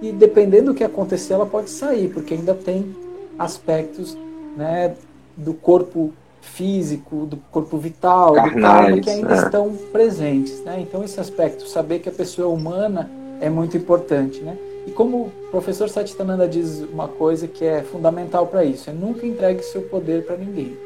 e, 0.00 0.10
dependendo 0.10 0.72
do 0.72 0.74
que 0.74 0.84
acontecer, 0.84 1.34
ela 1.34 1.46
pode 1.46 1.68
sair, 1.68 2.08
porque 2.08 2.32
ainda 2.32 2.54
tem 2.54 2.94
aspectos 3.38 4.16
né, 4.56 4.94
do 5.36 5.54
corpo 5.54 6.12
físico, 6.40 7.26
do 7.26 7.36
corpo 7.50 7.76
vital, 7.78 8.34
Carnais, 8.34 8.54
do 8.54 8.60
karma, 8.60 9.00
que 9.00 9.10
ainda 9.10 9.34
é. 9.34 9.38
estão 9.38 9.74
presentes. 9.92 10.60
Né? 10.62 10.80
Então, 10.80 11.02
esse 11.02 11.18
aspecto, 11.18 11.66
saber 11.66 12.00
que 12.00 12.08
a 12.08 12.12
pessoa 12.12 12.46
é 12.46 12.52
humana, 12.52 13.10
é 13.40 13.50
muito 13.50 13.76
importante. 13.76 14.40
Né? 14.40 14.56
E 14.86 14.90
como 14.90 15.26
o 15.26 15.30
professor 15.50 15.88
Satyananda 15.88 16.46
diz 16.46 16.80
uma 16.80 17.08
coisa 17.08 17.48
que 17.48 17.64
é 17.64 17.82
fundamental 17.82 18.46
para 18.46 18.64
isso, 18.64 18.90
é 18.90 18.92
nunca 18.92 19.26
entregue 19.26 19.62
seu 19.62 19.82
poder 19.82 20.24
para 20.24 20.36
ninguém. 20.36 20.76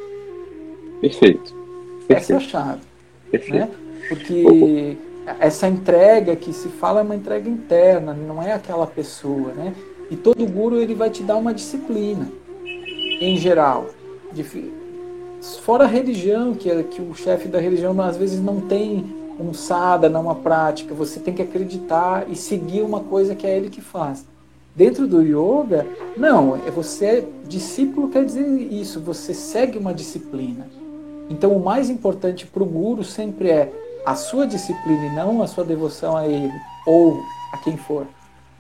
Perfeito. 1.01 1.55
Perfeito. 2.07 2.13
Essa 2.13 2.33
é 2.33 2.37
a 2.37 2.41
chave. 2.41 2.81
Perfeito. 3.31 3.67
Né? 3.67 3.71
Porque 4.09 4.97
essa 5.41 5.69
entrega 5.69 6.35
que 6.37 6.53
se 6.53 6.69
fala 6.69 7.01
é 7.01 7.03
uma 7.03 7.17
entrega 7.17 7.49
interna, 7.49 8.15
não 8.15 8.43
é 8.43 8.53
aquela 8.53 8.87
pessoa. 8.87 9.53
Né? 9.53 9.75
E 10.11 10.17
todo 10.17 10.47
guru 10.47 10.77
ele 10.77 10.95
vai 10.95 11.11
te 11.11 11.23
dar 11.23 11.37
uma 11.37 11.53
disciplina, 11.53 12.29
em 13.21 13.37
geral. 13.37 13.87
Fora 15.63 15.85
a 15.85 15.87
religião, 15.87 16.55
que, 16.55 16.71
é, 16.71 16.83
que 16.83 17.01
o 17.01 17.15
chefe 17.15 17.49
da 17.49 17.61
religião 17.61 17.99
às 18.01 18.17
vezes 18.17 18.41
não 18.41 18.61
tem 18.61 19.05
um 19.39 19.55
sada, 19.55 20.09
não 20.09 20.23
uma 20.23 20.35
prática, 20.35 20.95
você 20.95 21.21
tem 21.21 21.33
que 21.33 21.43
acreditar 21.43 22.27
e 22.29 22.35
seguir 22.35 22.83
uma 22.83 23.01
coisa 23.01 23.35
que 23.35 23.47
é 23.47 23.57
ele 23.57 23.71
que 23.71 23.81
faz. 23.81 24.27
Dentro 24.75 25.07
do 25.07 25.23
yoga, 25.23 25.87
não, 26.17 26.57
é 26.57 26.71
você 26.71 27.27
discípulo 27.47 28.09
quer 28.09 28.25
dizer 28.25 28.47
isso, 28.47 29.01
você 29.01 29.33
segue 29.33 29.79
uma 29.79 29.95
disciplina. 29.95 30.69
Então 31.31 31.53
o 31.53 31.65
mais 31.65 31.91
importante 31.91 32.47
para 32.47 32.63
o 32.63 32.67
guru 32.67 33.05
sempre 33.05 33.51
é 33.51 33.73
a 34.05 34.15
sua 34.15 34.47
disciplina 34.47 35.07
e 35.07 35.15
não 35.15 35.43
a 35.43 35.47
sua 35.47 35.65
devoção 35.65 36.17
a 36.17 36.27
ele 36.27 36.53
ou 36.87 37.21
a 37.53 37.59
quem 37.59 37.77
for, 37.77 38.07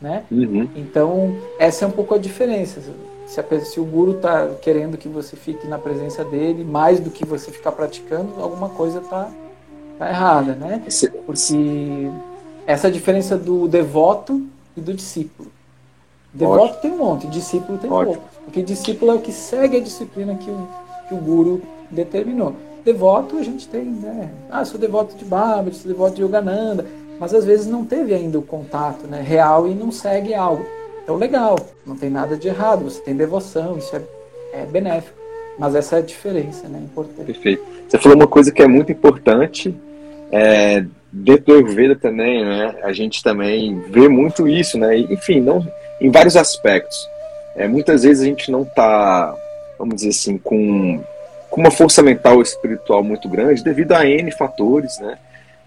né? 0.01 0.25
Uhum. 0.31 0.69
Então 0.77 1.37
essa 1.59 1.85
é 1.85 1.89
um 1.89 1.93
pouco 1.93 2.15
a 2.15 2.19
diferença. 2.19 2.83
Se, 3.29 3.41
a, 3.41 3.61
se 3.61 3.79
o 3.79 3.85
guru 3.85 4.13
está 4.13 4.49
querendo 4.61 4.97
que 4.97 5.07
você 5.07 5.37
fique 5.37 5.69
na 5.69 5.79
presença 5.79 6.25
dele 6.25 6.65
mais 6.65 6.99
do 6.99 7.11
que 7.11 7.27
você 7.27 7.51
ficar 7.51 7.73
praticando, 7.73 8.41
alguma 8.41 8.71
coisa 8.71 8.99
está 8.99 9.31
tá 9.99 10.09
errada, 10.09 10.55
né? 10.55 10.83
Porque 11.27 12.11
essa 12.67 12.89
é 12.89 12.91
diferença 12.91 13.37
do 13.37 13.69
devoto 13.69 14.43
e 14.77 14.81
do 14.81 14.95
discípulo. 14.95 15.51
Devoto 16.33 16.65
Ótimo. 16.65 16.81
tem 16.81 16.91
um 16.93 16.99
monte, 16.99 17.27
discípulo 17.27 17.79
tem 17.79 17.91
Ótimo. 17.91 18.15
pouco. 18.15 18.29
Porque 18.45 18.63
discípulo 18.63 19.13
é 19.13 19.15
o 19.15 19.21
que 19.21 19.33
segue 19.33 19.77
a 19.77 19.81
disciplina 19.81 20.35
que 20.35 20.51
o, 20.51 20.69
que 21.09 21.15
o 21.15 21.19
guru 21.19 21.63
determinou. 21.91 22.55
Devoto 22.85 23.37
a 23.37 23.43
gente 23.43 23.69
tem, 23.69 23.85
né? 23.85 24.31
Ah, 24.51 24.65
sou 24.65 24.81
devoto 24.81 25.15
de 25.17 25.25
Baba, 25.25 25.71
sou 25.73 25.91
devoto 25.91 26.17
de 26.17 26.23
Yogananda, 26.23 26.87
mas 27.21 27.35
às 27.35 27.45
vezes 27.45 27.67
não 27.67 27.85
teve 27.85 28.15
ainda 28.15 28.39
o 28.39 28.43
contato 28.43 29.07
né, 29.07 29.21
real 29.21 29.69
e 29.69 29.75
não 29.75 29.91
segue 29.91 30.35
algo. 30.35 30.65
Então, 31.09 31.17
legal, 31.17 31.57
não 31.87 31.97
tem 31.97 32.11
nada 32.11 32.37
de 32.37 32.49
errado, 32.49 32.85
você 32.85 33.01
tem 33.01 33.17
devoção, 33.17 33.79
isso 33.79 33.97
é, 33.97 34.03
é 34.53 34.67
benéfico. 34.67 35.17
Mas 35.59 35.75
essa 35.75 35.97
é 35.97 35.99
a 36.01 36.03
diferença, 36.03 36.69
né? 36.69 36.81
Importante. 36.85 37.25
Perfeito. 37.25 37.65
Você 37.89 37.97
falou 37.97 38.15
uma 38.15 38.27
coisa 38.27 38.53
que 38.53 38.61
é 38.61 38.69
muito 38.69 38.93
importante, 38.93 39.75
é, 40.31 40.85
dentro 41.11 41.47
do 41.47 41.55
Ayurveda 41.55 41.97
também, 41.97 42.45
né? 42.45 42.77
A 42.83 42.93
gente 42.93 43.23
também 43.23 43.81
vê 43.89 44.07
muito 44.07 44.47
isso, 44.47 44.77
né? 44.77 44.99
Enfim, 44.99 45.41
não, 45.41 45.67
em 45.99 46.11
vários 46.11 46.37
aspectos. 46.37 47.09
É, 47.57 47.67
muitas 47.67 48.03
vezes 48.03 48.23
a 48.23 48.27
gente 48.27 48.51
não 48.53 48.61
está, 48.61 49.35
vamos 49.79 49.95
dizer 49.95 50.11
assim, 50.11 50.37
com, 50.37 51.03
com 51.49 51.59
uma 51.63 51.71
força 51.71 52.03
mental 52.03 52.43
espiritual 52.43 53.03
muito 53.03 53.31
grande 53.31 53.65
devido 53.65 53.93
a 53.93 54.05
N 54.05 54.31
fatores, 54.31 54.99
né? 54.99 55.17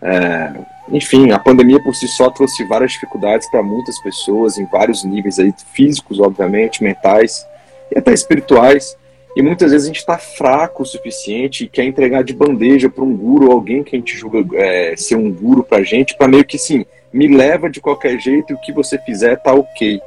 É, 0.01 0.51
enfim, 0.89 1.31
a 1.31 1.39
pandemia 1.39 1.81
por 1.81 1.95
si 1.95 2.07
só 2.07 2.29
trouxe 2.29 2.63
várias 2.65 2.91
dificuldades 2.93 3.49
para 3.49 3.61
muitas 3.61 4.01
pessoas, 4.01 4.57
em 4.57 4.65
vários 4.65 5.03
níveis 5.03 5.39
aí, 5.39 5.53
físicos, 5.73 6.19
obviamente, 6.19 6.83
mentais 6.83 7.45
e 7.93 7.97
até 7.97 8.11
espirituais. 8.11 8.97
E 9.35 9.41
muitas 9.41 9.71
vezes 9.71 9.85
a 9.85 9.87
gente 9.87 9.99
está 9.99 10.17
fraco 10.17 10.83
o 10.83 10.85
suficiente 10.85 11.63
e 11.63 11.69
quer 11.69 11.85
entregar 11.85 12.23
de 12.23 12.33
bandeja 12.33 12.89
para 12.89 13.03
um 13.03 13.15
guru, 13.15 13.51
alguém 13.51 13.83
que 13.83 13.95
a 13.95 13.99
gente 13.99 14.17
julga 14.17 14.43
é, 14.57 14.95
ser 14.97 15.15
um 15.15 15.31
guru 15.31 15.63
para 15.63 15.77
a 15.77 15.83
gente, 15.83 16.17
para 16.17 16.27
meio 16.27 16.43
que 16.43 16.57
sim, 16.57 16.85
me 17.13 17.27
leva 17.27 17.69
de 17.69 17.79
qualquer 17.79 18.19
jeito 18.19 18.51
e 18.51 18.53
o 18.55 18.59
que 18.59 18.73
você 18.73 18.97
fizer 18.97 19.37
tá 19.37 19.53
ok. 19.53 20.01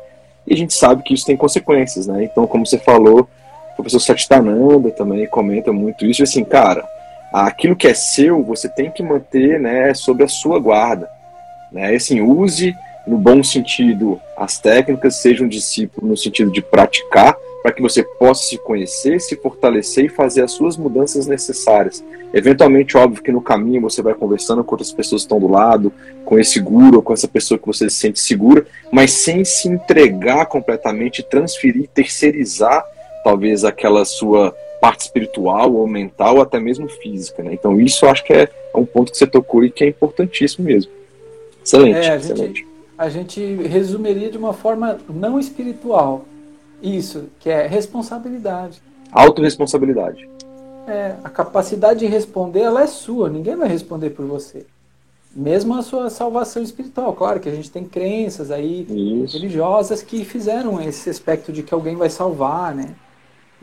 E 0.46 0.52
a 0.52 0.56
gente 0.56 0.74
sabe 0.74 1.02
que 1.02 1.14
isso 1.14 1.24
tem 1.24 1.36
consequências, 1.36 2.06
né? 2.06 2.24
Então, 2.24 2.46
como 2.46 2.66
você 2.66 2.78
falou, 2.78 3.26
o 3.72 3.76
professor 3.76 4.00
Satyananda 4.00 4.90
também 4.90 5.26
comenta 5.26 5.72
muito 5.72 6.04
isso, 6.04 6.22
assim, 6.22 6.44
cara, 6.44 6.86
aquilo 7.42 7.74
que 7.74 7.88
é 7.88 7.94
seu, 7.94 8.42
você 8.44 8.68
tem 8.68 8.90
que 8.90 9.02
manter 9.02 9.58
né, 9.58 9.92
sob 9.92 10.22
a 10.22 10.28
sua 10.28 10.58
guarda. 10.60 11.08
Né? 11.72 11.94
Assim, 11.94 12.20
use 12.20 12.74
no 13.06 13.18
bom 13.18 13.42
sentido 13.42 14.20
as 14.36 14.58
técnicas, 14.60 15.16
seja 15.16 15.42
um 15.42 15.48
discípulo 15.48 16.06
no 16.06 16.16
sentido 16.16 16.50
de 16.50 16.62
praticar, 16.62 17.36
para 17.62 17.72
que 17.72 17.82
você 17.82 18.02
possa 18.02 18.44
se 18.44 18.58
conhecer, 18.58 19.20
se 19.20 19.36
fortalecer 19.36 20.04
e 20.04 20.08
fazer 20.08 20.42
as 20.42 20.52
suas 20.52 20.76
mudanças 20.76 21.26
necessárias. 21.26 22.04
Eventualmente, 22.32 22.96
óbvio 22.96 23.22
que 23.22 23.32
no 23.32 23.40
caminho 23.40 23.80
você 23.80 24.02
vai 24.02 24.14
conversando 24.14 24.62
com 24.62 24.72
outras 24.72 24.92
pessoas 24.92 25.22
que 25.22 25.26
estão 25.26 25.40
do 25.40 25.48
lado, 25.48 25.92
com 26.24 26.38
esse 26.38 26.60
guru, 26.60 27.02
com 27.02 27.12
essa 27.12 27.26
pessoa 27.26 27.58
que 27.58 27.66
você 27.66 27.88
se 27.88 27.96
sente 27.96 28.20
segura, 28.20 28.66
mas 28.92 29.12
sem 29.12 29.44
se 29.44 29.66
entregar 29.66 30.46
completamente, 30.46 31.22
transferir, 31.22 31.88
terceirizar 31.88 32.84
talvez 33.24 33.64
aquela 33.64 34.04
sua 34.04 34.54
parte 34.80 35.02
espiritual 35.02 35.72
ou 35.74 35.86
mental, 35.86 36.36
ou 36.36 36.42
até 36.42 36.58
mesmo 36.58 36.88
física, 36.88 37.42
né? 37.42 37.54
Então 37.54 37.80
isso 37.80 38.04
eu 38.04 38.10
acho 38.10 38.24
que 38.24 38.32
é, 38.32 38.48
um 38.74 38.84
ponto 38.84 39.12
que 39.12 39.18
você 39.18 39.26
tocou 39.26 39.64
e 39.64 39.70
que 39.70 39.84
é 39.84 39.88
importantíssimo 39.88 40.64
mesmo. 40.64 40.90
Excelente, 41.64 41.98
é, 41.98 42.10
a 42.10 42.16
excelente. 42.16 42.60
Gente, 42.60 42.74
a 42.96 43.08
gente 43.08 43.54
resumiria 43.62 44.30
de 44.30 44.38
uma 44.38 44.52
forma 44.52 44.98
não 45.08 45.38
espiritual 45.38 46.24
isso, 46.84 47.24
que 47.40 47.48
é 47.48 47.66
responsabilidade. 47.66 48.82
Autoresponsabilidade. 49.10 50.28
É, 50.86 51.14
a 51.24 51.30
capacidade 51.30 52.00
de 52.00 52.06
responder, 52.06 52.60
ela 52.60 52.82
é 52.82 52.86
sua, 52.86 53.30
ninguém 53.30 53.56
vai 53.56 53.68
responder 53.68 54.10
por 54.10 54.26
você. 54.26 54.66
Mesmo 55.34 55.74
a 55.74 55.82
sua 55.82 56.10
salvação 56.10 56.62
espiritual. 56.62 57.12
Claro 57.14 57.40
que 57.40 57.48
a 57.48 57.54
gente 57.54 57.70
tem 57.70 57.84
crenças 57.84 58.50
aí 58.50 58.86
Isso. 59.24 59.36
religiosas 59.36 60.02
que 60.02 60.24
fizeram 60.24 60.80
esse 60.80 61.10
aspecto 61.10 61.52
de 61.52 61.62
que 61.62 61.74
alguém 61.74 61.96
vai 61.96 62.08
salvar, 62.08 62.74
né? 62.74 62.94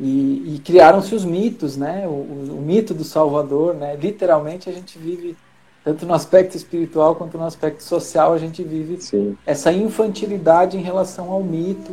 E, 0.02 0.56
e 0.56 0.62
criaram-se 0.66 1.14
os 1.14 1.24
mitos, 1.24 1.78
né? 1.78 2.08
O, 2.08 2.10
o, 2.10 2.58
o, 2.58 2.62
mito 2.62 2.92
do 2.92 3.04
Salvador, 3.04 3.76
né? 3.76 3.96
Literalmente 3.96 4.68
a 4.68 4.74
gente 4.74 4.98
vive, 4.98 5.38
tanto 5.84 6.08
no 6.08 6.14
aspecto 6.16 6.58
espiritual 6.58 7.14
quanto 7.14 7.38
no 7.38 7.46
aspecto 7.46 7.84
social, 7.84 8.34
a 8.34 8.38
gente 8.40 8.64
vive 8.64 9.00
Sim. 9.00 9.38
essa 9.46 9.72
infantilidade 9.72 10.76
em 10.76 10.82
relação 10.82 11.30
ao 11.30 11.44
mito, 11.44 11.92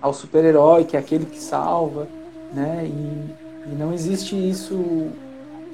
ao 0.00 0.14
super-herói, 0.14 0.84
que 0.84 0.96
é 0.96 1.00
aquele 1.00 1.26
que 1.26 1.38
salva, 1.38 2.08
né? 2.54 2.86
E, 2.86 3.70
E 3.70 3.74
não 3.78 3.92
existe 3.92 4.34
isso 4.34 5.10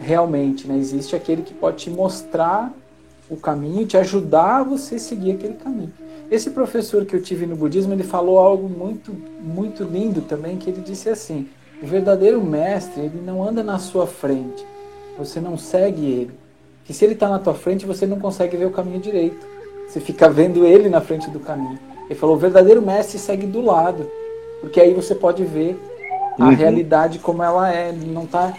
realmente, 0.00 0.66
né? 0.66 0.76
Existe 0.76 1.14
aquele 1.14 1.42
que 1.42 1.54
pode 1.54 1.76
te 1.76 1.90
mostrar 1.90 2.74
o 3.30 3.36
caminho, 3.36 3.86
te 3.86 3.96
ajudar 3.96 4.56
a 4.56 4.62
você 4.64 4.98
seguir 4.98 5.32
aquele 5.32 5.54
caminho. 5.54 5.92
Esse 6.28 6.50
professor 6.50 7.04
que 7.04 7.14
eu 7.14 7.22
tive 7.22 7.46
no 7.46 7.54
budismo, 7.54 7.92
ele 7.92 8.02
falou 8.02 8.40
algo 8.40 8.68
muito 8.68 9.12
muito 9.40 9.84
lindo 9.84 10.20
também, 10.22 10.56
que 10.56 10.68
ele 10.68 10.80
disse 10.80 11.08
assim: 11.08 11.48
o 11.82 11.86
verdadeiro 11.86 12.42
mestre, 12.42 13.02
ele 13.02 13.20
não 13.24 13.46
anda 13.46 13.62
na 13.62 13.78
sua 13.78 14.06
frente. 14.06 14.64
Você 15.18 15.40
não 15.40 15.56
segue 15.56 16.04
ele. 16.04 16.38
Que 16.84 16.94
se 16.94 17.04
ele 17.04 17.14
está 17.14 17.28
na 17.28 17.38
tua 17.38 17.54
frente, 17.54 17.86
você 17.86 18.06
não 18.06 18.18
consegue 18.18 18.56
ver 18.56 18.66
o 18.66 18.70
caminho 18.70 19.00
direito. 19.00 19.46
Você 19.88 20.00
fica 20.00 20.28
vendo 20.28 20.64
ele 20.64 20.88
na 20.88 21.00
frente 21.00 21.28
do 21.30 21.40
caminho. 21.40 21.78
Ele 22.06 22.18
falou: 22.18 22.36
o 22.36 22.38
verdadeiro 22.38 22.80
mestre 22.80 23.18
segue 23.18 23.46
do 23.46 23.60
lado, 23.60 24.08
porque 24.60 24.80
aí 24.80 24.94
você 24.94 25.14
pode 25.14 25.44
ver 25.44 25.78
a 26.38 26.44
uhum. 26.44 26.54
realidade 26.54 27.18
como 27.18 27.42
ela 27.42 27.72
é. 27.72 27.88
Ele 27.88 28.06
não 28.12 28.24
está 28.24 28.54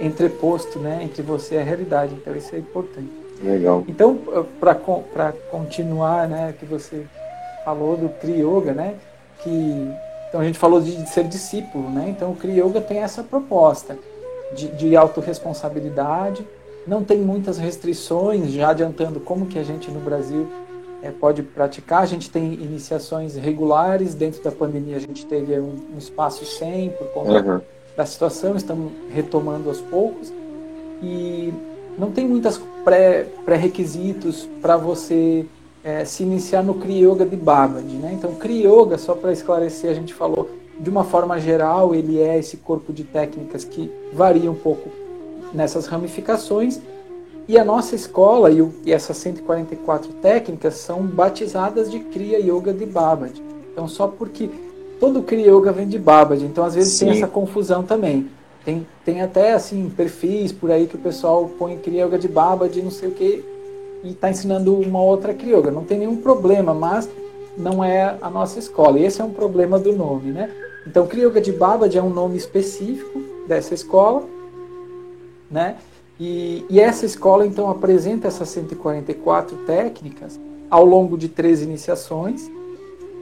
entreposto, 0.00 0.78
né, 0.78 1.00
entre 1.02 1.22
você 1.22 1.56
e 1.56 1.58
a 1.58 1.62
realidade. 1.62 2.14
Então 2.14 2.34
isso 2.34 2.54
é 2.54 2.58
importante. 2.58 3.10
Legal. 3.42 3.84
Então, 3.88 4.18
para 4.58 5.32
continuar, 5.50 6.28
né, 6.28 6.54
que 6.58 6.66
você 6.66 7.06
falou 7.64 7.96
do 7.96 8.08
Kri 8.08 8.40
Yoga, 8.40 8.72
né, 8.72 8.94
que 9.42 9.90
então 10.30 10.40
a 10.40 10.44
gente 10.44 10.58
falou 10.58 10.80
de, 10.80 10.96
de 10.96 11.10
ser 11.10 11.24
discípulo, 11.24 11.90
né? 11.90 12.06
Então 12.08 12.30
o 12.30 12.36
Kri 12.36 12.60
Yoga 12.60 12.80
tem 12.80 12.98
essa 12.98 13.22
proposta 13.22 13.98
de, 14.54 14.68
de 14.68 14.96
autorresponsabilidade, 14.96 16.46
não 16.86 17.02
tem 17.02 17.18
muitas 17.18 17.58
restrições, 17.58 18.52
já 18.52 18.70
adiantando 18.70 19.18
como 19.18 19.46
que 19.46 19.58
a 19.58 19.64
gente 19.64 19.90
no 19.90 19.98
Brasil 19.98 20.46
é, 21.02 21.10
pode 21.10 21.42
praticar. 21.42 22.02
A 22.02 22.06
gente 22.06 22.30
tem 22.30 22.54
iniciações 22.54 23.34
regulares, 23.34 24.14
dentro 24.14 24.40
da 24.42 24.52
pandemia 24.52 24.96
a 24.96 25.00
gente 25.00 25.26
teve 25.26 25.58
um, 25.58 25.74
um 25.94 25.98
espaço 25.98 26.46
sem 26.46 26.90
por 26.90 27.08
conta 27.08 27.32
uhum. 27.32 27.60
da 27.96 28.06
situação, 28.06 28.56
estamos 28.56 28.92
retomando 29.12 29.68
aos 29.68 29.80
poucos. 29.80 30.32
E 31.02 31.52
não 31.98 32.12
tem 32.12 32.24
muitos 32.24 32.60
pré-requisitos 32.84 34.44
pré 34.44 34.52
para 34.62 34.76
você 34.76 35.44
é, 35.82 36.04
se 36.04 36.22
iniciar 36.22 36.62
no 36.62 36.74
Kriya 36.74 37.08
Yoga 37.08 37.24
de 37.24 37.36
Babaji. 37.36 37.96
Né? 37.96 38.12
Então, 38.14 38.34
Kriya 38.34 38.68
Yoga, 38.68 38.98
só 38.98 39.14
para 39.14 39.32
esclarecer, 39.32 39.90
a 39.90 39.94
gente 39.94 40.12
falou 40.12 40.50
de 40.78 40.88
uma 40.88 41.04
forma 41.04 41.38
geral, 41.38 41.94
ele 41.94 42.18
é 42.18 42.38
esse 42.38 42.56
corpo 42.56 42.92
de 42.92 43.04
técnicas 43.04 43.64
que 43.64 43.90
varia 44.12 44.50
um 44.50 44.54
pouco 44.54 44.88
nessas 45.52 45.86
ramificações. 45.86 46.80
E 47.46 47.58
a 47.58 47.64
nossa 47.64 47.94
escola 47.94 48.50
e, 48.50 48.62
o, 48.62 48.72
e 48.84 48.92
essas 48.92 49.16
144 49.18 50.12
técnicas 50.14 50.74
são 50.74 51.02
batizadas 51.02 51.90
de 51.90 51.98
Kriya 51.98 52.38
Yoga 52.38 52.72
de 52.72 52.86
Babaji. 52.86 53.42
Então, 53.72 53.88
só 53.88 54.06
porque 54.06 54.48
todo 54.98 55.22
Kriya 55.22 55.52
Yoga 55.52 55.72
vem 55.72 55.88
de 55.88 55.98
Babaji, 55.98 56.44
então 56.44 56.64
às 56.64 56.74
vezes 56.74 56.94
Sim. 56.94 57.06
tem 57.06 57.16
essa 57.16 57.26
confusão 57.26 57.82
também. 57.82 58.28
Tem, 58.64 58.86
tem 59.04 59.22
até 59.22 59.54
assim 59.54 59.90
perfis 59.90 60.52
por 60.52 60.70
aí 60.70 60.86
que 60.86 60.94
o 60.94 60.98
pessoal 60.98 61.50
põe 61.58 61.78
Kriya 61.78 62.04
Yoga 62.04 62.18
de 62.18 62.28
Babaji, 62.28 62.82
não 62.82 62.90
sei 62.90 63.08
o 63.08 63.12
que, 63.12 63.44
e 64.02 64.10
está 64.10 64.30
ensinando 64.30 64.74
uma 64.74 65.02
outra 65.02 65.34
Kriya 65.34 65.60
Não 65.70 65.84
tem 65.84 65.98
nenhum 65.98 66.16
problema, 66.16 66.72
mas 66.72 67.08
não 67.56 67.84
é 67.84 68.16
a 68.20 68.30
nossa 68.30 68.58
escola. 68.58 68.98
E 68.98 69.04
esse 69.04 69.20
é 69.20 69.24
um 69.24 69.32
problema 69.32 69.78
do 69.78 69.92
nome, 69.92 70.30
né? 70.32 70.50
Então, 70.86 71.06
Kriya 71.06 71.26
Yoga 71.26 71.40
de 71.40 71.52
Babaji 71.52 71.98
é 71.98 72.02
um 72.02 72.10
nome 72.10 72.36
específico 72.36 73.20
dessa 73.46 73.74
escola, 73.74 74.24
né? 75.50 75.76
E, 76.18 76.64
e, 76.68 76.78
essa 76.78 77.06
escola, 77.06 77.46
então, 77.46 77.70
apresenta 77.70 78.28
essas 78.28 78.48
144 78.50 79.56
técnicas 79.66 80.38
ao 80.68 80.84
longo 80.84 81.16
de 81.16 81.28
três 81.28 81.62
iniciações. 81.62 82.50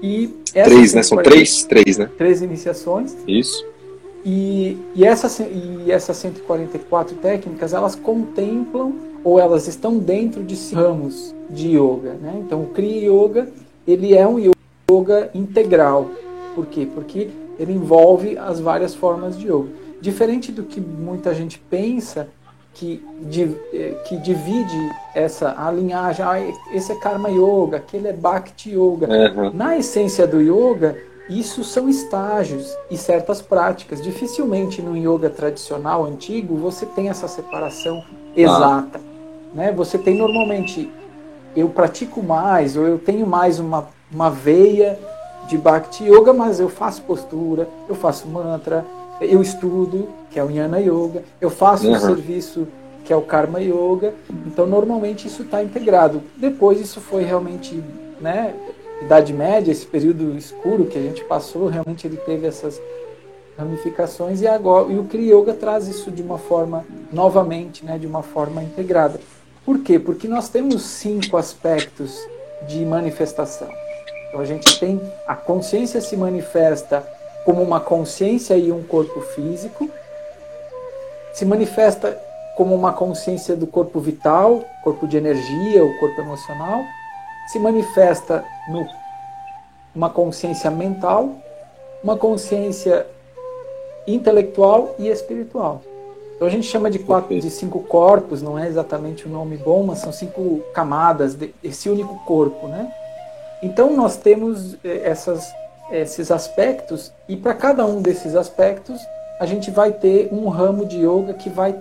E 0.03 0.29
três, 0.53 0.95
né? 0.95 1.03
São 1.03 1.19
três? 1.23 1.65
Três, 1.65 1.99
né? 1.99 2.11
Três 2.17 2.43
iniciações. 2.43 3.17
Isso. 3.27 3.65
E, 4.25 4.77
e, 4.95 5.05
essa, 5.05 5.43
e 5.43 5.91
essas 5.91 6.17
144 6.17 7.17
técnicas, 7.17 7.73
elas 7.73 7.95
contemplam 7.95 9.08
ou 9.29 9.39
elas 9.39 9.69
estão 9.69 9.99
dentro 9.99 10.43
de 10.43 10.57
ramos 10.75 11.35
de 11.51 11.77
yoga. 11.77 12.15
Né? 12.15 12.43
Então, 12.45 12.63
o 12.63 12.69
Kriya 12.69 13.11
Yoga 13.11 13.49
ele 13.87 14.15
é 14.15 14.27
um 14.27 14.39
yoga 14.91 15.31
integral. 15.35 16.11
Por 16.55 16.67
quê? 16.67 16.89
Porque 16.95 17.29
ele 17.59 17.73
envolve 17.73 18.39
as 18.39 18.59
várias 18.59 18.95
formas 18.95 19.39
de 19.39 19.49
yoga. 19.49 19.69
Diferente 20.01 20.51
do 20.51 20.63
que 20.63 20.81
muita 20.81 21.35
gente 21.35 21.59
pensa, 21.59 22.29
que, 22.73 23.03
eh, 23.73 23.95
que 24.07 24.17
divide 24.19 24.89
essa 25.13 25.55
a 25.59 25.71
linhagem, 25.73 26.25
ah, 26.25 26.41
esse 26.73 26.93
é 26.93 26.95
Karma 26.95 27.29
Yoga, 27.29 27.79
aquele 27.79 28.07
é 28.07 28.13
Bhakti 28.13 28.71
Yoga. 28.71 29.09
Uhum. 29.09 29.53
Na 29.53 29.77
essência 29.77 30.29
do 30.29 30.41
yoga, 30.41 30.97
isso 31.29 31.65
são 31.65 31.89
estágios 31.89 32.73
e 32.89 32.97
certas 32.97 33.43
práticas. 33.43 34.01
Dificilmente 34.01 34.81
no 34.81 34.97
yoga 34.97 35.29
tradicional 35.29 36.05
antigo 36.05 36.57
você 36.57 36.87
tem 36.87 37.09
essa 37.09 37.27
separação 37.27 38.05
exata. 38.37 39.01
Ah. 39.05 39.08
Né? 39.55 39.73
Você 39.73 39.99
tem 39.99 40.17
normalmente, 40.17 40.91
eu 41.57 41.69
pratico 41.69 42.23
mais, 42.23 42.77
ou 42.77 42.87
eu 42.87 42.99
tenho 42.99 43.27
mais 43.27 43.59
uma, 43.59 43.89
uma 44.13 44.31
veia 44.31 44.99
de 45.49 45.57
Bhakti 45.57 46.05
Yoga, 46.05 46.33
mas 46.33 46.61
eu 46.61 46.69
faço 46.69 47.03
postura, 47.03 47.69
eu 47.89 47.95
faço 47.95 48.29
mantra, 48.29 48.85
eu 49.21 49.41
estudo, 49.41 50.09
que 50.31 50.39
é 50.39 50.45
o 50.45 50.49
Jnana 50.49 50.79
Yoga, 50.79 51.25
eu 51.41 51.51
faço 51.51 51.87
uhum. 51.87 51.95
um 51.95 51.99
serviço, 51.99 52.69
que 53.05 53.13
é 53.13 53.17
o 53.17 53.23
Karma 53.23 53.61
Yoga. 53.61 54.15
Então, 54.47 54.67
normalmente 54.67 55.27
isso 55.27 55.43
está 55.43 55.63
integrado. 55.63 56.23
Depois, 56.37 56.79
isso 56.81 57.01
foi 57.01 57.25
realmente, 57.25 57.83
né, 58.21 58.55
Idade 59.01 59.33
Média, 59.33 59.73
esse 59.73 59.87
período 59.87 60.37
escuro 60.37 60.85
que 60.85 60.99
a 60.99 61.01
gente 61.01 61.25
passou, 61.25 61.69
realmente 61.69 62.07
ele 62.07 62.17
teve 62.17 62.47
essas 62.47 62.81
ramificações 63.57 64.41
e 64.41 64.47
agora 64.47 64.93
e 64.93 64.99
o 64.99 65.05
Kriya 65.05 65.35
Yoga 65.37 65.53
traz 65.53 65.89
isso 65.89 66.11
de 66.13 66.23
uma 66.23 66.39
forma 66.39 66.85
novamente, 67.13 67.85
né, 67.85 67.99
de 67.99 68.07
uma 68.07 68.23
forma 68.23 68.63
integrada. 68.63 69.21
Por 69.69 69.81
quê? 69.81 69.99
Porque 69.99 70.27
nós 70.27 70.49
temos 70.49 70.81
cinco 70.81 71.37
aspectos 71.37 72.19
de 72.67 72.87
manifestação. 72.87 73.69
Então 74.27 74.41
a 74.41 74.45
gente 74.47 74.81
tem 74.81 74.99
a 75.27 75.35
consciência 75.35 76.01
se 76.01 76.17
manifesta 76.17 77.07
como 77.45 77.63
uma 77.63 77.79
consciência 77.79 78.57
e 78.57 78.73
um 78.73 78.83
corpo 78.83 79.21
físico, 79.21 79.91
se 81.35 81.45
manifesta 81.45 82.19
como 82.57 82.75
uma 82.75 82.95
consciência 82.95 83.55
do 83.55 83.67
corpo 83.67 84.01
vital, 84.01 84.65
corpo 84.83 85.07
de 85.07 85.19
energia, 85.19 85.85
o 85.85 85.99
corpo 85.99 86.19
emocional, 86.19 86.83
se 87.53 87.59
manifesta 87.59 88.43
no 88.71 88.87
uma 89.95 90.09
consciência 90.09 90.71
mental, 90.71 91.31
uma 92.03 92.17
consciência 92.17 93.07
intelectual 94.07 94.95
e 94.99 95.09
espiritual. 95.09 95.83
Então 96.39 96.47
a 96.47 96.51
gente 96.53 96.69
chama 96.69 96.89
de, 96.89 97.01
quatro, 97.01 97.37
de 97.37 97.51
cinco 97.51 97.81
corpos, 97.81 98.41
não 98.41 98.57
é 98.57 98.69
exatamente 98.69 99.27
o 99.27 99.29
nome 99.29 99.57
bom, 99.57 99.83
mas 99.83 99.99
são 99.99 100.13
cinco 100.13 100.61
camadas 100.73 101.35
desse 101.35 101.91
único 101.91 102.15
corpo, 102.25 102.69
né? 102.69 102.89
Então 103.61 103.97
nós 103.97 104.17
temos 104.17 104.75
eh, 104.85 105.03
essas, 105.03 105.53
esses 105.91 106.31
aspectos 106.31 107.13
e 107.29 107.37
para 107.37 107.55
cada 107.55 107.85
um 107.85 108.01
desses 108.01 108.37
aspectos 108.37 109.01
a 109.41 109.47
gente 109.47 109.73
vai 109.73 109.91
ter 109.91 110.29
um 110.33 110.49
ramo 110.49 110.87
de 110.87 110.99
yoga 110.99 111.35
que 111.35 111.51
vai 111.51 111.77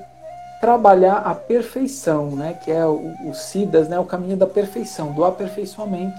trabalhar 0.60 1.18
a 1.18 1.36
perfeição, 1.36 2.32
né? 2.32 2.58
Que 2.66 2.72
é 2.72 2.84
o, 2.84 3.14
o 3.30 3.36
Siddhas, 3.36 3.88
né? 3.88 3.99
O 3.99 4.05
caminho 4.05 4.38
da 4.38 4.47
perfeição, 4.47 5.12
do 5.12 5.24
aperfeiçoamento 5.24 6.18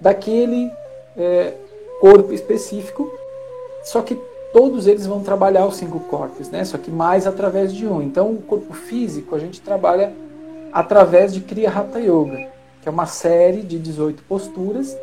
daquele 0.00 0.68
é, 1.16 1.52
corpo 2.00 2.32
específico. 2.32 3.08
Só 3.84 4.02
que 4.02 4.18
todos 4.52 4.86
eles 4.86 5.06
vão 5.06 5.20
trabalhar 5.20 5.66
os 5.66 5.76
cinco 5.76 6.00
corpos, 6.00 6.48
né? 6.50 6.64
Só 6.64 6.78
que 6.78 6.90
mais 6.90 7.26
através 7.26 7.72
de 7.72 7.86
um. 7.86 8.02
Então, 8.02 8.32
o 8.32 8.42
corpo 8.42 8.72
físico 8.72 9.34
a 9.34 9.38
gente 9.38 9.60
trabalha 9.60 10.12
através 10.72 11.32
de 11.32 11.40
Kriya 11.40 11.70
Hatha 11.70 11.98
Yoga, 11.98 12.48
que 12.80 12.88
é 12.88 12.90
uma 12.90 13.06
série 13.06 13.62
de 13.62 13.78
18 13.78 14.22
posturas, 14.24 14.96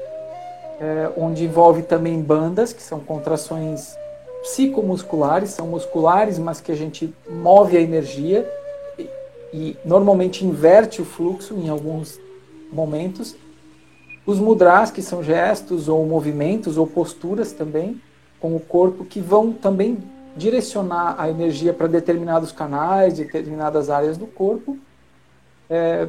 é, 0.80 1.12
onde 1.18 1.46
envolve 1.46 1.84
também 1.84 2.22
bandas, 2.22 2.74
que 2.74 2.82
são 2.82 3.00
contrações 3.00 3.96
psicomusculares, 4.42 5.52
são 5.52 5.68
musculares, 5.68 6.38
mas 6.38 6.62
que 6.62 6.72
a 6.72 6.76
gente 6.76 7.14
move 7.30 7.78
a 7.78 7.82
energia 7.82 8.48
e, 8.98 9.10
e 9.54 9.78
normalmente 9.84 10.46
inverte 10.46 11.02
o 11.02 11.06
fluxo 11.06 11.56
em 11.56 11.70
alguns 11.70 12.20
momentos. 12.72 13.36
Os 14.26 14.40
mudras, 14.40 14.92
que 14.92 15.02
são 15.02 15.24
gestos 15.24 15.88
ou 15.88 16.06
movimentos 16.06 16.78
ou 16.78 16.86
posturas 16.86 17.52
também, 17.52 18.02
com 18.40 18.56
o 18.56 18.60
corpo 18.60 19.06
que 19.06 19.20
vão 19.20 19.52
também 19.52 19.98
direcionar 20.36 21.16
a 21.18 21.30
energia 21.30 21.74
para 21.74 21.88
determinados 21.88 22.52
canais, 22.52 23.16
determinadas 23.16 23.90
áreas 23.90 24.18
do 24.18 24.28
corpo, 24.28 24.78
é, 25.70 26.08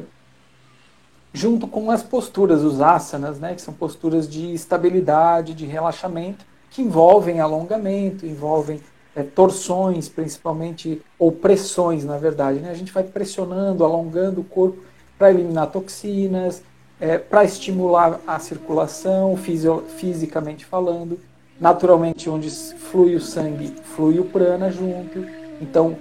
junto 1.33 1.67
com 1.67 1.89
as 1.89 2.03
posturas, 2.03 2.63
os 2.63 2.81
asanas, 2.81 3.39
né, 3.39 3.55
que 3.55 3.61
são 3.61 3.73
posturas 3.73 4.27
de 4.27 4.53
estabilidade, 4.53 5.53
de 5.53 5.65
relaxamento, 5.65 6.45
que 6.69 6.81
envolvem 6.81 7.39
alongamento, 7.39 8.25
envolvem 8.25 8.81
é, 9.15 9.23
torções, 9.23 10.09
principalmente, 10.09 11.01
ou 11.17 11.31
pressões, 11.31 12.03
na 12.03 12.17
verdade. 12.17 12.59
Né? 12.59 12.69
A 12.69 12.75
gente 12.75 12.91
vai 12.91 13.03
pressionando, 13.03 13.83
alongando 13.83 14.41
o 14.41 14.43
corpo 14.43 14.77
para 15.17 15.31
eliminar 15.31 15.71
toxinas, 15.71 16.61
é, 16.99 17.17
para 17.17 17.43
estimular 17.43 18.19
a 18.27 18.37
circulação, 18.39 19.35
fisicamente 19.37 20.65
falando 20.65 21.19
naturalmente 21.59 22.29
onde 22.29 22.49
flui 22.49 23.15
o 23.15 23.21
sangue, 23.21 23.73
flui 23.95 24.19
o 24.19 24.25
prana 24.25 24.71
junto. 24.71 25.25
Então, 25.61 25.95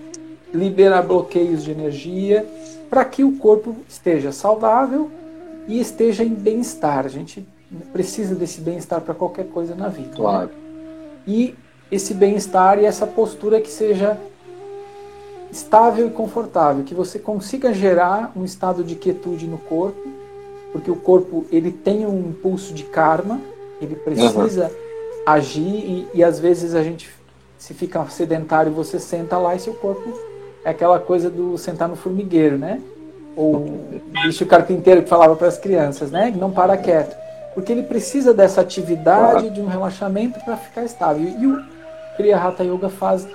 liberar 0.53 1.03
bloqueios 1.03 1.65
de 1.65 1.71
energia 1.71 2.47
para 2.89 3.05
que 3.05 3.25
o 3.25 3.37
corpo 3.39 3.77
esteja 3.89 4.33
saudável 4.33 5.11
e 5.67 5.81
esteja 5.81 6.23
em 6.23 6.35
bem-estar. 6.35 7.05
A 7.05 7.09
gente 7.09 7.47
precisa 7.93 8.35
desse 8.35 8.61
bem-estar 8.61 9.01
para 9.01 9.15
qualquer 9.15 9.47
coisa 9.49 9.75
na 9.75 9.89
vida. 9.89 10.11
Né? 10.11 10.17
Claro. 10.17 10.49
Né? 10.49 10.55
E 11.27 11.55
esse 11.91 12.15
bem-estar 12.15 12.79
e 12.79 12.85
essa 12.85 13.07
postura 13.07 13.61
que 13.61 13.71
seja 13.71 14.19
estável 15.51 16.07
e 16.07 16.11
confortável, 16.11 16.85
que 16.85 16.95
você 16.95 17.19
consiga 17.19 17.73
gerar 17.73 18.33
um 18.37 18.45
estado 18.45 18.85
de 18.85 18.95
quietude 18.95 19.47
no 19.47 19.59
corpo, 19.59 20.09
porque 20.73 20.91
o 20.91 20.97
corpo 20.97 21.47
ele 21.51 21.71
tem 21.71 22.05
um 22.07 22.29
impulso 22.29 22.75
de 22.75 22.85
karma, 22.85 23.41
ele 23.81 23.95
precisa 23.95 24.65
uhum. 24.65 24.86
Agir 25.27 25.61
e, 25.61 26.09
e 26.15 26.25
às 26.25 26.39
vezes 26.39 26.75
a 26.75 26.83
gente 26.83 27.11
se 27.59 27.75
fica 27.75 28.05
sedentário, 28.07 28.71
você 28.71 29.01
senta 29.01 29.37
lá 29.37 29.55
e 29.55 29.59
seu 29.59 29.75
corpo 29.75 30.17
é 30.65 30.71
aquela 30.71 30.99
coisa 30.99 31.29
do 31.29 31.59
sentar 31.59 31.89
no 31.89 31.97
formigueiro, 31.97 32.57
né? 32.57 32.81
Ou 33.37 33.57
o 33.57 34.03
bicho 34.11 34.47
carpinteiro 34.47 35.03
que 35.03 35.09
falava 35.09 35.37
para 35.37 35.49
as 35.49 35.59
crianças, 35.59 36.11
né? 36.11 36.33
Não 36.37 36.51
para 36.51 36.77
quieto. 36.77 37.17
Porque 37.55 37.73
ele 37.73 37.83
precisa 37.83 38.35
dessa 38.35 38.61
atividade, 38.61 39.51
de 39.51 39.61
um 39.61 39.67
relaxamento 39.67 40.39
para 40.45 40.57
ficar 40.57 40.85
estável. 40.85 41.27
E 41.39 41.47
o 41.47 41.63
Kriya 42.17 42.37
Hatha 42.37 42.65
Yoga 42.65 42.89
faz 42.89 43.27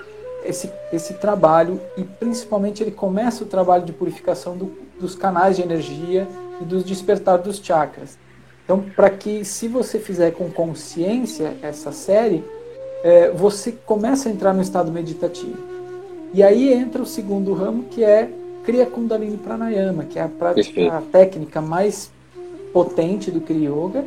esse, 0.43 0.71
esse 0.91 1.15
trabalho 1.15 1.79
e 1.97 2.03
principalmente 2.03 2.83
ele 2.83 2.91
começa 2.91 3.43
o 3.43 3.47
trabalho 3.47 3.83
de 3.83 3.93
purificação 3.93 4.57
do, 4.57 4.71
dos 4.99 5.15
canais 5.15 5.55
de 5.55 5.61
energia 5.61 6.27
e 6.59 6.65
dos 6.65 6.83
despertar 6.83 7.37
dos 7.37 7.57
chakras. 7.57 8.17
Então, 8.71 8.85
para 8.95 9.09
que 9.09 9.43
se 9.43 9.67
você 9.67 9.99
fizer 9.99 10.31
com 10.31 10.49
consciência 10.49 11.57
essa 11.61 11.91
série, 11.91 12.41
é, 13.03 13.29
você 13.29 13.73
começa 13.73 14.29
a 14.29 14.31
entrar 14.31 14.53
no 14.53 14.61
estado 14.61 14.89
meditativo. 14.89 15.57
E 16.33 16.41
aí 16.41 16.71
entra 16.71 17.01
o 17.01 17.05
segundo 17.05 17.51
ramo, 17.53 17.83
que 17.91 18.01
é 18.01 18.31
Kriya 18.63 18.85
Kundalini 18.85 19.35
Pranayama, 19.35 20.05
que 20.05 20.17
é 20.17 20.21
a, 20.21 20.29
prática, 20.29 20.87
a 20.87 21.01
técnica 21.01 21.59
mais 21.59 22.09
potente 22.71 23.29
do 23.29 23.41
Kriya 23.41 23.71
Yoga, 23.71 24.05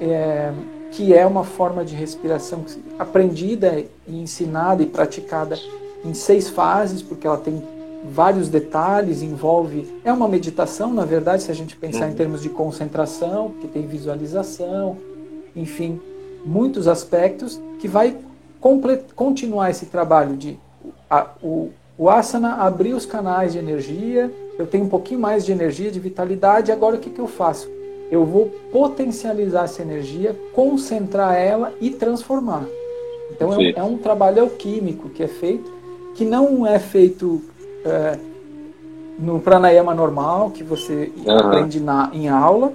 é, 0.00 0.50
que 0.92 1.12
é 1.12 1.26
uma 1.26 1.44
forma 1.44 1.84
de 1.84 1.94
respiração 1.94 2.64
aprendida 2.98 3.84
e 4.08 4.18
ensinada 4.18 4.82
e 4.82 4.86
praticada 4.86 5.58
em 6.02 6.14
seis 6.14 6.48
fases, 6.48 7.02
porque 7.02 7.26
ela 7.26 7.36
tem 7.36 7.62
vários 8.04 8.48
detalhes, 8.48 9.22
envolve. 9.22 9.88
É 10.04 10.12
uma 10.12 10.28
meditação, 10.28 10.92
na 10.92 11.04
verdade, 11.04 11.42
se 11.42 11.50
a 11.50 11.54
gente 11.54 11.76
pensar 11.76 12.06
uhum. 12.06 12.12
em 12.12 12.14
termos 12.14 12.42
de 12.42 12.48
concentração, 12.48 13.52
que 13.60 13.68
tem 13.68 13.86
visualização, 13.86 14.96
enfim, 15.54 16.00
muitos 16.44 16.88
aspectos 16.88 17.60
que 17.78 17.88
vai 17.88 18.16
continuar 19.14 19.70
esse 19.70 19.86
trabalho 19.86 20.36
de 20.36 20.58
a, 21.08 21.28
o, 21.42 21.70
o 21.96 22.08
asana 22.08 22.56
abrir 22.56 22.94
os 22.94 23.06
canais 23.06 23.52
de 23.52 23.58
energia, 23.58 24.30
eu 24.58 24.66
tenho 24.66 24.84
um 24.84 24.88
pouquinho 24.88 25.20
mais 25.20 25.44
de 25.44 25.52
energia, 25.52 25.90
de 25.90 25.98
vitalidade, 25.98 26.70
agora 26.70 26.96
o 26.96 26.98
que, 26.98 27.10
que 27.10 27.20
eu 27.20 27.26
faço? 27.26 27.70
Eu 28.10 28.24
vou 28.24 28.46
potencializar 28.72 29.64
essa 29.64 29.82
energia, 29.82 30.36
concentrar 30.52 31.34
ela 31.34 31.72
e 31.80 31.90
transformar. 31.90 32.64
Então 33.30 33.52
é 33.52 33.56
um, 33.56 33.70
é 33.76 33.82
um, 33.82 33.96
trabalho 33.96 34.42
alquímico 34.42 35.08
que 35.08 35.22
é 35.22 35.28
feito, 35.28 35.70
que 36.14 36.24
não 36.24 36.66
é 36.66 36.78
feito 36.78 37.42
é, 37.84 38.18
no 39.18 39.40
pranayama 39.40 39.94
normal, 39.94 40.50
que 40.50 40.62
você 40.62 41.12
uhum. 41.26 41.36
aprende 41.36 41.80
na, 41.80 42.10
em 42.12 42.28
aula, 42.28 42.72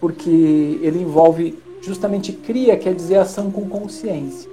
porque 0.00 0.78
ele 0.82 1.02
envolve 1.02 1.58
justamente 1.80 2.32
cria, 2.32 2.76
quer 2.76 2.94
dizer 2.94 3.16
ação 3.16 3.50
com 3.50 3.66
consciência. 3.66 4.50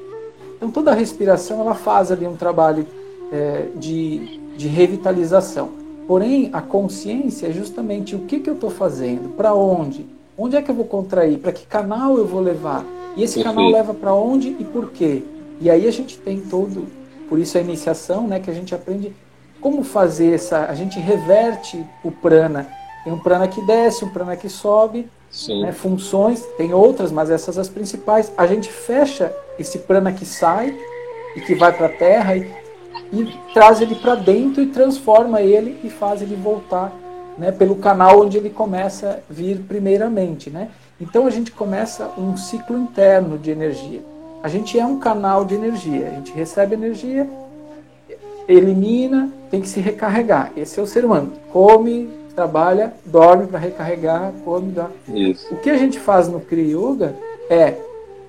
Então 0.55 0.71
toda 0.71 0.91
a 0.91 0.93
respiração 0.93 1.59
ela 1.59 1.75
faz 1.75 2.11
ali 2.11 2.25
um 2.25 2.35
trabalho 2.35 2.87
é, 3.31 3.67
de, 3.75 4.39
de 4.55 4.67
revitalização. 4.67 5.69
Porém, 6.07 6.49
a 6.53 6.61
consciência 6.61 7.47
é 7.47 7.51
justamente 7.51 8.15
o 8.15 8.19
que, 8.19 8.39
que 8.39 8.49
eu 8.49 8.53
estou 8.53 8.69
fazendo, 8.69 9.35
para 9.35 9.53
onde, 9.53 10.05
onde 10.37 10.55
é 10.55 10.61
que 10.61 10.71
eu 10.71 10.75
vou 10.75 10.85
contrair, 10.85 11.37
para 11.37 11.51
que 11.51 11.65
canal 11.65 12.17
eu 12.17 12.25
vou 12.25 12.39
levar, 12.39 12.85
e 13.17 13.23
esse 13.23 13.35
Perfeito. 13.35 13.55
canal 13.55 13.69
leva 13.69 13.93
para 13.93 14.13
onde 14.13 14.55
e 14.57 14.63
por 14.63 14.91
quê. 14.91 15.23
E 15.59 15.69
aí 15.69 15.85
a 15.85 15.91
gente 15.91 16.17
tem 16.17 16.39
todo, 16.39 16.85
por 17.27 17.37
isso 17.37 17.57
a 17.57 17.61
iniciação, 17.61 18.25
né, 18.25 18.39
que 18.39 18.49
a 18.49 18.53
gente 18.53 18.73
aprende 18.73 19.13
como 19.67 19.83
fazer 19.83 20.33
essa, 20.33 20.65
a 20.69 20.73
gente 20.73 20.97
reverte 20.97 21.85
o 22.01 22.09
prana. 22.09 22.69
Tem 23.03 23.11
um 23.11 23.19
prana 23.19 23.49
que 23.49 23.61
desce, 23.65 24.05
um 24.05 24.09
prana 24.09 24.33
que 24.37 24.47
sobe, 24.47 25.09
né, 25.61 25.73
funções, 25.73 26.41
tem 26.57 26.73
outras, 26.73 27.11
mas 27.11 27.29
essas 27.29 27.57
as 27.57 27.67
principais. 27.67 28.31
A 28.37 28.47
gente 28.47 28.71
fecha 28.71 29.35
esse 29.59 29.79
prana 29.79 30.13
que 30.13 30.25
sai 30.25 30.73
e 31.35 31.41
que 31.41 31.53
vai 31.53 31.73
para 31.73 31.87
a 31.87 31.89
terra 31.89 32.37
e, 32.37 32.49
e 33.11 33.37
traz 33.53 33.81
ele 33.81 33.95
para 33.95 34.15
dentro 34.15 34.63
e 34.63 34.67
transforma 34.67 35.41
ele 35.41 35.77
e 35.83 35.89
faz 35.89 36.21
ele 36.21 36.37
voltar 36.37 36.93
né, 37.37 37.51
pelo 37.51 37.75
canal 37.75 38.21
onde 38.21 38.37
ele 38.37 38.49
começa 38.49 39.21
a 39.29 39.33
vir 39.33 39.59
primeiramente. 39.67 40.49
Né? 40.49 40.69
Então 40.99 41.27
a 41.27 41.29
gente 41.29 41.51
começa 41.51 42.09
um 42.17 42.37
ciclo 42.37 42.77
interno 42.77 43.37
de 43.37 43.51
energia. 43.51 44.01
A 44.41 44.47
gente 44.47 44.79
é 44.79 44.85
um 44.85 44.97
canal 44.97 45.43
de 45.43 45.55
energia, 45.55 46.07
a 46.07 46.11
gente 46.11 46.31
recebe 46.31 46.73
energia, 46.73 47.27
elimina, 48.47 49.29
tem 49.49 49.61
que 49.61 49.69
se 49.69 49.79
recarregar. 49.79 50.51
Esse 50.55 50.79
é 50.79 50.83
o 50.83 50.87
ser 50.87 51.05
humano. 51.05 51.33
Come, 51.51 52.09
trabalha, 52.35 52.93
dorme 53.05 53.47
para 53.47 53.59
recarregar, 53.59 54.31
come, 54.45 54.71
dorme. 54.71 54.93
Isso. 55.31 55.53
O 55.53 55.57
que 55.57 55.69
a 55.69 55.77
gente 55.77 55.99
faz 55.99 56.27
no 56.27 56.39
Kriya 56.39 56.77
Yoga 56.77 57.15
é 57.49 57.75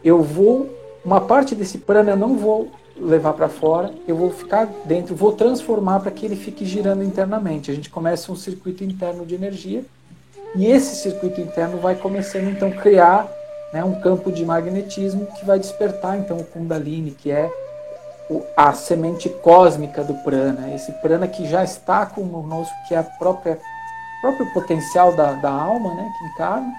eu 0.03 0.23
vou 0.23 0.69
uma 1.05 1.21
parte 1.21 1.55
desse 1.55 1.79
prana 1.79 2.11
eu 2.11 2.16
não 2.16 2.37
vou 2.37 2.71
levar 3.01 3.33
para 3.33 3.49
fora, 3.49 3.93
eu 4.07 4.16
vou 4.16 4.31
ficar 4.31 4.66
dentro, 4.85 5.14
vou 5.14 5.33
transformar 5.33 6.01
para 6.01 6.11
que 6.11 6.27
ele 6.27 6.37
fique 6.37 6.64
girando 6.64 7.03
internamente. 7.03 7.71
A 7.71 7.75
gente 7.75 7.89
começa 7.89 8.33
um 8.33 8.37
circuito 8.37 8.83
interno 8.83 9.25
de 9.25 9.35
energia 9.35 9.85
e 10.55 10.66
esse 10.66 10.97
circuito 10.97 11.41
interno 11.41 11.79
vai 11.79 11.95
começando 11.95 12.49
então 12.49 12.69
a 12.69 12.73
criar 12.73 13.31
né, 13.73 13.85
um 13.85 14.01
campo 14.01 14.33
de 14.33 14.45
magnetismo 14.45 15.27
que 15.39 15.45
vai 15.45 15.59
despertar 15.59 16.19
então 16.19 16.39
o 16.39 16.45
Kundalini, 16.45 17.12
que 17.12 17.31
é 17.31 17.51
a 18.57 18.72
semente 18.72 19.29
cósmica 19.29 20.05
do 20.05 20.14
prana, 20.22 20.74
esse 20.74 20.93
prana 21.01 21.26
que 21.26 21.49
já 21.49 21.64
está 21.64 22.05
conosco, 22.05 22.74
que 22.87 22.95
é 22.95 22.99
a 22.99 23.03
própria 23.03 23.59
próprio 24.20 24.53
potencial 24.53 25.14
da, 25.14 25.33
da 25.35 25.51
alma, 25.51 25.95
né, 25.95 26.12
que 26.18 26.24
encarna, 26.26 26.72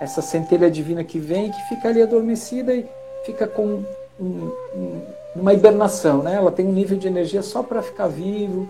essa 0.00 0.20
centelha 0.20 0.70
divina 0.70 1.02
que 1.02 1.18
vem, 1.18 1.50
que 1.50 1.62
fica 1.68 1.88
ali 1.88 2.02
adormecida 2.02 2.74
e 2.74 2.86
fica 3.24 3.46
com 3.46 3.82
um, 4.20 4.50
um, 4.74 5.00
uma 5.36 5.54
hibernação, 5.54 6.22
né? 6.22 6.34
Ela 6.34 6.50
tem 6.50 6.66
um 6.66 6.72
nível 6.72 6.98
de 6.98 7.06
energia 7.06 7.40
só 7.40 7.62
para 7.62 7.80
ficar 7.82 8.08
vivo 8.08 8.68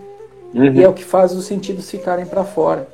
uhum. 0.53 0.73
e 0.73 0.83
é 0.83 0.87
o 0.87 0.93
que 0.93 1.03
faz 1.03 1.33
os 1.33 1.45
sentidos 1.45 1.89
ficarem 1.89 2.25
para 2.25 2.43
fora. 2.43 2.87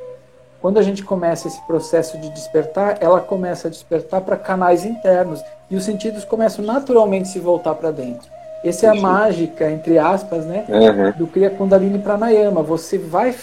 Quando 0.62 0.78
a 0.78 0.82
gente 0.82 1.04
começa 1.04 1.48
esse 1.48 1.62
processo 1.68 2.18
de 2.18 2.30
despertar, 2.30 2.98
ela 3.02 3.22
começa 3.22 3.68
a 3.68 3.72
despertar 3.72 4.22
para 4.22 4.36
canais 4.36 4.84
internos 4.84 5.42
e 5.70 5.76
os 5.76 5.84
sentidos 5.84 6.26
começam 6.26 6.64
naturalmente 6.66 7.30
a 7.30 7.32
se 7.32 7.40
voltar 7.40 7.76
para 7.76 7.92
dentro. 7.92 8.30
Essa 8.64 8.88
é 8.88 8.90
a 8.90 8.96
mágica, 8.96 9.72
entre 9.72 9.98
aspas, 9.98 10.46
né, 10.46 10.66
uhum. 10.68 11.18
do 11.18 11.28
Kriya 11.28 11.50
Kundalini 11.50 12.00
Pranayama. 12.00 12.62
Você 12.62 12.98
vai 12.98 13.34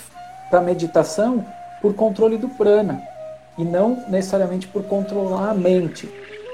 para 0.50 0.58
a 0.58 0.62
meditação 0.62 1.44
por 1.80 1.94
controle 1.94 2.36
do 2.36 2.48
prana 2.48 3.02
e 3.56 3.64
não 3.64 4.04
necessariamente 4.08 4.68
por 4.68 4.82
controlar 4.84 5.50
a 5.50 5.54
mente. 5.54 6.08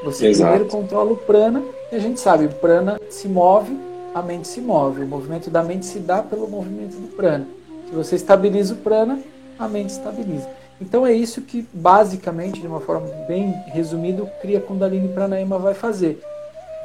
Você 0.04 0.28
Exato. 0.28 0.50
primeiro 0.50 0.70
controla 0.70 1.12
o 1.12 1.16
prana 1.16 1.62
e 1.90 1.96
a 1.96 1.98
gente 1.98 2.20
sabe, 2.20 2.46
o 2.46 2.48
prana 2.48 3.00
se 3.10 3.28
move, 3.28 3.78
a 4.14 4.22
mente 4.22 4.48
se 4.48 4.60
move. 4.60 5.02
O 5.02 5.06
movimento 5.06 5.50
da 5.50 5.62
mente 5.62 5.86
se 5.86 5.98
dá 5.98 6.22
pelo 6.22 6.48
movimento 6.48 6.96
do 6.96 7.08
prana. 7.16 7.46
Se 7.88 7.94
você 7.94 8.16
estabiliza 8.16 8.74
o 8.74 8.78
prana, 8.78 9.20
a 9.58 9.68
mente 9.68 9.90
estabiliza. 9.90 10.48
Então 10.80 11.06
é 11.06 11.12
isso 11.12 11.42
que 11.42 11.66
basicamente, 11.72 12.60
de 12.60 12.66
uma 12.66 12.80
forma 12.80 13.06
bem 13.28 13.54
resumida, 13.66 14.22
o 14.22 14.26
Kriya 14.40 14.60
Kundalini 14.60 15.08
Pranayama 15.08 15.58
vai 15.58 15.74
fazer. 15.74 16.20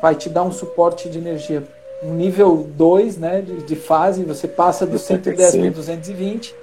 Vai 0.02 0.16
te 0.16 0.30
dar 0.30 0.44
um 0.44 0.52
suporte 0.52 1.10
de 1.10 1.18
energia 1.18 1.64
um 2.04 2.14
nível 2.14 2.70
2 2.76 3.18
né, 3.18 3.42
de, 3.42 3.64
de, 3.64 3.76
fase, 3.76 4.24
você 4.24 4.48
passa 4.48 4.86
do 4.86 5.00
110 5.00 5.56
para 5.56 5.70
220 5.70 6.54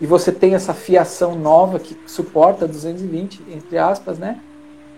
e 0.00 0.06
você 0.06 0.30
tem 0.30 0.54
essa 0.54 0.74
fiação 0.74 1.34
nova 1.34 1.78
que 1.78 1.96
suporta 2.06 2.66
220, 2.68 3.42
entre 3.52 3.78
aspas, 3.78 4.18
né? 4.18 4.38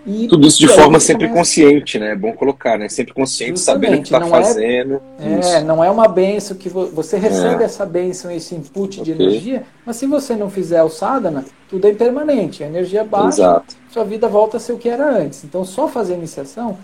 E, 0.06 0.26
Tudo 0.28 0.48
isso 0.48 0.58
de 0.58 0.68
forma 0.68 0.98
sempre 0.98 1.28
começa... 1.28 1.38
consciente, 1.38 1.98
né? 1.98 2.12
É 2.12 2.16
bom 2.16 2.32
colocar, 2.32 2.78
né? 2.78 2.88
Sempre 2.88 3.12
consciente, 3.12 3.58
Justamente, 3.58 3.86
sabendo 3.86 4.00
o 4.00 4.02
que 4.02 4.14
está 4.14 4.26
fazendo. 4.26 5.02
É, 5.18 5.56
é, 5.56 5.62
não 5.62 5.84
é 5.84 5.90
uma 5.90 6.08
benção 6.08 6.56
que 6.56 6.70
vo... 6.70 6.86
você 6.86 7.18
recebe 7.18 7.62
é. 7.62 7.66
essa 7.66 7.84
benção, 7.84 8.30
esse 8.30 8.54
input 8.54 9.00
okay. 9.00 9.04
de 9.14 9.22
energia, 9.22 9.62
mas 9.84 9.96
se 9.96 10.06
você 10.06 10.34
não 10.34 10.48
fizer 10.48 10.82
o 10.82 10.88
sadhana, 10.88 11.44
tudo 11.68 11.86
é 11.86 11.90
impermanente. 11.90 12.64
A 12.64 12.66
energia 12.66 13.04
baixa, 13.04 13.42
Exato. 13.42 13.76
sua 13.90 14.04
vida 14.04 14.26
volta 14.26 14.56
a 14.56 14.60
ser 14.60 14.72
o 14.72 14.78
que 14.78 14.88
era 14.88 15.06
antes. 15.06 15.44
Então, 15.44 15.64
só 15.66 15.86
fazer 15.86 16.14
iniciação 16.14 16.78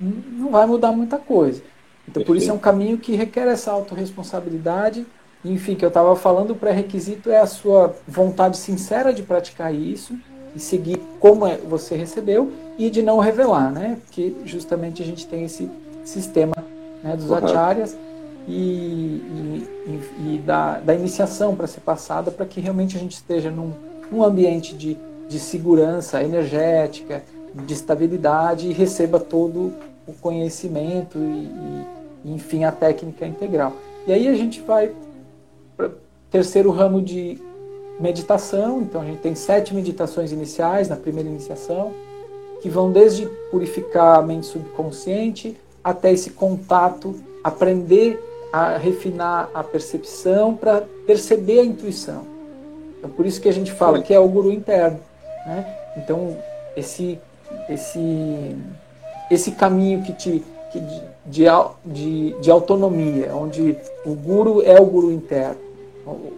não 0.00 0.50
vai 0.50 0.66
mudar 0.66 0.92
muita 0.92 1.18
coisa. 1.18 1.62
Então, 2.08 2.22
por 2.22 2.36
isso 2.36 2.50
é 2.50 2.54
um 2.54 2.58
caminho 2.58 2.98
que 2.98 3.14
requer 3.14 3.46
essa 3.48 3.70
autorresponsabilidade. 3.70 5.06
Enfim, 5.44 5.74
que 5.74 5.84
eu 5.84 5.88
estava 5.88 6.16
falando, 6.16 6.50
o 6.50 6.54
pré-requisito 6.54 7.30
é 7.30 7.38
a 7.38 7.46
sua 7.46 7.94
vontade 8.06 8.56
sincera 8.56 9.12
de 9.12 9.22
praticar 9.22 9.74
isso 9.74 10.18
e 10.54 10.58
seguir 10.58 10.98
como 11.20 11.46
é, 11.46 11.56
você 11.58 11.96
recebeu 11.96 12.50
e 12.78 12.90
de 12.90 13.02
não 13.02 13.18
revelar, 13.18 13.70
né? 13.70 13.98
Porque 14.04 14.34
justamente 14.44 15.02
a 15.02 15.04
gente 15.04 15.26
tem 15.26 15.44
esse 15.44 15.70
sistema 16.04 16.54
né, 17.02 17.16
dos 17.16 17.30
uhum. 17.30 17.36
acharyas 17.36 17.96
e, 18.48 18.52
e, 18.52 19.68
e 20.20 20.42
da, 20.44 20.78
da, 20.80 20.94
iniciação 20.94 21.54
para 21.54 21.66
ser 21.66 21.80
passada, 21.80 22.30
para 22.30 22.46
que 22.46 22.60
realmente 22.60 22.96
a 22.96 23.00
gente 23.00 23.12
esteja 23.12 23.50
num, 23.50 23.72
num 24.10 24.24
ambiente 24.24 24.74
de, 24.74 24.96
de 25.28 25.38
segurança 25.38 26.22
energética, 26.22 27.22
de 27.54 27.74
estabilidade 27.74 28.68
e 28.68 28.72
receba 28.72 29.20
todo 29.20 29.74
o 30.08 30.12
conhecimento 30.14 31.18
e, 31.18 32.28
e 32.28 32.32
enfim, 32.32 32.64
a 32.64 32.72
técnica 32.72 33.26
integral. 33.26 33.74
E 34.06 34.12
aí 34.12 34.26
a 34.26 34.34
gente 34.34 34.60
vai 34.60 34.92
para 35.76 35.90
terceiro 36.30 36.70
ramo 36.70 37.00
de 37.00 37.38
meditação, 38.00 38.82
então 38.82 39.02
a 39.02 39.04
gente 39.04 39.20
tem 39.20 39.34
sete 39.34 39.74
meditações 39.74 40.32
iniciais 40.32 40.88
na 40.88 40.96
primeira 40.96 41.28
iniciação, 41.28 41.92
que 42.62 42.68
vão 42.68 42.90
desde 42.90 43.26
purificar 43.50 44.18
a 44.18 44.22
mente 44.22 44.46
subconsciente 44.46 45.56
até 45.82 46.12
esse 46.12 46.30
contato, 46.30 47.14
aprender 47.42 48.22
a 48.52 48.76
refinar 48.76 49.50
a 49.52 49.62
percepção 49.62 50.54
para 50.54 50.82
perceber 51.06 51.60
a 51.60 51.64
intuição. 51.64 52.24
Então, 52.98 53.10
por 53.10 53.26
isso 53.26 53.40
que 53.40 53.48
a 53.48 53.52
gente 53.52 53.72
fala 53.72 54.02
que 54.02 54.12
é 54.12 54.18
o 54.18 54.28
guru 54.28 54.50
interno. 54.50 54.98
Né? 55.46 55.76
Então, 55.96 56.36
esse, 56.76 57.18
esse, 57.68 58.56
esse 59.30 59.52
caminho 59.52 60.02
que 60.02 60.12
te, 60.12 60.44
que 60.72 60.80
de, 60.80 61.02
de, 61.26 61.44
de, 61.84 62.40
de 62.40 62.50
autonomia, 62.50 63.34
onde 63.34 63.76
o 64.04 64.14
guru 64.14 64.62
é 64.62 64.80
o 64.80 64.86
guru 64.86 65.10
interno. 65.12 65.68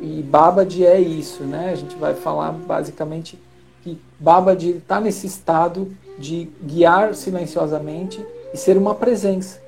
E 0.00 0.22
Babad 0.22 0.84
é 0.84 1.00
isso, 1.00 1.44
né? 1.44 1.70
A 1.72 1.76
gente 1.76 1.96
vai 1.96 2.14
falar 2.14 2.52
basicamente 2.52 3.38
que 3.82 3.98
Babad 4.18 4.68
está 4.68 5.00
nesse 5.00 5.26
estado 5.26 5.88
de 6.18 6.48
guiar 6.62 7.14
silenciosamente 7.14 8.24
e 8.52 8.56
ser 8.56 8.76
uma 8.76 8.94
presença, 8.94 9.60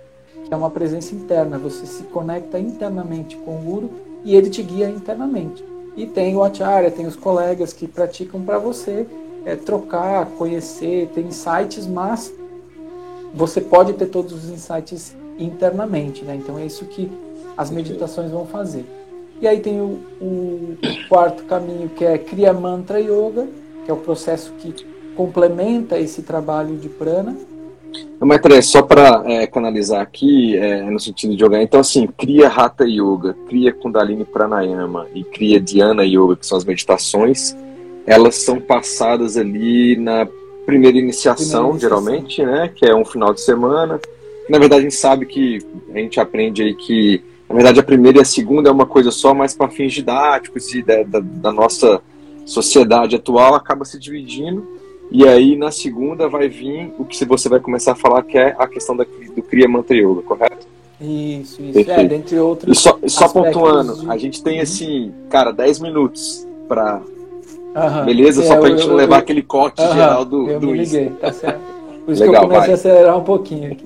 que 0.44 0.52
é 0.52 0.56
uma 0.56 0.70
presença 0.70 1.14
interna. 1.14 1.56
Você 1.58 1.86
se 1.86 2.02
conecta 2.04 2.58
internamente 2.58 3.36
com 3.36 3.56
o 3.56 3.60
Guru 3.60 3.90
e 4.24 4.34
ele 4.34 4.50
te 4.50 4.62
guia 4.62 4.88
internamente. 4.88 5.64
E 5.96 6.06
tem 6.06 6.34
o 6.34 6.42
Acharya, 6.42 6.90
tem 6.90 7.06
os 7.06 7.16
colegas 7.16 7.72
que 7.72 7.86
praticam 7.86 8.42
para 8.42 8.58
você 8.58 9.06
é, 9.44 9.56
trocar, 9.56 10.26
conhecer, 10.26 11.10
tem 11.14 11.26
insights, 11.26 11.86
mas 11.86 12.32
você 13.34 13.60
pode 13.60 13.92
ter 13.94 14.06
todos 14.06 14.32
os 14.32 14.50
insights 14.50 15.16
internamente, 15.38 16.24
né? 16.24 16.36
Então 16.36 16.58
é 16.58 16.66
isso 16.66 16.84
que 16.86 17.10
as 17.56 17.70
meditações 17.70 18.30
vão 18.30 18.46
fazer. 18.46 18.84
E 19.40 19.48
aí 19.48 19.60
tem 19.60 19.80
o, 19.80 19.98
o 20.20 20.76
quarto 21.08 21.44
caminho 21.44 21.88
que 21.88 22.04
é 22.04 22.16
Kriya 22.16 22.52
Mantra 22.52 23.00
Yoga, 23.00 23.48
que 23.84 23.90
é 23.90 23.94
o 23.94 23.96
processo 23.96 24.52
que 24.58 24.86
complementa 25.16 25.98
esse 25.98 26.22
trabalho 26.22 26.76
de 26.76 26.88
prana. 26.88 27.36
Maitre, 28.20 28.62
só 28.62 28.82
para 28.82 29.22
é, 29.26 29.46
canalizar 29.46 30.00
aqui, 30.00 30.56
é, 30.56 30.82
no 30.88 31.00
sentido 31.00 31.34
de 31.34 31.40
jogar, 31.40 31.60
então 31.60 31.80
assim, 31.80 32.06
cria 32.06 32.48
Hatha 32.48 32.84
Yoga, 32.84 33.34
cria 33.48 33.72
Kundalini 33.72 34.24
Pranayama 34.24 35.08
e 35.12 35.24
cria 35.24 35.60
Dhyana 35.60 36.04
Yoga, 36.04 36.36
que 36.36 36.46
são 36.46 36.56
as 36.56 36.64
meditações, 36.64 37.54
elas 38.06 38.36
são 38.36 38.60
passadas 38.60 39.36
ali 39.36 39.96
na 39.96 40.26
primeira 40.66 40.98
iniciação, 40.98 41.34
primeira 41.36 41.68
iniciação, 41.68 41.78
geralmente, 41.78 42.44
né, 42.44 42.70
que 42.74 42.84
é 42.84 42.94
um 42.94 43.04
final 43.04 43.32
de 43.32 43.40
semana. 43.40 44.00
Na 44.48 44.58
verdade, 44.58 44.80
a 44.80 44.84
gente 44.84 44.94
sabe 44.94 45.26
que 45.26 45.58
a 45.94 45.98
gente 45.98 46.20
aprende 46.20 46.62
aí 46.62 46.74
que, 46.74 47.22
na 47.48 47.54
verdade, 47.54 47.80
a 47.80 47.82
primeira 47.82 48.18
e 48.18 48.20
a 48.20 48.24
segunda 48.24 48.68
é 48.68 48.72
uma 48.72 48.86
coisa 48.86 49.10
só, 49.10 49.32
mas 49.34 49.54
para 49.54 49.68
fins 49.68 49.92
didáticos 49.92 50.74
e 50.74 50.82
da, 50.82 51.02
da, 51.02 51.20
da 51.20 51.52
nossa 51.52 52.00
sociedade 52.44 53.16
atual 53.16 53.54
acaba 53.54 53.84
se 53.84 53.98
dividindo 53.98 54.66
e 55.12 55.28
aí 55.28 55.56
na 55.56 55.70
segunda 55.70 56.26
vai 56.26 56.48
vir 56.48 56.90
o 56.98 57.04
que 57.04 57.22
você 57.26 57.46
vai 57.46 57.60
começar 57.60 57.92
a 57.92 57.94
falar 57.94 58.22
que 58.22 58.38
é 58.38 58.56
a 58.58 58.66
questão 58.66 58.96
da, 58.96 59.04
do 59.04 59.42
Kriya 59.42 59.68
Mantra 59.68 59.94
Yoga, 59.94 60.22
correto? 60.22 60.66
Isso, 60.98 61.60
isso. 61.60 61.72
Perfeito. 61.72 61.90
É, 61.90 62.04
dentre 62.04 62.38
outros. 62.38 62.78
E 62.78 62.80
só, 62.80 62.98
só 63.06 63.28
pontuando, 63.28 64.00
de... 64.00 64.10
a 64.10 64.16
gente 64.16 64.42
tem 64.42 64.60
assim, 64.60 65.12
cara, 65.28 65.52
10 65.52 65.80
minutos 65.80 66.46
para. 66.66 67.02
Beleza? 68.04 68.42
É, 68.42 68.46
só 68.46 68.56
pra 68.58 68.68
eu, 68.68 68.76
gente 68.76 68.88
não 68.88 68.96
levar 68.96 69.18
aquele 69.18 69.42
corte 69.42 69.82
geral 69.82 70.24
do, 70.24 70.48
eu 70.48 70.60
do 70.60 70.68
me 70.68 70.78
liguei, 70.78 71.10
tá 71.10 71.32
certo. 71.32 71.60
Por 72.04 72.12
isso 72.12 72.22
Legal, 72.22 72.40
que 72.40 72.46
eu 72.46 72.48
comecei 72.48 72.60
vai. 72.60 72.70
a 72.70 72.74
acelerar 72.74 73.18
um 73.18 73.24
pouquinho 73.24 73.72
aqui. 73.72 73.84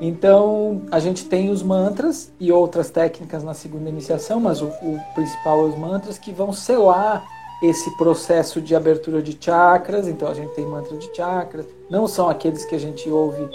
Então, 0.00 0.82
a 0.90 0.98
gente 0.98 1.24
tem 1.26 1.48
os 1.48 1.62
mantras 1.62 2.32
e 2.40 2.50
outras 2.50 2.90
técnicas 2.90 3.44
na 3.44 3.54
segunda 3.54 3.88
iniciação, 3.88 4.40
mas 4.40 4.60
o, 4.60 4.66
o 4.66 4.98
principal 5.14 5.60
é 5.60 5.68
os 5.68 5.78
mantras 5.78 6.18
que 6.18 6.32
vão 6.32 6.52
selar 6.52 7.24
esse 7.62 7.88
processo 7.96 8.60
de 8.60 8.74
abertura 8.74 9.22
de 9.22 9.36
chakras, 9.40 10.08
então 10.08 10.28
a 10.28 10.34
gente 10.34 10.52
tem 10.54 10.66
mantra 10.66 10.96
de 10.96 11.08
chakras, 11.14 11.64
não 11.88 12.08
são 12.08 12.28
aqueles 12.28 12.64
que 12.64 12.74
a 12.74 12.78
gente 12.78 13.08
ouve 13.08 13.48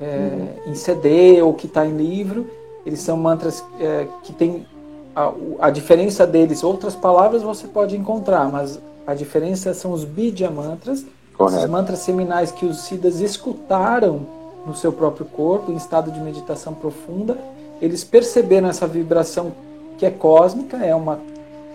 é, 0.00 0.06
uhum. 0.06 0.72
em 0.72 0.74
CD 0.74 1.40
ou 1.40 1.54
que 1.54 1.66
está 1.66 1.86
em 1.86 1.96
livro, 1.96 2.50
eles 2.84 2.98
são 2.98 3.16
mantras 3.16 3.64
é, 3.80 4.08
que 4.24 4.32
tem 4.32 4.66
a, 5.14 5.32
a, 5.60 5.70
diferença 5.70 6.26
deles, 6.26 6.64
outras 6.64 6.96
palavras 6.96 7.42
você 7.42 7.68
pode 7.68 7.96
encontrar, 7.96 8.50
mas 8.50 8.80
a 9.06 9.14
diferença 9.14 9.74
são 9.74 9.92
os 9.92 10.04
Bidya 10.04 10.50
mantras, 10.50 11.04
os 11.38 11.66
mantras 11.66 12.00
seminais 12.00 12.50
que 12.52 12.66
os 12.66 12.82
Siddhas 12.82 13.20
escutaram 13.20 14.26
no 14.66 14.74
seu 14.74 14.92
próprio 14.92 15.26
corpo, 15.26 15.72
em 15.72 15.76
estado 15.76 16.10
de 16.10 16.20
meditação 16.20 16.72
profunda, 16.72 17.36
eles 17.80 18.04
perceberam 18.04 18.68
essa 18.68 18.86
vibração 18.86 19.52
que 19.98 20.06
é 20.06 20.10
cósmica, 20.10 20.76
é 20.76 20.94
uma 20.94 21.18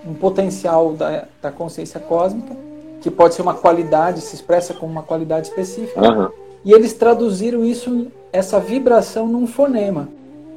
um 0.07 0.13
potencial 0.13 0.93
da, 0.93 1.25
da 1.41 1.51
consciência 1.51 1.99
cósmica, 1.99 2.55
que 3.01 3.11
pode 3.11 3.35
ser 3.35 3.41
uma 3.41 3.53
qualidade, 3.53 4.21
se 4.21 4.35
expressa 4.35 4.73
como 4.73 4.91
uma 4.91 5.03
qualidade 5.03 5.47
específica. 5.47 6.01
Uhum. 6.01 6.29
E 6.63 6.71
eles 6.71 6.93
traduziram 6.93 7.63
isso, 7.63 8.07
essa 8.31 8.59
vibração, 8.59 9.27
num 9.27 9.45
fonema. 9.45 10.07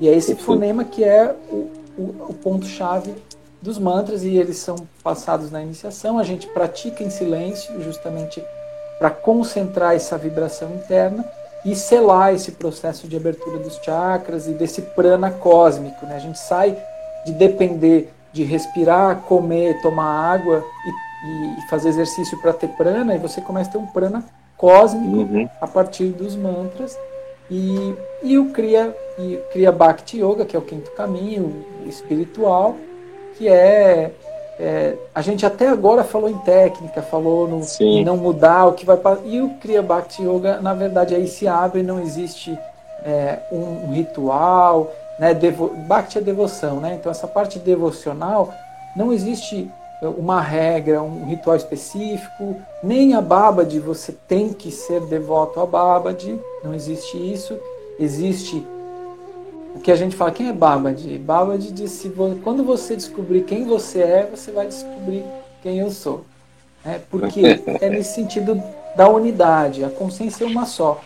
E 0.01 0.09
é 0.09 0.15
esse 0.15 0.35
fonema 0.35 0.85
que 0.85 1.05
é 1.05 1.35
o, 1.51 1.69
o, 1.99 2.15
o 2.29 2.35
ponto-chave 2.35 3.13
dos 3.63 3.79
mantras, 3.79 4.23
e 4.23 4.37
eles 4.37 4.59
são 4.59 4.77
passados 5.03 5.51
na 5.51 5.63
iniciação. 5.63 6.19
A 6.19 6.25
gente 6.25 6.47
pratica 6.49 7.03
em 7.03 7.11
silêncio, 7.11 7.83
justamente 7.83 8.43
para 8.99 9.11
concentrar 9.11 9.95
essa 9.95 10.17
vibração 10.17 10.75
interna 10.75 11.25
e 11.65 11.75
selar 11.75 12.35
esse 12.35 12.53
processo 12.53 13.07
de 13.07 13.17
abertura 13.17 13.59
dos 13.59 13.77
chakras 13.77 14.47
e 14.47 14.53
desse 14.53 14.83
prana 14.83 15.31
cósmico. 15.31 16.07
Né? 16.07 16.17
A 16.17 16.21
gente 16.21 16.39
sai 16.39 16.77
de 17.25 17.33
depender 17.33 18.11
de 18.33 18.45
respirar, 18.45 19.23
comer, 19.23 19.81
tomar 19.83 20.33
água 20.33 20.65
e, 21.25 21.59
e 21.59 21.69
fazer 21.69 21.89
exercício 21.89 22.41
para 22.41 22.53
ter 22.53 22.69
prana, 22.69 23.15
e 23.15 23.19
você 23.19 23.41
começa 23.41 23.71
a 23.71 23.73
ter 23.73 23.79
um 23.79 23.87
prana 23.87 24.25
cósmico 24.57 25.17
uhum. 25.17 25.49
a 25.61 25.67
partir 25.67 26.07
dos 26.09 26.37
mantras. 26.37 26.97
E, 27.51 27.95
e 28.23 28.39
o 28.39 28.51
Kriya, 28.53 28.97
e 29.19 29.37
Kriya 29.53 29.73
Bhakti 29.73 30.23
Yoga, 30.23 30.45
que 30.45 30.55
é 30.55 30.59
o 30.59 30.63
quinto 30.63 30.93
caminho 30.93 31.65
espiritual, 31.87 32.77
que 33.41 33.49
é, 33.49 34.13
é, 34.59 34.95
a 35.15 35.23
gente 35.23 35.47
até 35.47 35.67
agora 35.67 36.05
falou 36.05 36.29
em 36.29 36.37
técnica, 36.41 37.01
falou 37.01 37.49
no, 37.49 37.63
em 37.81 38.05
não 38.05 38.19
mudar 38.19 38.67
o 38.67 38.75
que 38.75 38.85
vai 38.85 38.99
e 39.25 39.41
o 39.41 39.55
Kriya 39.55 39.81
Bhakti 39.81 40.23
Yoga 40.23 40.61
na 40.61 40.75
verdade 40.75 41.15
aí 41.15 41.27
se 41.27 41.49
abre, 41.49 41.83
não 41.83 42.03
existe 42.03 42.57
é, 43.03 43.39
um, 43.51 43.89
um, 43.89 43.93
ritual, 43.95 44.93
né, 45.19 45.33
devo, 45.33 45.69
Bhakti 45.89 46.19
é 46.19 46.21
devoção, 46.21 46.81
né? 46.81 46.99
Então 47.01 47.11
essa 47.11 47.27
parte 47.27 47.59
devocional 47.59 48.53
não 48.95 49.11
existe 49.11 49.71
uma 50.03 50.43
regra, 50.43 51.03
um 51.03 51.25
ritual 51.25 51.57
específico, 51.57 52.57
nem 52.83 53.15
a 53.15 53.23
Babad 53.23 53.79
você 53.81 54.15
tem 54.29 54.53
que 54.53 54.71
ser 54.71 55.01
devoto 55.07 55.61
a 55.61 55.65
Babad, 55.65 56.39
não 56.63 56.75
existe 56.75 57.17
isso. 57.17 57.59
Existe 57.99 58.67
o 59.75 59.81
que 59.81 59.91
a 59.91 59.97
gente 59.97 60.17
fala, 60.17 60.31
quem 60.31 60.49
é 60.49 60.53
Babad? 60.53 61.19
Babad 61.19 61.73
diz 61.73 61.93
se 61.93 62.13
quando 62.43 62.65
você 62.65 62.97
descobrir 62.97 63.43
quem 63.43 63.65
você 63.65 64.01
é, 64.01 64.31
você 64.31 64.51
vai 64.51 64.67
descobrir 64.67 65.25
quem 65.63 65.79
eu 65.79 65.91
sou. 65.91 66.25
É, 66.85 66.99
porque 67.11 67.43
é 67.81 67.91
nesse 67.91 68.15
sentido 68.15 68.61
da 68.97 69.09
unidade, 69.09 69.85
a 69.85 69.91
consciência 69.91 70.45
é 70.45 70.47
uma 70.47 70.65
só. 70.65 71.01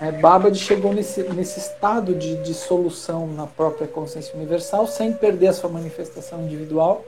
É, 0.00 0.12
Babad 0.12 0.56
chegou 0.58 0.92
nesse, 0.92 1.22
nesse 1.22 1.58
estado 1.58 2.14
de 2.14 2.36
dissolução 2.42 3.26
na 3.26 3.46
própria 3.46 3.86
consciência 3.86 4.34
universal, 4.36 4.86
sem 4.86 5.12
perder 5.12 5.48
a 5.48 5.52
sua 5.52 5.70
manifestação 5.70 6.42
individual. 6.42 7.04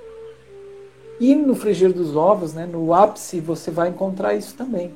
E 1.21 1.35
no 1.35 1.55
frigir 1.55 1.93
dos 1.93 2.17
ovos, 2.17 2.55
né, 2.55 2.67
no 2.67 2.95
ápice, 2.95 3.41
você 3.41 3.71
vai 3.71 3.89
encontrar 3.89 4.35
isso 4.35 4.55
também. 4.55 4.93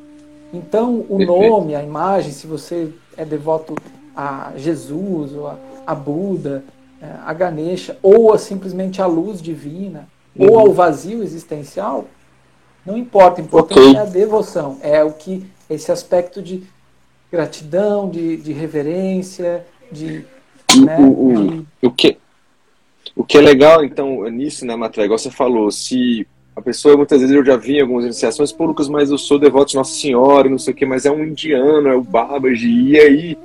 Então, 0.52 1.00
o 1.08 1.18
Perfeito. 1.18 1.32
nome, 1.32 1.74
a 1.74 1.82
imagem, 1.82 2.32
se 2.32 2.46
você 2.46 2.90
é 3.16 3.24
devoto 3.24 3.74
a 4.16 4.52
Jesus, 4.56 5.32
ou 5.34 5.48
a, 5.48 5.56
a 5.86 5.94
Buda, 5.94 6.64
é, 7.00 7.06
a 7.24 7.32
Ganesha, 7.32 7.98
ou 8.02 8.32
a, 8.32 8.38
simplesmente 8.38 9.00
a 9.02 9.06
luz 9.06 9.40
divina, 9.40 10.08
uhum. 10.36 10.50
ou 10.50 10.58
ao 10.58 10.72
vazio 10.72 11.22
existencial, 11.22 12.06
não 12.84 12.96
importa. 12.96 13.40
O 13.40 13.44
importante 13.44 13.80
okay. 13.80 13.96
é 13.96 14.00
a 14.00 14.04
devoção. 14.04 14.78
É 14.82 15.04
o 15.04 15.12
que 15.12 15.46
esse 15.68 15.90
aspecto 15.90 16.42
de 16.42 16.62
gratidão, 17.30 18.10
de, 18.10 18.36
de 18.36 18.52
reverência, 18.52 19.66
de, 19.90 20.24
né, 20.84 20.98
o, 20.98 21.28
o, 21.28 21.50
de... 21.50 21.66
o, 21.82 21.90
que 21.90 22.18
o 23.16 23.24
que 23.24 23.38
é 23.38 23.40
legal 23.40 23.84
então 23.84 24.28
nisso, 24.28 24.66
né, 24.66 24.76
Matré, 24.76 25.04
igual 25.04 25.18
você 25.18 25.30
falou, 25.30 25.70
se 25.70 26.26
a 26.54 26.60
pessoa 26.60 26.96
muitas 26.96 27.20
vezes 27.20 27.34
eu 27.34 27.44
já 27.44 27.56
vi 27.56 27.78
em 27.78 27.80
algumas 27.80 28.04
iniciações, 28.04 28.52
pô, 28.52 28.66
Lucas, 28.66 28.88
mas 28.88 29.10
eu 29.10 29.18
sou 29.18 29.38
devoto 29.38 29.70
de 29.70 29.76
Nossa 29.76 29.94
Senhora, 29.94 30.48
não 30.48 30.58
sei 30.58 30.74
o 30.74 30.76
que, 30.76 30.84
mas 30.84 31.06
é 31.06 31.10
um 31.10 31.24
indiano, 31.24 31.88
é 31.88 31.94
o 31.94 32.02
Babaji, 32.02 32.90
e 32.90 33.00
aí 33.00 33.38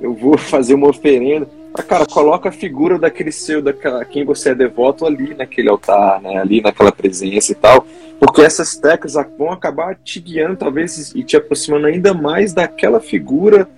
eu 0.00 0.14
vou 0.14 0.36
fazer 0.38 0.74
uma 0.74 0.88
oferenda. 0.88 1.48
Mas, 1.76 1.86
cara, 1.86 2.04
coloca 2.04 2.48
a 2.48 2.52
figura 2.52 2.98
daquele 2.98 3.30
seu, 3.30 3.62
daquela, 3.62 4.04
quem 4.04 4.24
você 4.24 4.50
é 4.50 4.54
devoto 4.54 5.06
ali 5.06 5.34
naquele 5.34 5.68
altar, 5.68 6.20
né? 6.20 6.38
Ali 6.38 6.60
naquela 6.60 6.90
presença 6.90 7.52
e 7.52 7.54
tal. 7.54 7.86
Porque 8.18 8.42
essas 8.42 8.76
técnicas 8.76 9.14
vão 9.38 9.52
acabar 9.52 9.94
te 9.94 10.20
guiando, 10.20 10.56
talvez, 10.56 11.14
e 11.14 11.22
te 11.22 11.36
aproximando 11.36 11.86
ainda 11.86 12.12
mais 12.12 12.52
daquela 12.52 13.00
figura 13.00 13.68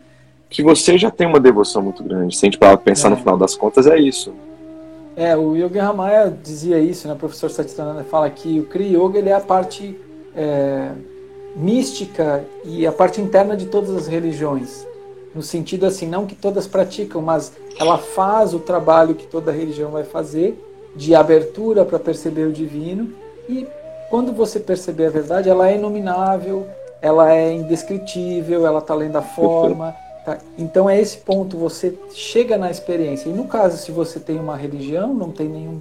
que 0.49 0.63
você 0.63 0.99
já 0.99 1.11
tem 1.11 1.27
uma 1.27 1.41
devoção 1.41 1.83
muito 1.83 2.03
grande. 2.03 2.37
Se 2.37 2.45
a 2.45 2.47
gente 2.47 2.59
parar 2.59 2.77
pensar 2.77 3.09
é. 3.09 3.11
no 3.11 3.17
final 3.17 3.37
das 3.37 3.55
contas, 3.55 3.87
é 3.87 3.99
isso. 3.99 4.33
É, 5.15 5.37
o 5.37 5.55
Yogi 5.55 5.79
Ramaya 5.79 6.35
dizia 6.43 6.79
isso, 6.79 7.07
né? 7.07 7.15
O 7.15 7.17
professor 7.17 7.51
Satyananda 7.51 8.05
fala 8.05 8.29
que 8.31 8.61
o 8.61 8.65
Kriya 8.65 8.99
Yoga 8.99 9.19
ele 9.19 9.29
é 9.29 9.35
a 9.35 9.41
parte 9.41 9.99
é, 10.35 10.93
mística 11.55 12.45
e 12.65 12.87
a 12.87 12.93
parte 12.93 13.21
interna 13.21 13.57
de 13.57 13.67
todas 13.67 13.91
as 13.91 14.07
religiões. 14.07 14.87
No 15.35 15.43
sentido 15.43 15.87
assim, 15.87 16.07
não 16.07 16.27
que 16.27 16.35
todas 16.35 16.67
praticam, 16.67 17.23
mas 17.23 17.53
ela 17.79 17.99
faz 17.99 18.53
o 18.53 18.59
trabalho 18.59 19.15
que 19.15 19.27
toda 19.27 19.51
religião 19.51 19.91
vai 19.91 20.05
fazer 20.05 20.63
de 20.95 21.15
abertura 21.15 21.85
para 21.85 21.99
perceber 21.99 22.45
o 22.45 22.53
divino 22.53 23.13
e 23.49 23.67
quando 24.11 24.31
você 24.31 24.61
perceber 24.61 25.07
a 25.07 25.11
verdade, 25.11 25.49
ela 25.49 25.71
é 25.71 25.77
inominável, 25.77 26.67
ela 27.01 27.33
é 27.33 27.51
indescritível, 27.51 28.67
ela 28.67 28.79
está 28.79 28.93
além 28.93 29.11
da 29.11 29.23
forma. 29.23 29.97
Tá? 30.23 30.37
Então 30.59 30.89
é 30.89 31.01
esse 31.01 31.17
ponto, 31.17 31.57
você 31.57 31.99
chega 32.11 32.59
na 32.59 32.71
experiência. 32.71 33.31
E 33.31 33.33
no 33.33 33.47
caso, 33.47 33.79
se 33.79 33.91
você 33.91 34.21
tem 34.21 34.39
uma 34.39 34.55
religião, 34.55 35.15
não 35.15 35.31
tem 35.31 35.49
nenhum. 35.49 35.81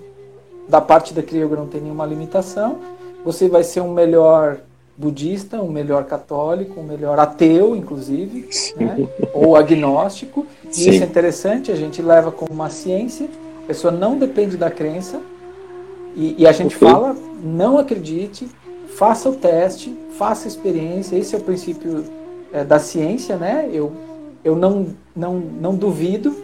Da 0.70 0.80
parte 0.80 1.14
da 1.14 1.22
Kriyoga 1.22 1.58
não 1.58 1.68
tem 1.68 1.82
nenhuma 1.82 2.06
limitação, 2.06 2.80
você 3.26 3.49
vai 3.49 3.66
ser 3.66 3.82
um 3.82 3.91
melhor 3.91 4.60
budista, 4.98 5.62
um 5.62 5.72
melhor 5.72 6.06
católico, 6.06 6.80
um 6.80 6.84
melhor 6.84 7.18
ateu, 7.20 7.76
inclusive, 7.76 8.50
né? 8.78 9.08
ou 9.34 9.56
agnóstico. 9.56 10.46
Sim. 10.70 10.89
E 10.89 10.96
isso 10.96 11.04
é 11.04 11.08
interessante, 11.08 11.72
a 11.72 11.76
gente 11.76 12.02
leva 12.02 12.32
como 12.32 12.52
uma 12.52 12.70
ciência, 12.70 13.28
a 13.64 13.68
pessoa 13.68 13.92
não 13.92 14.18
depende 14.18 14.58
da 14.58 14.70
crença, 14.70 15.20
e, 16.16 16.36
e 16.39 16.48
a 16.48 16.52
gente 16.52 16.76
okay. 16.76 16.88
fala, 16.88 17.16
não 17.42 17.78
acredite, 17.78 18.48
faça 18.96 19.30
o 19.30 19.34
teste, 19.34 19.96
faça 20.18 20.48
a 20.48 20.50
experiência. 20.50 21.16
Esse 21.16 21.36
é 21.36 21.38
o 21.38 21.42
princípio 21.42 22.04
é, 22.52 22.64
da 22.64 22.80
ciência, 22.80 23.38
né? 23.38 23.70
Eu, 23.72 23.92
eu 24.44 24.56
não, 24.56 24.88
não, 25.16 25.36
não 25.39 25.76
duvido, 25.76 26.36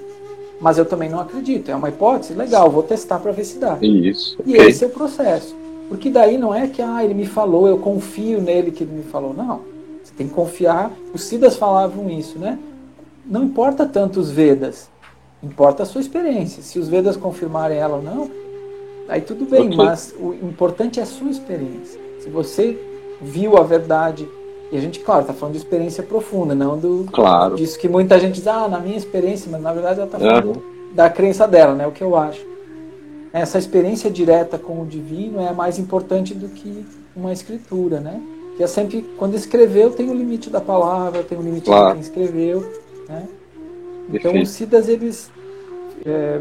mas 0.62 0.78
eu 0.78 0.86
também 0.86 1.10
não 1.10 1.20
acredito. 1.20 1.70
É 1.70 1.76
uma 1.76 1.90
hipótese, 1.90 2.34
legal, 2.34 2.70
vou 2.70 2.84
testar 2.84 3.20
para 3.20 3.32
ver 3.32 3.44
se 3.44 3.58
dá. 3.58 3.78
Isso. 3.82 4.38
E 4.46 4.54
okay. 4.54 4.70
esse 4.70 4.84
é 4.84 4.88
o 4.88 4.92
processo. 4.92 5.56
Porque 5.88 6.10
daí 6.10 6.38
não 6.38 6.54
é 6.54 6.68
que 6.68 6.82
ah, 6.82 7.04
ele 7.04 7.14
me 7.14 7.26
falou, 7.26 7.68
eu 7.68 7.78
confio 7.78 8.42
nele 8.42 8.72
que 8.72 8.84
ele 8.84 8.98
me 8.98 9.04
falou. 9.04 9.34
Não. 9.34 9.62
Você 10.04 10.14
tem 10.16 10.28
que 10.28 10.34
confiar. 10.34 10.92
Os 11.14 11.24
Siddhas 11.24 11.56
falavam 11.56 12.10
isso, 12.10 12.38
né? 12.38 12.60
Não 13.26 13.44
importa 13.44 13.86
tanto 13.86 14.20
os 14.20 14.32
Vedas, 14.32 14.90
importa 15.44 15.84
a 15.84 15.86
sua 15.86 16.02
experiência. 16.02 16.64
Se 16.64 16.80
os 16.80 16.88
Vedas 16.88 17.18
confirmarem 17.18 17.78
ela 17.78 17.98
ou 17.98 18.02
não, 18.02 18.32
aí 19.10 19.22
tudo 19.22 19.46
bem, 19.46 19.68
okay. 19.68 19.78
mas 19.78 20.16
o 20.18 20.34
importante 20.34 21.00
é 21.00 21.04
a 21.04 21.06
sua 21.06 21.30
experiência. 21.30 22.00
Se 22.22 22.30
você 22.30 22.78
viu 23.22 23.58
a 23.58 23.64
verdade, 23.64 24.28
e 24.72 24.78
a 24.78 24.82
gente, 24.82 25.00
claro, 25.00 25.22
está 25.22 25.34
falando 25.34 25.54
de 25.54 25.60
experiência 25.60 26.04
profunda, 26.04 26.54
não 26.56 26.78
do 26.78 27.06
claro. 27.12 27.56
disso 27.56 27.78
que 27.80 27.88
muita 27.88 28.20
gente 28.20 28.36
diz, 28.36 28.48
ah, 28.48 28.68
na 28.68 28.80
minha 28.80 28.98
experiência, 28.98 29.50
mas 29.52 29.62
na 29.62 29.74
verdade 29.74 30.00
ela 30.00 30.08
está 30.08 30.20
falando 30.20 30.50
uhum. 30.50 30.62
da 30.94 31.10
crença 31.10 31.48
dela, 31.48 31.74
né? 31.74 31.88
O 31.88 31.92
que 31.92 32.04
eu 32.04 32.16
acho. 32.16 32.46
Essa 33.42 33.58
experiência 33.58 34.10
direta 34.10 34.58
com 34.58 34.82
o 34.82 34.86
divino 34.86 35.40
é 35.40 35.52
mais 35.54 35.78
importante 35.80 36.34
do 36.34 36.50
que 36.50 36.86
uma 37.16 37.32
escritura, 37.32 38.00
né? 38.00 38.22
Que 38.56 38.64
é 38.64 38.68
sempre, 38.68 39.06
quando 39.18 39.36
escreveu, 39.36 39.92
tem 39.92 40.10
o 40.10 40.14
limite 40.14 40.50
da 40.50 40.62
palavra, 40.62 41.24
tem 41.24 41.38
o 41.38 41.42
limite 41.42 41.66
claro. 41.66 41.88
de 41.88 41.94
quem 41.94 42.02
escreveu, 42.02 42.72
né? 43.08 43.28
Então, 44.12 44.42
os 44.42 44.50
Siddhas, 44.50 44.88
eles 44.88 45.30
é, 46.06 46.40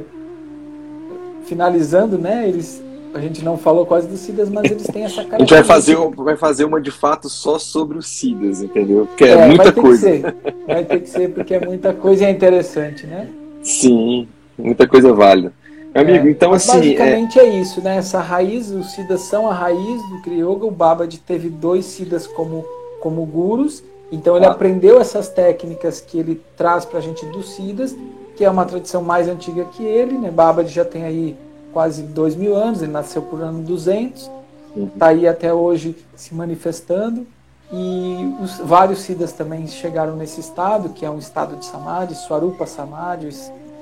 finalizando, 1.44 2.18
né? 2.18 2.48
Eles 2.48 2.82
a 3.16 3.20
gente 3.20 3.42
não 3.42 3.56
falou 3.56 3.86
quase 3.86 4.06
dos 4.06 4.20
SIDAs, 4.20 4.50
mas 4.50 4.70
eles 4.70 4.86
têm 4.88 5.04
essa 5.04 5.24
cara. 5.24 5.36
A 5.36 5.38
gente 5.38 5.54
vai 5.54 5.64
fazer, 5.64 5.96
vai 5.96 6.36
fazer 6.36 6.64
uma 6.66 6.78
de 6.78 6.90
fato 6.90 7.30
só 7.30 7.58
sobre 7.58 7.96
os 7.96 8.06
SIDAs, 8.06 8.62
entendeu? 8.62 9.06
Porque 9.06 9.24
é, 9.24 9.30
é 9.30 9.46
muita 9.46 9.72
coisa. 9.72 10.34
Vai 10.66 10.84
ter 10.84 11.00
que 11.00 11.08
ser, 11.08 11.32
porque 11.32 11.54
é 11.54 11.64
muita 11.64 11.94
coisa 11.94 12.24
e 12.24 12.26
é 12.26 12.30
interessante, 12.30 13.06
né? 13.06 13.26
Sim, 13.62 14.28
muita 14.58 14.86
coisa 14.86 15.14
válida. 15.14 15.50
Amigo, 15.96 16.26
é, 16.26 16.30
então 16.30 16.52
assim. 16.52 16.72
Basicamente 16.72 17.38
é... 17.38 17.44
é... 17.44 17.60
isso, 17.60 17.80
né? 17.80 17.96
Essa 17.96 18.20
raiz, 18.20 18.70
os 18.70 18.92
Siddhas 18.92 19.22
são 19.22 19.48
a 19.48 19.54
raiz 19.54 20.02
do 20.10 20.22
Kriyoga. 20.22 20.66
O 20.66 20.70
Babad 20.70 21.18
teve 21.18 21.48
dois 21.48 21.84
Siddhas 21.86 22.26
como, 22.26 22.64
como 23.00 23.24
gurus. 23.24 23.82
Então 24.10 24.36
ele 24.36 24.46
ah. 24.46 24.50
aprendeu 24.50 25.00
essas 25.00 25.28
técnicas 25.28 26.00
que 26.00 26.18
ele 26.18 26.40
traz 26.56 26.84
pra 26.84 27.00
gente 27.00 27.24
dos 27.26 27.54
Siddhas, 27.54 27.96
que 28.36 28.44
é 28.44 28.50
uma 28.50 28.64
tradição 28.64 29.02
mais 29.02 29.28
antiga 29.28 29.64
que 29.64 29.82
ele, 29.82 30.16
né? 30.18 30.30
Babad 30.30 30.72
já 30.72 30.84
tem 30.84 31.04
aí 31.04 31.36
quase 31.72 32.02
dois 32.02 32.34
mil 32.34 32.54
anos, 32.56 32.82
ele 32.82 32.92
nasceu 32.92 33.20
por 33.22 33.40
ano 33.42 33.62
200, 33.62 34.22
está 34.22 34.30
uhum. 34.76 34.92
aí 35.00 35.28
até 35.28 35.52
hoje 35.52 35.96
se 36.14 36.34
manifestando. 36.34 37.26
E 37.72 38.34
os, 38.40 38.58
vários 38.58 39.00
Siddhas 39.00 39.32
também 39.32 39.66
chegaram 39.66 40.14
nesse 40.14 40.40
estado, 40.40 40.90
que 40.90 41.04
é 41.04 41.10
um 41.10 41.18
estado 41.18 41.56
de 41.56 41.64
Samadhi, 41.64 42.14
Swarupa 42.14 42.64
Samadhi, 42.64 43.28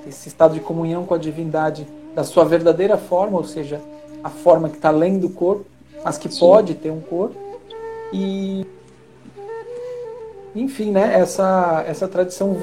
esse 0.09 0.29
estado 0.29 0.55
de 0.55 0.61
comunhão 0.61 1.05
com 1.05 1.15
a 1.15 1.19
divindade 1.19 1.87
da 2.15 2.25
sua 2.25 2.45
verdadeira 2.45 2.97
forma, 2.97 3.37
ou 3.37 3.45
seja, 3.45 3.81
a 4.23 4.31
forma 4.31 4.69
que 4.69 4.77
está 4.77 4.89
além 4.89 5.19
do 5.19 5.29
corpo, 5.29 5.65
mas 6.05 6.17
que 6.17 6.29
Sim. 6.29 6.41
pode 6.41 6.75
ter 6.75 6.91
um 6.91 7.01
corpo. 7.01 7.37
E 8.13 8.67
enfim, 10.55 10.93
né, 10.93 11.19
essa, 11.19 11.85
essa 11.87 12.07
tradição 12.07 12.57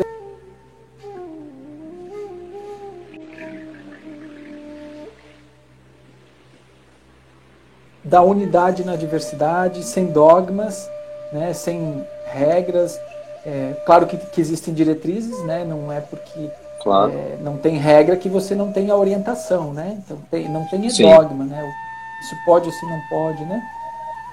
da 8.04 8.22
unidade 8.22 8.86
na 8.86 8.96
diversidade, 8.96 9.84
sem 9.84 10.08
dogmas, 10.08 10.90
né, 11.34 11.54
sem 11.54 12.06
regras. 12.26 13.00
É, 13.46 13.74
claro 13.86 14.08
que, 14.08 14.18
que, 14.18 14.40
existem 14.40 14.74
diretrizes, 14.74 15.44
né, 15.44 15.66
não 15.66 15.92
é 15.92 16.00
porque 16.00 16.50
claro. 16.84 17.12
é, 17.12 17.38
não 17.42 17.58
tem 17.58 17.78
regra 17.78 18.16
que 18.16 18.30
você 18.30 18.56
não 18.56 18.72
tem 18.72 18.90
a 18.90 18.96
orientação, 18.96 19.74
né? 19.74 19.98
Então 20.04 20.18
tem, 20.30 20.50
não 20.50 20.66
tem 20.66 20.82
dogma, 20.82 21.46
né? 21.46 21.74
Isso 22.22 22.36
pode, 22.46 22.70
isso 22.70 22.86
não 22.88 23.00
pode, 23.10 23.44
né? 23.46 23.62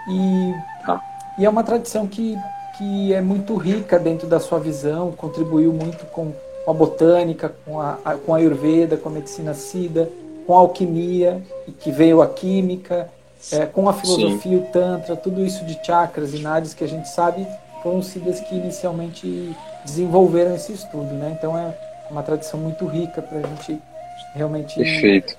E, 0.09 0.55
ah. 0.86 1.01
e 1.38 1.44
é 1.44 1.51
uma 1.51 1.62
tradição 1.62 2.07
que, 2.07 2.36
que 2.76 3.12
é 3.12 3.20
muito 3.20 3.57
rica 3.57 3.99
dentro 3.99 4.26
da 4.26 4.40
sua 4.40 4.59
visão, 4.59 5.12
contribuiu 5.12 5.72
muito 5.72 6.05
com, 6.07 6.32
com 6.64 6.70
a 6.70 6.74
botânica, 6.74 7.55
com 7.64 7.80
a, 7.80 7.99
a, 8.05 8.14
com 8.14 8.34
a 8.34 8.38
Ayurveda, 8.38 8.96
com 8.96 9.09
a 9.09 9.12
medicina 9.12 9.55
Siddha, 9.55 10.09
com 10.46 10.55
a 10.55 10.59
alquimia, 10.59 11.42
que 11.80 11.90
veio 11.90 12.22
a 12.22 12.26
química, 12.26 13.09
é, 13.53 13.66
com 13.66 13.88
a 13.88 13.92
filosofia, 13.92 14.59
Sim. 14.59 14.64
o 14.64 14.72
Tantra, 14.72 15.16
tudo 15.16 15.44
isso 15.44 15.64
de 15.64 15.78
chakras 15.84 16.34
e 16.34 16.38
nadis 16.38 16.74
que 16.74 16.82
a 16.82 16.88
gente 16.88 17.09
sabe 17.09 17.46
foram 17.82 18.03
siddhas 18.03 18.40
que 18.40 18.55
inicialmente 18.55 19.55
desenvolveram 19.84 20.55
esse 20.55 20.72
estudo, 20.72 21.14
né? 21.14 21.36
Então 21.38 21.57
é 21.57 21.72
uma 22.11 22.22
tradição 22.22 22.59
muito 22.59 22.86
rica 22.86 23.22
para 23.22 23.38
a 23.38 23.42
gente 23.42 23.80
realmente 24.34 24.76
Perfeito. 24.76 25.36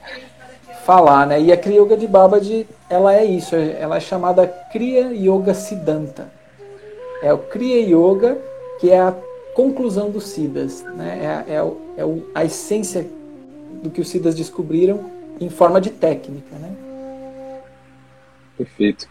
falar, 0.86 1.28
né? 1.28 1.42
E 1.42 1.52
a 1.52 1.58
Kriya 1.58 1.82
Yoga 1.82 1.98
de 1.98 2.08
Babaji, 2.08 2.68
ela 2.90 3.16
é 3.16 3.24
isso, 3.24 3.56
ela 3.56 3.98
é 3.98 4.00
chamada 4.00 4.48
Kriya 4.48 5.12
Yoga 5.14 5.54
Siddhanta. 5.54 6.28
É 7.22 7.34
o 7.34 7.38
Kriya 7.38 7.82
Yoga 7.82 8.38
que 8.80 8.90
é 8.90 9.00
a 9.00 9.14
conclusão 9.54 10.10
dos 10.10 10.30
Siddhas, 10.30 10.84
né? 10.96 11.44
É, 11.48 11.54
é, 11.54 11.58
é 11.58 12.04
a 12.34 12.46
essência 12.46 13.06
do 13.84 13.90
que 13.90 14.00
os 14.00 14.10
Siddhas 14.10 14.34
descobriram 14.34 15.12
em 15.40 15.50
forma 15.50 15.82
de 15.82 15.90
técnica, 15.90 16.56
né? 16.56 16.72
Perfeito. 18.58 19.08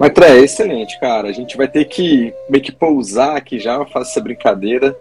É 0.00 0.38
excelente, 0.38 0.98
cara. 1.00 1.28
A 1.28 1.32
gente 1.32 1.56
vai 1.56 1.66
ter 1.66 1.84
que 1.86 2.32
meio 2.48 2.62
que 2.62 2.70
pousar 2.70 3.36
aqui 3.36 3.58
já, 3.58 3.84
faço 3.86 4.10
essa 4.10 4.20
brincadeira. 4.20 4.96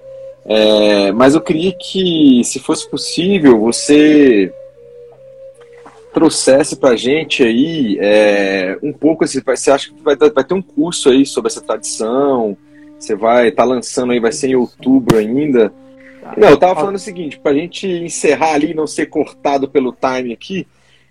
É, 0.48 1.12
mas 1.12 1.36
eu 1.36 1.42
queria 1.42 1.74
que, 1.74 2.42
se 2.44 2.60
fosse 2.60 2.90
possível, 2.90 3.60
você 3.60 4.54
trouxesse 6.14 6.78
pra 6.78 6.96
gente 6.96 7.44
aí 7.44 7.98
é, 8.00 8.78
um 8.82 8.94
pouco, 8.94 9.24
assim, 9.24 9.42
você 9.46 9.70
acha 9.70 9.90
que 9.90 10.02
vai, 10.02 10.16
vai 10.16 10.44
ter 10.44 10.54
um 10.54 10.62
curso 10.62 11.10
aí 11.10 11.26
sobre 11.26 11.52
essa 11.52 11.62
tradição? 11.62 12.58
Você 12.98 13.14
vai 13.14 13.50
estar 13.50 13.64
tá 13.64 13.70
lançando 13.70 14.14
aí, 14.14 14.20
vai 14.20 14.32
ser 14.32 14.48
em 14.48 14.56
outubro 14.56 15.18
ainda. 15.18 15.72
Não, 16.36 16.50
eu 16.50 16.58
tava 16.58 16.76
falando 16.76 16.96
o 16.96 17.00
seguinte, 17.00 17.40
pra 17.40 17.54
gente 17.54 17.88
encerrar 17.88 18.54
ali, 18.54 18.74
não 18.74 18.88
ser 18.88 19.08
cortado 19.08 19.68
pelo 19.68 19.92
time 19.94 20.34
aqui, 20.34 20.66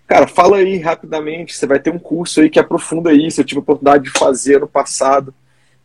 Cara, 0.07 0.25
fala 0.25 0.57
aí 0.57 0.77
rapidamente. 0.77 1.53
Você 1.53 1.67
vai 1.67 1.79
ter 1.79 1.93
um 1.93 1.99
curso 1.99 2.39
aí 2.39 2.49
que 2.49 2.59
aprofunda 2.59 3.11
isso. 3.11 3.41
Eu 3.41 3.45
tive 3.45 3.59
a 3.59 3.61
oportunidade 3.61 4.05
de 4.05 4.09
fazer 4.09 4.55
ano 4.55 4.67
passado 4.67 5.33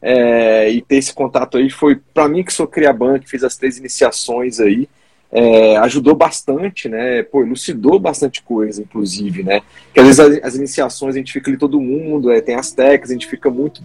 é, 0.02 0.68
e 0.68 0.82
ter 0.82 0.96
esse 0.96 1.14
contato 1.14 1.56
aí. 1.56 1.70
Foi 1.70 2.00
para 2.12 2.28
mim 2.28 2.42
que 2.42 2.52
sou 2.52 2.66
criaban, 2.66 3.20
que 3.20 3.30
fiz 3.30 3.44
as 3.44 3.56
três 3.56 3.78
iniciações 3.78 4.58
aí. 4.58 4.88
É, 5.30 5.78
ajudou 5.78 6.14
bastante, 6.14 6.90
né? 6.90 7.22
Pô, 7.22 7.42
elucidou 7.42 7.98
bastante 7.98 8.42
coisa, 8.42 8.82
inclusive, 8.82 9.42
né? 9.42 9.62
Que 9.94 10.00
às 10.00 10.06
vezes 10.06 10.20
as, 10.20 10.44
as 10.44 10.54
iniciações 10.56 11.14
a 11.14 11.18
gente 11.18 11.32
fica 11.32 11.50
ali 11.50 11.56
todo 11.56 11.80
mundo, 11.80 12.30
é, 12.30 12.40
tem 12.42 12.54
as 12.54 12.72
técnicas, 12.72 13.10
a 13.10 13.14
gente 13.14 13.26
fica 13.26 13.48
muito, 13.48 13.80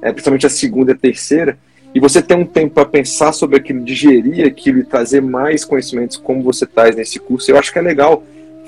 é, 0.00 0.12
principalmente 0.12 0.46
a 0.46 0.50
segunda 0.50 0.92
e 0.92 0.94
a 0.94 0.98
terceira. 0.98 1.58
e 1.92 1.98
você 1.98 2.22
tem 2.22 2.36
um 2.36 2.46
tempo 2.46 2.74
para 2.74 2.84
pensar 2.84 3.32
sobre 3.32 3.56
aquilo, 3.56 3.84
digerir 3.84 4.46
aquilo 4.46 4.78
e 4.78 4.84
trazer 4.84 5.20
mais 5.20 5.64
conhecimentos 5.64 6.16
como 6.16 6.40
você 6.40 6.66
traz 6.66 6.94
nesse 6.94 7.18
curso, 7.18 7.50
eu 7.50 7.58
acho 7.58 7.72
que 7.72 7.80
é 7.80 7.82
legal. 7.82 8.22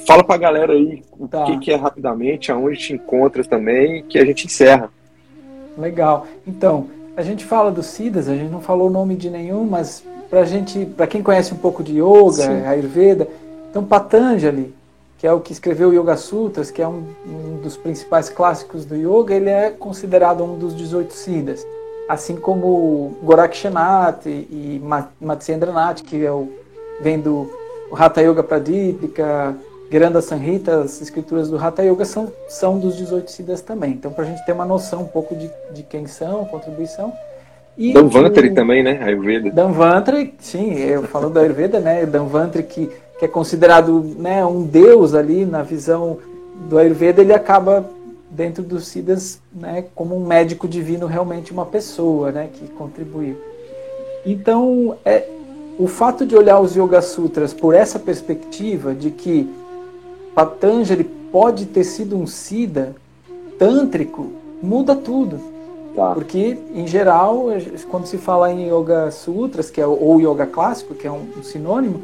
Fala 0.05 0.24
para 0.24 0.34
a 0.34 0.38
galera 0.38 0.72
aí 0.72 1.02
tá. 1.30 1.44
o 1.44 1.46
que, 1.46 1.66
que, 1.66 1.72
é 1.72 1.76
rapidamente, 1.76 2.50
aonde 2.50 2.78
te 2.78 2.92
encontra 2.92 3.44
também, 3.44 4.02
que 4.02 4.18
a 4.18 4.24
gente 4.24 4.46
encerra. 4.46 4.90
Legal. 5.77 6.27
Então, 6.47 6.89
a 7.16 7.22
gente 7.22 7.45
fala 7.45 7.70
dos 7.70 7.87
Siddhas, 7.87 8.29
a 8.29 8.35
gente 8.35 8.51
não 8.51 8.61
falou 8.61 8.89
o 8.89 8.93
nome 8.93 9.16
de 9.16 9.31
nenhum, 9.31 9.64
mas 9.64 10.03
para 10.31 10.45
gente, 10.45 10.85
para 10.87 11.07
quem 11.07 11.22
conhece 11.22 11.53
um 11.53 11.57
pouco 11.57 11.83
de 11.83 12.01
yoga, 12.01 12.33
Sim. 12.33 12.66
Ayurveda, 12.66 13.29
então 13.70 13.85
Patanjali, 13.85 14.75
que 15.18 15.27
é 15.27 15.33
o 15.33 15.41
que 15.41 15.53
escreveu 15.53 15.91
o 15.91 15.95
Yoga 15.95 16.16
Sutras, 16.16 16.70
que 16.70 16.83
é 16.83 16.89
um, 16.89 17.05
um, 17.27 17.61
dos 17.62 17.77
principais 17.77 18.29
clássicos 18.29 18.85
do 18.85 18.95
yoga, 18.95 19.35
ele 19.35 19.49
é 19.49 19.70
considerado 19.70 20.45
um 20.45 20.59
dos 20.59 20.77
18 20.77 21.12
Siddhas 21.12 21.64
assim 22.09 22.37
como 22.37 23.16
Gorakshanath 23.22 24.27
e 24.27 24.81
Matsyendranath, 25.20 26.03
que 26.03 26.25
é 26.25 26.31
o, 26.31 26.49
vem 27.01 27.18
do 27.18 27.51
Hatha 27.93 28.20
Yoga 28.22 28.43
Pradipika, 28.43 29.55
Granda 29.95 30.20
Sanhita, 30.20 30.80
as 30.80 31.01
escrituras 31.01 31.49
do 31.49 31.57
Hatha 31.57 31.84
Yoga 31.84 32.05
são, 32.05 32.32
são 32.49 32.80
dos 32.80 32.97
18 32.97 33.30
Siddhas 33.30 33.61
também. 33.61 33.92
Então, 33.92 34.11
para 34.11 34.24
a 34.24 34.26
gente 34.26 34.45
ter 34.45 34.51
uma 34.51 34.64
noção 34.64 35.03
um 35.03 35.07
pouco 35.07 35.36
de, 35.36 35.49
de 35.72 35.84
quem 35.84 36.05
são, 36.09 36.45
contribuição. 36.47 37.12
E 37.78 37.92
Danvantri 37.92 38.49
o, 38.49 38.55
também, 38.57 38.82
né? 38.82 39.01
Ayurveda. 39.01 39.53
Danvantri, 39.53 40.34
sim, 40.40 40.74
eu 40.80 41.05
falo 41.05 41.30
da 41.30 41.42
Ayurveda, 41.42 41.78
né? 41.78 42.05
Danvantri, 42.07 42.64
que, 42.64 42.90
que 43.20 43.24
é 43.24 43.28
considerado 43.28 44.03
né, 44.18 44.45
um 44.45 44.64
deus 44.64 45.14
ali 45.14 45.45
na 45.47 45.62
visão 45.62 46.18
do 46.68 46.76
Ayurveda, 46.76 47.20
ele 47.22 47.32
acaba 47.32 47.88
dentro 48.28 48.64
dos 48.64 48.88
Siddhas 48.88 49.40
né, 49.55 49.84
como 49.95 50.16
um 50.16 50.26
médico 50.26 50.66
divino, 50.66 51.07
realmente 51.07 51.53
uma 51.53 51.66
pessoa 51.66 52.32
né, 52.32 52.49
que 52.53 52.66
contribuiu. 52.66 53.36
Então, 54.26 54.97
é, 55.05 55.28
o 55.78 55.86
fato 55.86 56.26
de 56.26 56.34
olhar 56.34 56.59
os 56.59 56.74
Yoga 56.74 57.01
Sutras 57.01 57.55
por 57.55 57.76
essa 57.76 57.97
perspectiva 57.97 58.92
de 58.92 59.12
que 59.12 59.49
Patanjali 60.35 61.05
pode 61.05 61.66
ter 61.66 61.85
sido 61.85 62.16
um 62.16 62.26
Siddha 62.26 62.95
tântrico, 63.59 64.32
muda 64.62 64.97
tudo. 64.97 65.39
Tá. 65.95 66.12
Porque, 66.12 66.59
em 66.74 66.87
geral, 66.87 67.47
quando 67.89 68.07
se 68.07 68.18
fala 68.18 68.53
em 68.53 68.68
Yoga 68.68 69.11
Sutras, 69.12 69.70
que 69.70 69.80
é, 69.80 69.87
ou 69.87 70.20
Yoga 70.20 70.47
clássico, 70.47 70.95
que 70.95 71.07
é 71.07 71.11
um, 71.11 71.28
um 71.39 71.43
sinônimo, 71.43 72.03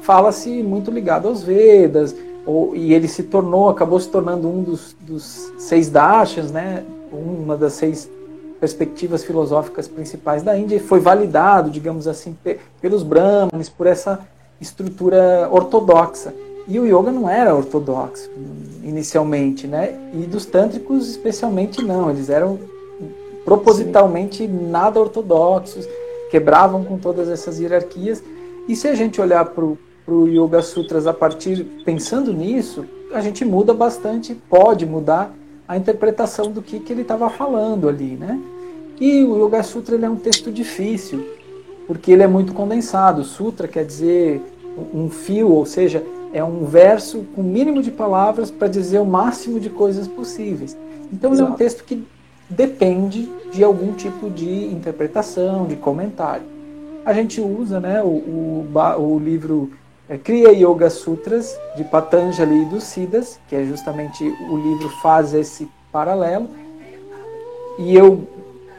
fala-se 0.00 0.62
muito 0.62 0.90
ligado 0.90 1.26
aos 1.26 1.42
Vedas, 1.42 2.14
ou, 2.46 2.74
e 2.76 2.94
ele 2.94 3.08
se 3.08 3.24
tornou, 3.24 3.68
acabou 3.68 3.98
se 3.98 4.08
tornando 4.08 4.48
um 4.48 4.62
dos, 4.62 4.94
dos 5.00 5.52
seis 5.58 5.88
dashas, 5.88 6.52
né? 6.52 6.84
uma 7.12 7.56
das 7.56 7.74
seis 7.74 8.08
perspectivas 8.60 9.24
filosóficas 9.24 9.88
principais 9.88 10.42
da 10.42 10.56
Índia, 10.56 10.76
e 10.76 10.80
foi 10.80 11.00
validado, 11.00 11.68
digamos 11.68 12.06
assim, 12.06 12.36
pelos 12.80 13.02
brahmanes, 13.02 13.68
por 13.68 13.88
essa 13.88 14.20
estrutura 14.60 15.48
ortodoxa. 15.50 16.32
E 16.68 16.78
o 16.78 16.86
yoga 16.86 17.10
não 17.10 17.28
era 17.28 17.54
ortodoxo 17.54 18.30
inicialmente, 18.82 19.66
né? 19.66 19.98
E 20.14 20.18
dos 20.26 20.46
tântricos 20.46 21.08
especialmente 21.08 21.82
não, 21.82 22.10
eles 22.10 22.30
eram 22.30 22.58
propositalmente 23.44 24.38
Sim. 24.38 24.68
nada 24.70 25.00
ortodoxos, 25.00 25.88
quebravam 26.30 26.84
com 26.84 26.98
todas 26.98 27.28
essas 27.28 27.58
hierarquias. 27.58 28.22
E 28.68 28.76
se 28.76 28.86
a 28.88 28.94
gente 28.94 29.20
olhar 29.20 29.44
para 29.46 29.64
o 29.64 30.28
Yoga 30.28 30.62
Sutras 30.62 31.06
a 31.06 31.12
partir 31.12 31.64
pensando 31.84 32.32
nisso, 32.32 32.84
a 33.12 33.20
gente 33.20 33.44
muda 33.44 33.74
bastante, 33.74 34.34
pode 34.48 34.86
mudar 34.86 35.34
a 35.66 35.76
interpretação 35.76 36.50
do 36.50 36.62
que, 36.62 36.80
que 36.80 36.92
ele 36.92 37.02
estava 37.02 37.28
falando 37.28 37.88
ali, 37.88 38.16
né? 38.16 38.40
E 39.00 39.24
o 39.24 39.44
Yoga 39.44 39.62
Sutra 39.62 39.94
ele 39.94 40.04
é 40.04 40.10
um 40.10 40.16
texto 40.16 40.50
difícil, 40.52 41.24
porque 41.86 42.12
ele 42.12 42.22
é 42.22 42.26
muito 42.26 42.52
condensado. 42.52 43.24
Sutra 43.24 43.66
quer 43.66 43.84
dizer 43.84 44.40
um 44.94 45.10
fio, 45.10 45.50
ou 45.50 45.66
seja, 45.66 46.02
é 46.32 46.42
um 46.42 46.64
verso 46.64 47.24
com 47.34 47.40
o 47.40 47.44
mínimo 47.44 47.82
de 47.82 47.90
palavras 47.90 48.50
para 48.50 48.68
dizer 48.68 48.98
o 48.98 49.04
máximo 49.04 49.60
de 49.60 49.68
coisas 49.68 50.08
possíveis. 50.08 50.76
Então 51.12 51.32
Exato. 51.32 51.42
ele 51.42 51.50
é 51.50 51.54
um 51.54 51.56
texto 51.56 51.84
que 51.84 52.06
depende 52.48 53.30
de 53.52 53.62
algum 53.62 53.92
tipo 53.92 54.30
de 54.30 54.66
interpretação, 54.66 55.66
de 55.66 55.76
comentário. 55.76 56.44
A 57.04 57.12
gente 57.12 57.40
usa 57.40 57.80
né, 57.80 58.02
o, 58.02 58.06
o, 58.06 58.68
o 58.98 59.18
livro 59.18 59.70
é, 60.08 60.16
Kriya 60.16 60.52
Yoga 60.52 60.90
Sutras, 60.90 61.58
de 61.76 61.84
Patanjali 61.84 62.62
e 62.62 62.64
dos 62.66 62.84
Siddhas, 62.84 63.38
que 63.48 63.56
é 63.56 63.64
justamente 63.64 64.24
o 64.24 64.56
livro 64.56 64.88
faz 65.00 65.34
esse 65.34 65.68
paralelo. 65.90 66.48
E 67.78 67.94
eu 67.96 68.26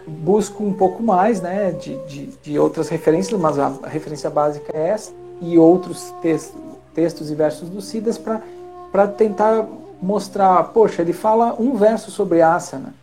busco 0.05 0.63
um 0.63 0.73
pouco 0.73 1.01
mais 1.01 1.41
né, 1.41 1.71
de, 1.71 1.97
de, 2.05 2.25
de 2.41 2.59
outras 2.59 2.89
referências, 2.89 3.39
mas 3.39 3.57
a, 3.57 3.73
referência 3.85 4.29
básica 4.29 4.71
é 4.75 4.89
essa, 4.89 5.11
e 5.41 5.57
outros 5.57 6.13
textos, 6.21 6.59
textos 6.93 7.31
e 7.31 7.35
versos 7.35 7.69
dos 7.69 7.85
Siddhas 7.85 8.17
para 8.17 9.07
tentar 9.07 9.65
mostrar, 10.01 10.61
poxa, 10.65 11.01
ele 11.01 11.13
fala 11.13 11.55
um 11.59 11.75
verso 11.75 12.11
sobre 12.11 12.41
asana, 12.41 12.93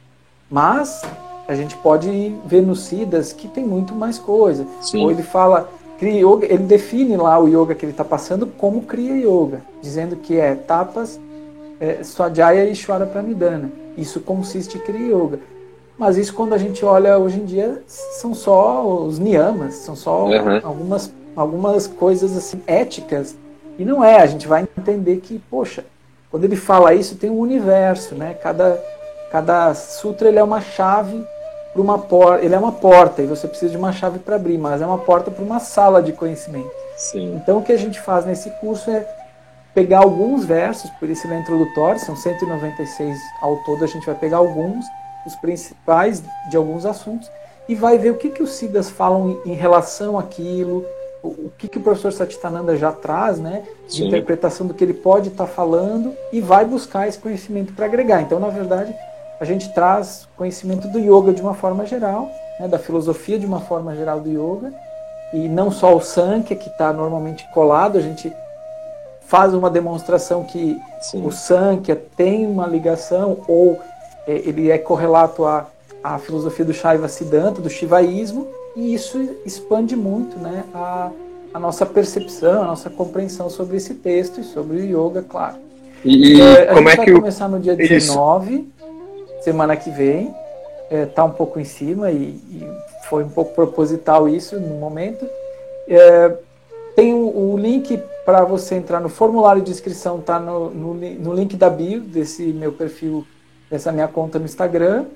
mas 0.50 1.02
a 1.48 1.54
gente 1.54 1.76
pode 1.76 2.34
ver 2.46 2.62
nos 2.62 2.80
Siddhas 2.82 3.32
que 3.32 3.48
tem 3.48 3.64
muito 3.64 3.94
mais 3.94 4.18
coisa. 4.18 4.66
Sim. 4.80 5.02
Ou 5.02 5.10
ele 5.10 5.22
fala 5.22 5.68
Kriya 5.98 6.26
Yoga, 6.26 6.46
ele 6.46 6.62
define 6.62 7.16
lá 7.16 7.38
o 7.38 7.48
yoga 7.48 7.74
que 7.74 7.84
ele 7.84 7.92
está 7.92 8.04
passando 8.04 8.46
como 8.46 8.82
Kriya 8.82 9.16
Yoga, 9.16 9.60
dizendo 9.82 10.16
que 10.16 10.38
é 10.38 10.54
tapas, 10.54 11.20
é, 11.78 12.02
Swadhyaya 12.02 12.66
e 12.70 12.74
Shwara 12.74 13.04
Pranidhana. 13.04 13.70
Isso 13.98 14.20
consiste 14.20 14.78
em 14.78 14.80
Kriya 14.80 15.14
Yoga. 15.14 15.40
Mas 15.98 16.16
isso 16.16 16.32
quando 16.32 16.54
a 16.54 16.58
gente 16.58 16.82
olha 16.84 17.18
hoje 17.18 17.38
em 17.38 17.44
dia 17.44 17.82
são 17.86 18.32
só 18.32 19.04
os 19.04 19.18
niyamas, 19.18 19.74
são 19.74 19.94
só 19.94 20.24
uhum. 20.24 20.60
algumas, 20.64 21.12
algumas 21.36 21.86
coisas 21.86 22.34
assim 22.34 22.62
éticas. 22.66 23.36
E 23.80 23.84
não 23.84 24.04
é, 24.04 24.20
a 24.20 24.26
gente 24.26 24.46
vai 24.46 24.68
entender 24.76 25.16
que, 25.16 25.38
poxa, 25.50 25.86
quando 26.30 26.44
ele 26.44 26.54
fala 26.54 26.92
isso 26.92 27.16
tem 27.16 27.30
um 27.30 27.38
universo, 27.38 28.14
né? 28.14 28.34
Cada, 28.34 28.78
cada 29.32 29.74
sutra 29.74 30.28
ele 30.28 30.38
é 30.38 30.42
uma 30.44 30.60
chave 30.60 31.24
para 31.72 31.80
uma 31.80 31.98
porta. 31.98 32.44
Ele 32.44 32.54
é 32.54 32.58
uma 32.58 32.72
porta 32.72 33.22
e 33.22 33.26
você 33.26 33.48
precisa 33.48 33.70
de 33.70 33.78
uma 33.78 33.90
chave 33.90 34.18
para 34.18 34.36
abrir, 34.36 34.58
mas 34.58 34.82
é 34.82 34.86
uma 34.86 34.98
porta 34.98 35.30
para 35.30 35.42
uma 35.42 35.58
sala 35.58 36.02
de 36.02 36.12
conhecimento. 36.12 36.70
Sim. 36.94 37.36
Então 37.36 37.56
o 37.56 37.62
que 37.62 37.72
a 37.72 37.78
gente 37.78 37.98
faz 37.98 38.26
nesse 38.26 38.50
curso 38.60 38.90
é 38.90 39.08
pegar 39.74 40.00
alguns 40.00 40.44
versos, 40.44 40.90
por 41.00 41.08
isso 41.08 41.26
ele 41.26 41.36
é 41.36 41.40
introdutório, 41.40 41.98
são 41.98 42.14
196 42.14 43.18
ao 43.40 43.56
todo, 43.64 43.82
a 43.82 43.86
gente 43.86 44.04
vai 44.04 44.14
pegar 44.14 44.36
alguns, 44.36 44.84
os 45.26 45.34
principais 45.36 46.22
de 46.50 46.56
alguns 46.56 46.84
assuntos, 46.84 47.30
e 47.66 47.74
vai 47.74 47.96
ver 47.96 48.10
o 48.10 48.16
que, 48.16 48.28
que 48.28 48.42
os 48.42 48.50
Siddhas 48.50 48.90
falam 48.90 49.40
em, 49.46 49.54
relação 49.54 50.18
àquilo, 50.18 50.84
o, 51.22 51.50
que, 51.58 51.68
que 51.68 51.78
o 51.78 51.82
professor 51.82 52.12
Satitananda 52.12 52.76
já 52.76 52.92
traz, 52.92 53.38
né, 53.38 53.64
de 53.86 53.96
Sim. 53.96 54.08
interpretação 54.08 54.66
do 54.66 54.74
que 54.74 54.82
ele 54.82 54.94
pode 54.94 55.28
estar 55.28 55.46
tá 55.46 55.50
falando, 55.50 56.14
e 56.32 56.40
vai 56.40 56.64
buscar 56.64 57.08
esse 57.08 57.18
conhecimento 57.18 57.72
para 57.72 57.86
agregar. 57.86 58.22
Então, 58.22 58.40
na 58.40 58.48
verdade, 58.48 58.94
a 59.38 59.44
gente 59.44 59.72
traz 59.74 60.26
conhecimento 60.36 60.88
do 60.88 60.98
yoga 60.98 61.32
de 61.32 61.42
uma 61.42 61.54
forma 61.54 61.84
geral, 61.86 62.30
né, 62.58 62.68
da 62.68 62.78
filosofia 62.78 63.38
de 63.38 63.46
uma 63.46 63.60
forma 63.60 63.94
geral 63.94 64.20
do 64.20 64.30
yoga, 64.30 64.72
e 65.32 65.48
não 65.48 65.70
só 65.70 65.94
o 65.94 66.00
Sankhya, 66.00 66.56
que 66.56 66.68
está 66.68 66.92
normalmente 66.92 67.46
colado, 67.52 67.96
a 67.96 68.00
gente 68.00 68.32
faz 69.20 69.54
uma 69.54 69.70
demonstração 69.70 70.42
que 70.42 70.80
Sim. 71.00 71.24
o 71.24 71.30
Sankhya 71.30 71.96
tem 72.16 72.46
uma 72.46 72.66
ligação, 72.66 73.38
ou 73.46 73.78
é, 74.26 74.32
ele 74.32 74.70
é 74.70 74.78
correlato 74.78 75.44
à, 75.44 75.66
à 76.02 76.18
filosofia 76.18 76.64
do 76.64 76.74
Shaiva 76.74 77.08
Siddhanta, 77.08 77.60
do 77.60 77.70
Shivaísmo, 77.70 78.48
e 78.76 78.94
isso 78.94 79.18
expande 79.44 79.96
muito 79.96 80.38
né, 80.38 80.64
a, 80.74 81.10
a 81.54 81.58
nossa 81.58 81.84
percepção, 81.84 82.62
a 82.62 82.66
nossa 82.66 82.88
compreensão 82.88 83.50
sobre 83.50 83.76
esse 83.76 83.94
texto 83.94 84.40
e 84.40 84.44
sobre 84.44 84.78
o 84.78 85.08
yoga, 85.08 85.22
claro. 85.22 85.56
E, 86.04 86.40
é, 86.40 86.70
a 86.70 86.74
como 86.74 86.88
gente 86.88 87.00
é 87.00 87.04
que 87.04 87.10
vai 87.12 87.20
começar 87.20 87.48
no 87.48 87.60
dia 87.60 87.76
19. 87.76 88.54
Isso 88.54 88.80
semana 89.40 89.76
que 89.76 89.90
vem. 89.90 90.34
Está 90.90 91.22
é, 91.22 91.24
um 91.24 91.30
pouco 91.30 91.60
em 91.60 91.64
cima 91.64 92.10
e, 92.10 92.40
e, 92.50 92.68
foi 93.08 93.24
um 93.24 93.28
pouco 93.28 93.54
proposital 93.54 94.28
isso 94.28 94.58
no 94.58 94.74
momento. 94.76 95.26
É, 95.88 96.36
tem 96.94 97.14
o, 97.14 97.52
o 97.52 97.56
link 97.56 98.00
para 98.24 98.44
você 98.44 98.74
entrar 98.74 99.00
no 99.00 99.08
formulário 99.08 99.62
de 99.62 99.70
inscrição, 99.70 100.18
está 100.18 100.38
no, 100.38 100.70
no, 100.70 100.94
no, 100.94 101.34
link 101.34 101.56
da 101.56 101.70
bio 101.70 102.00
desse 102.00 102.42
meu 102.42 102.72
perfil, 102.72 103.26
dessa 103.70 103.90
minha 103.90 104.08
conta 104.08 104.38
no 104.38 104.44
Instagram. 104.44 105.06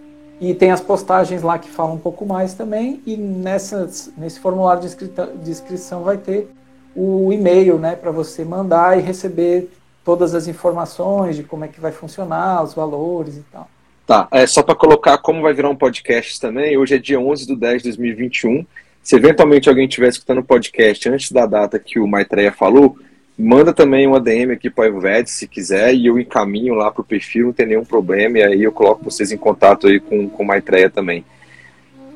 E 0.45 0.55
tem 0.55 0.71
as 0.71 0.81
postagens 0.83 1.43
lá 1.43 1.59
que 1.59 1.71
falam 1.71 1.95
um 1.95 1.99
pouco 1.99 2.27
mais 2.27 2.53
também. 2.53 3.01
E 3.07 3.17
nessas, 3.17 4.13
nesse 4.15 4.39
formulário 4.39 4.83
de, 4.83 4.89
inscrita, 4.89 5.33
de 5.43 5.51
inscrição 5.51 6.03
vai 6.03 6.19
ter 6.19 6.51
o 6.95 7.33
e-mail 7.33 7.79
né, 7.79 7.97
para 7.97 8.11
você 8.11 8.45
mandar 8.45 8.99
e 8.99 9.01
receber 9.01 9.71
todas 10.05 10.35
as 10.35 10.47
informações 10.47 11.37
de 11.37 11.45
como 11.45 11.65
é 11.65 11.69
que 11.69 11.81
vai 11.81 11.93
funcionar, 11.93 12.63
os 12.63 12.75
valores 12.75 13.39
e 13.39 13.45
tal. 13.51 13.71
Tá, 14.07 14.29
é 14.31 14.47
só 14.47 14.63
para 14.63 14.75
colocar 14.75 15.17
como 15.17 15.41
vai 15.41 15.55
virar 15.55 15.71
um 15.71 15.77
podcast 15.77 16.39
também. 16.39 16.77
Hoje 16.77 16.97
é 16.97 16.99
dia 16.99 17.19
11 17.19 17.47
de 17.47 17.57
10 17.57 17.83
de 17.83 17.89
2021. 17.89 18.67
Se 19.03 19.17
eventualmente 19.17 19.71
alguém 19.71 19.89
estiver 19.89 20.09
escutando 20.09 20.39
o 20.39 20.45
podcast 20.45 21.09
antes 21.09 21.33
da 21.33 21.47
data 21.47 21.79
que 21.79 21.99
o 21.99 22.07
Maitreya 22.07 22.53
falou, 22.53 22.99
manda 23.39 23.73
também 23.73 24.07
uma 24.07 24.21
DM 24.21 24.53
aqui 24.53 24.71
para 24.71 24.83
o 24.83 24.85
Ayurved 24.85 25.31
se 25.31 25.49
quiser 25.49 25.95
e 25.95 26.07
eu 26.07 26.19
encaminho 26.19 26.75
lá 26.75 26.91
para 26.91 27.03
o 27.03 27.05
perfil, 27.05 27.47
não 27.47 27.53
tem 27.53 27.67
nenhum 27.67 27.85
problema. 27.85 28.39
E 28.39 28.43
aí 28.43 28.63
eu 28.63 28.73
coloco 28.73 29.05
vocês 29.05 29.33
em 29.33 29.37
contato 29.37 29.87
aí 29.87 30.01
com, 30.01 30.29
com 30.29 30.43
o 30.43 30.47
Maitreya 30.47 30.89
também. 30.89 31.25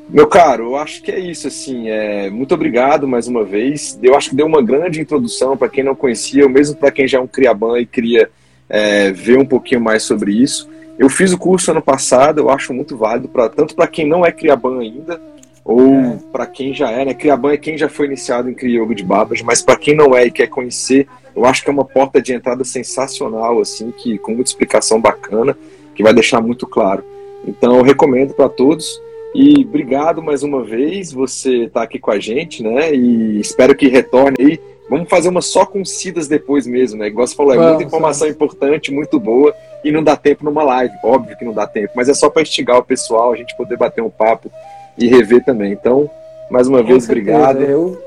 Meu 0.08 0.26
caro, 0.26 0.64
eu 0.64 0.76
acho 0.76 1.02
que 1.02 1.10
é 1.10 1.18
isso, 1.18 1.48
assim, 1.48 1.90
é, 1.90 2.30
muito 2.30 2.54
obrigado 2.54 3.06
mais 3.06 3.28
uma 3.28 3.44
vez. 3.44 3.98
Eu 4.02 4.16
acho 4.16 4.30
que 4.30 4.36
deu 4.36 4.46
uma 4.46 4.62
grande 4.62 5.00
introdução 5.00 5.54
para 5.54 5.68
quem 5.68 5.84
não 5.84 5.94
conhecia, 5.94 6.48
mesmo 6.48 6.76
para 6.76 6.90
quem 6.90 7.06
já 7.06 7.18
é 7.18 7.20
um 7.20 7.26
criaban 7.26 7.78
e 7.78 7.84
queria 7.84 8.30
é, 8.70 9.12
ver 9.12 9.38
um 9.38 9.44
pouquinho 9.44 9.82
mais 9.82 10.04
sobre 10.04 10.32
isso. 10.32 10.66
Eu 10.98 11.10
fiz 11.10 11.32
o 11.32 11.38
curso 11.38 11.70
ano 11.70 11.82
passado, 11.82 12.40
eu 12.40 12.48
acho 12.48 12.72
muito 12.72 12.96
válido, 12.96 13.28
pra, 13.28 13.50
tanto 13.50 13.74
para 13.74 13.86
quem 13.86 14.08
não 14.08 14.24
é 14.24 14.32
criaban 14.32 14.80
ainda, 14.80 15.20
ou 15.68 15.94
é. 15.96 16.18
para 16.32 16.46
quem 16.46 16.72
já 16.72 16.90
é, 16.90 17.04
né? 17.04 17.12
Criaban 17.12 17.52
é 17.52 17.58
quem 17.58 17.76
já 17.76 17.90
foi 17.90 18.06
iniciado 18.06 18.48
em 18.48 18.54
Criogo 18.54 18.94
de 18.94 19.04
Babas, 19.04 19.42
mas 19.42 19.60
para 19.60 19.76
quem 19.76 19.94
não 19.94 20.16
é 20.16 20.24
e 20.24 20.30
quer 20.30 20.46
conhecer, 20.46 21.06
eu 21.36 21.44
acho 21.44 21.62
que 21.62 21.68
é 21.68 21.72
uma 21.72 21.84
porta 21.84 22.22
de 22.22 22.32
entrada 22.32 22.64
sensacional, 22.64 23.60
assim, 23.60 23.90
que 23.90 24.16
com 24.16 24.32
muita 24.32 24.50
explicação 24.50 24.98
bacana, 24.98 25.54
que 25.94 26.02
vai 26.02 26.14
deixar 26.14 26.40
muito 26.40 26.66
claro. 26.66 27.04
Então, 27.46 27.76
eu 27.76 27.82
recomendo 27.82 28.32
para 28.32 28.48
todos. 28.48 28.98
E 29.34 29.62
obrigado 29.62 30.22
mais 30.22 30.42
uma 30.42 30.64
vez, 30.64 31.12
você 31.12 31.64
está 31.64 31.82
aqui 31.82 31.98
com 31.98 32.10
a 32.10 32.18
gente, 32.18 32.62
né? 32.62 32.94
E 32.94 33.38
espero 33.38 33.76
que 33.76 33.88
retorne 33.88 34.38
aí. 34.40 34.60
Vamos 34.88 35.06
fazer 35.10 35.28
uma 35.28 35.42
só 35.42 35.66
com 35.66 35.84
Cidas 35.84 36.28
depois 36.28 36.66
mesmo, 36.66 36.98
né? 36.98 37.08
Igual 37.08 37.26
você 37.26 37.36
falou, 37.36 37.52
é 37.52 37.58
muita 37.58 37.84
informação 37.84 38.26
importante, 38.26 38.90
muito 38.90 39.20
boa, 39.20 39.54
e 39.84 39.92
não 39.92 40.02
dá 40.02 40.16
tempo 40.16 40.46
numa 40.46 40.62
live, 40.62 40.94
óbvio 41.04 41.36
que 41.36 41.44
não 41.44 41.52
dá 41.52 41.66
tempo, 41.66 41.92
mas 41.94 42.08
é 42.08 42.14
só 42.14 42.30
para 42.30 42.40
instigar 42.40 42.78
o 42.78 42.82
pessoal, 42.82 43.34
a 43.34 43.36
gente 43.36 43.54
poder 43.54 43.76
bater 43.76 44.02
um 44.02 44.08
papo 44.08 44.50
e 44.98 45.06
rever 45.06 45.44
também. 45.44 45.72
Então, 45.72 46.10
mais 46.50 46.66
uma 46.66 46.82
com 46.82 46.88
vez, 46.88 47.04
certeza. 47.04 47.36
obrigado. 47.36 47.60
Eu, 47.62 48.02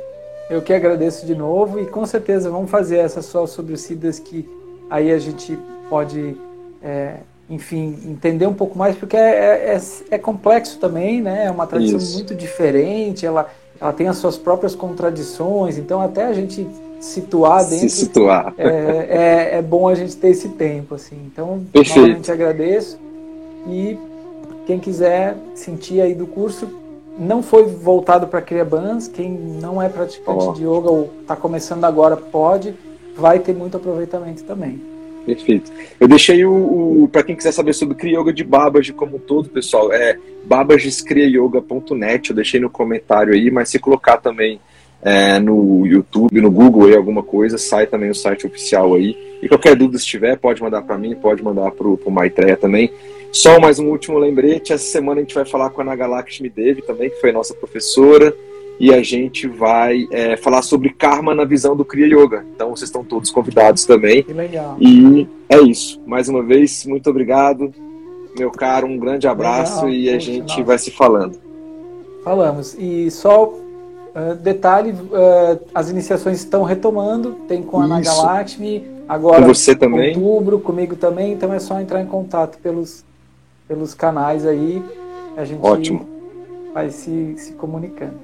eu 0.50 0.62
que 0.62 0.74
agradeço 0.74 1.26
de 1.26 1.36
novo 1.36 1.80
e 1.80 1.86
com 1.86 2.06
certeza 2.06 2.50
vamos 2.50 2.70
fazer 2.70 2.98
essa 2.98 3.22
só 3.22 3.46
sobre 3.48 3.78
Cidas 3.78 4.20
que 4.20 4.48
aí 4.90 5.12
a 5.12 5.18
gente 5.18 5.58
pode 5.90 6.36
é, 6.84 7.18
enfim, 7.50 7.98
entender 8.06 8.48
um 8.48 8.54
pouco 8.54 8.78
mais, 8.78 8.96
porque 8.96 9.18
é, 9.18 9.76
é, 9.76 9.82
é 10.10 10.18
complexo 10.18 10.80
também, 10.80 11.22
né? 11.22 11.46
É 11.46 11.52
uma 11.52 11.68
tradição 11.68 11.98
Isso. 11.98 12.16
muito 12.16 12.34
diferente, 12.34 13.26
ela, 13.26 13.50
ela 13.80 13.92
tem 13.92 14.08
as 14.08 14.18
suas 14.18 14.38
próprias 14.38 14.74
contradições, 14.74 15.78
então 15.78 16.00
até 16.00 16.26
a 16.26 16.34
gente 16.34 16.66
situar 17.02 17.68
dentro. 17.68 17.90
Se 17.90 18.06
situar. 18.06 18.54
É, 18.58 18.68
é, 18.68 19.58
é 19.58 19.62
bom 19.62 19.90
a 19.90 19.96
gente 19.96 20.16
ter 20.16 20.30
esse 20.30 20.50
tempo, 20.50 20.96
assim. 20.96 21.18
Então, 21.26 21.62
Perfeito. 21.74 22.00
novamente 22.00 22.32
agradeço. 22.32 22.98
E 23.68 23.98
quem 24.66 24.80
quiser 24.80 25.36
sentir 25.54 26.00
aí 26.00 26.14
do 26.14 26.26
curso, 26.26 26.70
não 27.18 27.44
foi 27.44 27.66
voltado 27.66 28.28
para 28.28 28.42
criabans, 28.42 29.08
quem 29.08 29.32
não 29.32 29.82
é 29.82 29.90
praticante 29.90 30.46
oh. 30.48 30.54
de 30.54 30.62
yoga 30.62 30.90
ou 30.90 31.14
está 31.22 31.36
começando 31.36 31.84
agora 31.84 32.16
pode, 32.16 32.74
vai 33.16 33.40
ter 33.40 33.54
muito 33.54 33.78
aproveitamento 33.78 34.44
também. 34.44 34.82
Perfeito. 35.26 35.72
Eu 36.00 36.08
deixei 36.08 36.44
o, 36.46 37.04
o 37.04 37.10
para 37.12 37.24
quem 37.24 37.36
quiser 37.36 37.52
saber 37.52 37.74
sobre 37.74 37.96
Kriya 37.96 38.20
Yoga 38.20 38.34
de 38.34 38.44
Babaji 38.44 38.92
como 38.92 39.18
um 39.18 39.20
todo, 39.20 39.50
pessoal, 39.50 39.94
é 39.94 40.18
babajeskriyayoga.net, 40.46 42.30
eu 42.30 42.36
deixei 42.36 42.60
no 42.60 42.70
comentário 42.70 43.34
aí, 43.34 43.52
mas 43.52 43.70
se 43.70 43.78
colocar 43.78 44.18
também 44.18 44.60
é, 45.02 45.40
no 45.40 45.86
YouTube, 45.86 46.42
no 46.42 46.52
Google 46.52 46.88
aí 46.88 46.96
alguma 46.96 47.24
coisa, 47.24 47.58
sai 47.58 47.88
também 47.88 48.10
o 48.10 48.16
site 48.16 48.46
oficial 48.46 48.96
aí. 48.96 49.18
E 49.42 49.48
qualquer 49.48 49.76
dúvida 49.76 49.98
se 50.00 50.06
tiver, 50.06 50.38
pode 50.38 50.62
mandar 50.62 50.82
para 50.84 50.98
mim, 50.98 51.16
pode 51.16 51.44
mandar 51.44 51.72
para 51.72 51.88
o 51.88 52.12
Maitreya 52.12 52.58
também. 52.58 52.92
Só 53.32 53.62
mais 53.62 53.80
um 53.80 53.88
último 53.88 54.18
lembrete, 54.18 54.74
essa 54.74 54.84
semana 54.84 55.22
a 55.22 55.24
gente 55.24 55.34
vai 55.34 55.46
falar 55.46 55.70
com 55.70 55.80
a 55.80 55.86
Nagalakshmi 55.86 56.50
Devi 56.50 56.82
também, 56.82 57.10
que 57.10 57.16
foi 57.22 57.32
nossa 57.32 57.54
professora 57.54 58.36
e 58.78 58.94
a 58.94 59.02
gente 59.02 59.48
vai 59.48 60.06
é, 60.12 60.36
falar 60.36 60.62
sobre 60.62 60.90
karma 60.90 61.34
na 61.34 61.46
visão 61.46 61.74
do 61.74 61.86
Kriya 61.86 62.08
Yoga. 62.08 62.46
Então 62.54 62.72
vocês 62.72 62.90
estão 62.90 63.06
todos 63.06 63.32
convidados 63.32 63.86
também. 63.86 64.24
Que 64.24 64.34
legal. 64.34 64.76
E 64.82 65.26
é 65.48 65.62
isso. 65.62 66.02
Mais 66.06 66.28
uma 66.28 66.44
vez, 66.44 66.86
muito 66.86 67.10
obrigado, 67.10 67.74
meu 68.38 68.52
caro, 68.52 68.86
um 68.86 68.98
grande 68.98 69.28
abraço 69.28 69.86
legal, 69.86 69.90
e 69.92 70.10
a 70.10 70.20
gente 70.20 70.62
vai 70.62 70.78
se 70.78 70.92
falando. 70.92 71.40
Falamos. 72.26 72.76
E 72.78 73.10
só 73.12 73.46
uh, 73.46 74.36
detalhe, 74.42 74.92
uh, 74.92 75.60
as 75.74 75.90
iniciações 75.90 76.40
estão 76.40 76.64
retomando, 76.64 77.34
tem 77.48 77.64
com 77.64 77.80
a 77.80 77.88
Nagalakshmi, 77.88 78.84
agora 79.08 79.42
com 79.42 79.54
você 79.54 79.74
também. 79.74 80.18
outubro, 80.18 80.60
comigo 80.60 80.98
também, 80.98 81.32
então 81.32 81.54
é 81.54 81.60
só 81.60 81.80
entrar 81.80 82.02
em 82.02 82.08
contato 82.08 82.58
pelos, 82.60 83.06
pelos 83.72 83.94
canais 83.94 84.46
aí. 84.46 84.84
A 85.38 85.46
gente 85.46 85.66
Ótimo. 85.66 86.06
vai 86.74 86.90
se, 86.90 87.36
se 87.38 87.54
comunicando. 87.54 88.20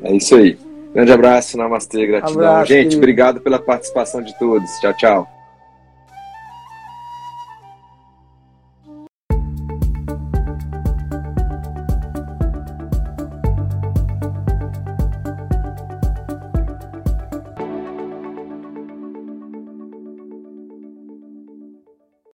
É 0.00 0.14
isso 0.14 0.36
aí. 0.36 0.56
Grande 0.94 1.10
abraço, 1.10 1.58
namastê, 1.58 2.06
gratidão. 2.06 2.34
Abraço, 2.34 2.68
Gente, 2.68 2.82
querido. 2.84 2.96
obrigado 2.98 3.40
pela 3.40 3.58
participação 3.58 4.22
de 4.22 4.38
todos. 4.38 4.70
Tchau, 4.78 4.94
tchau. 4.94 5.28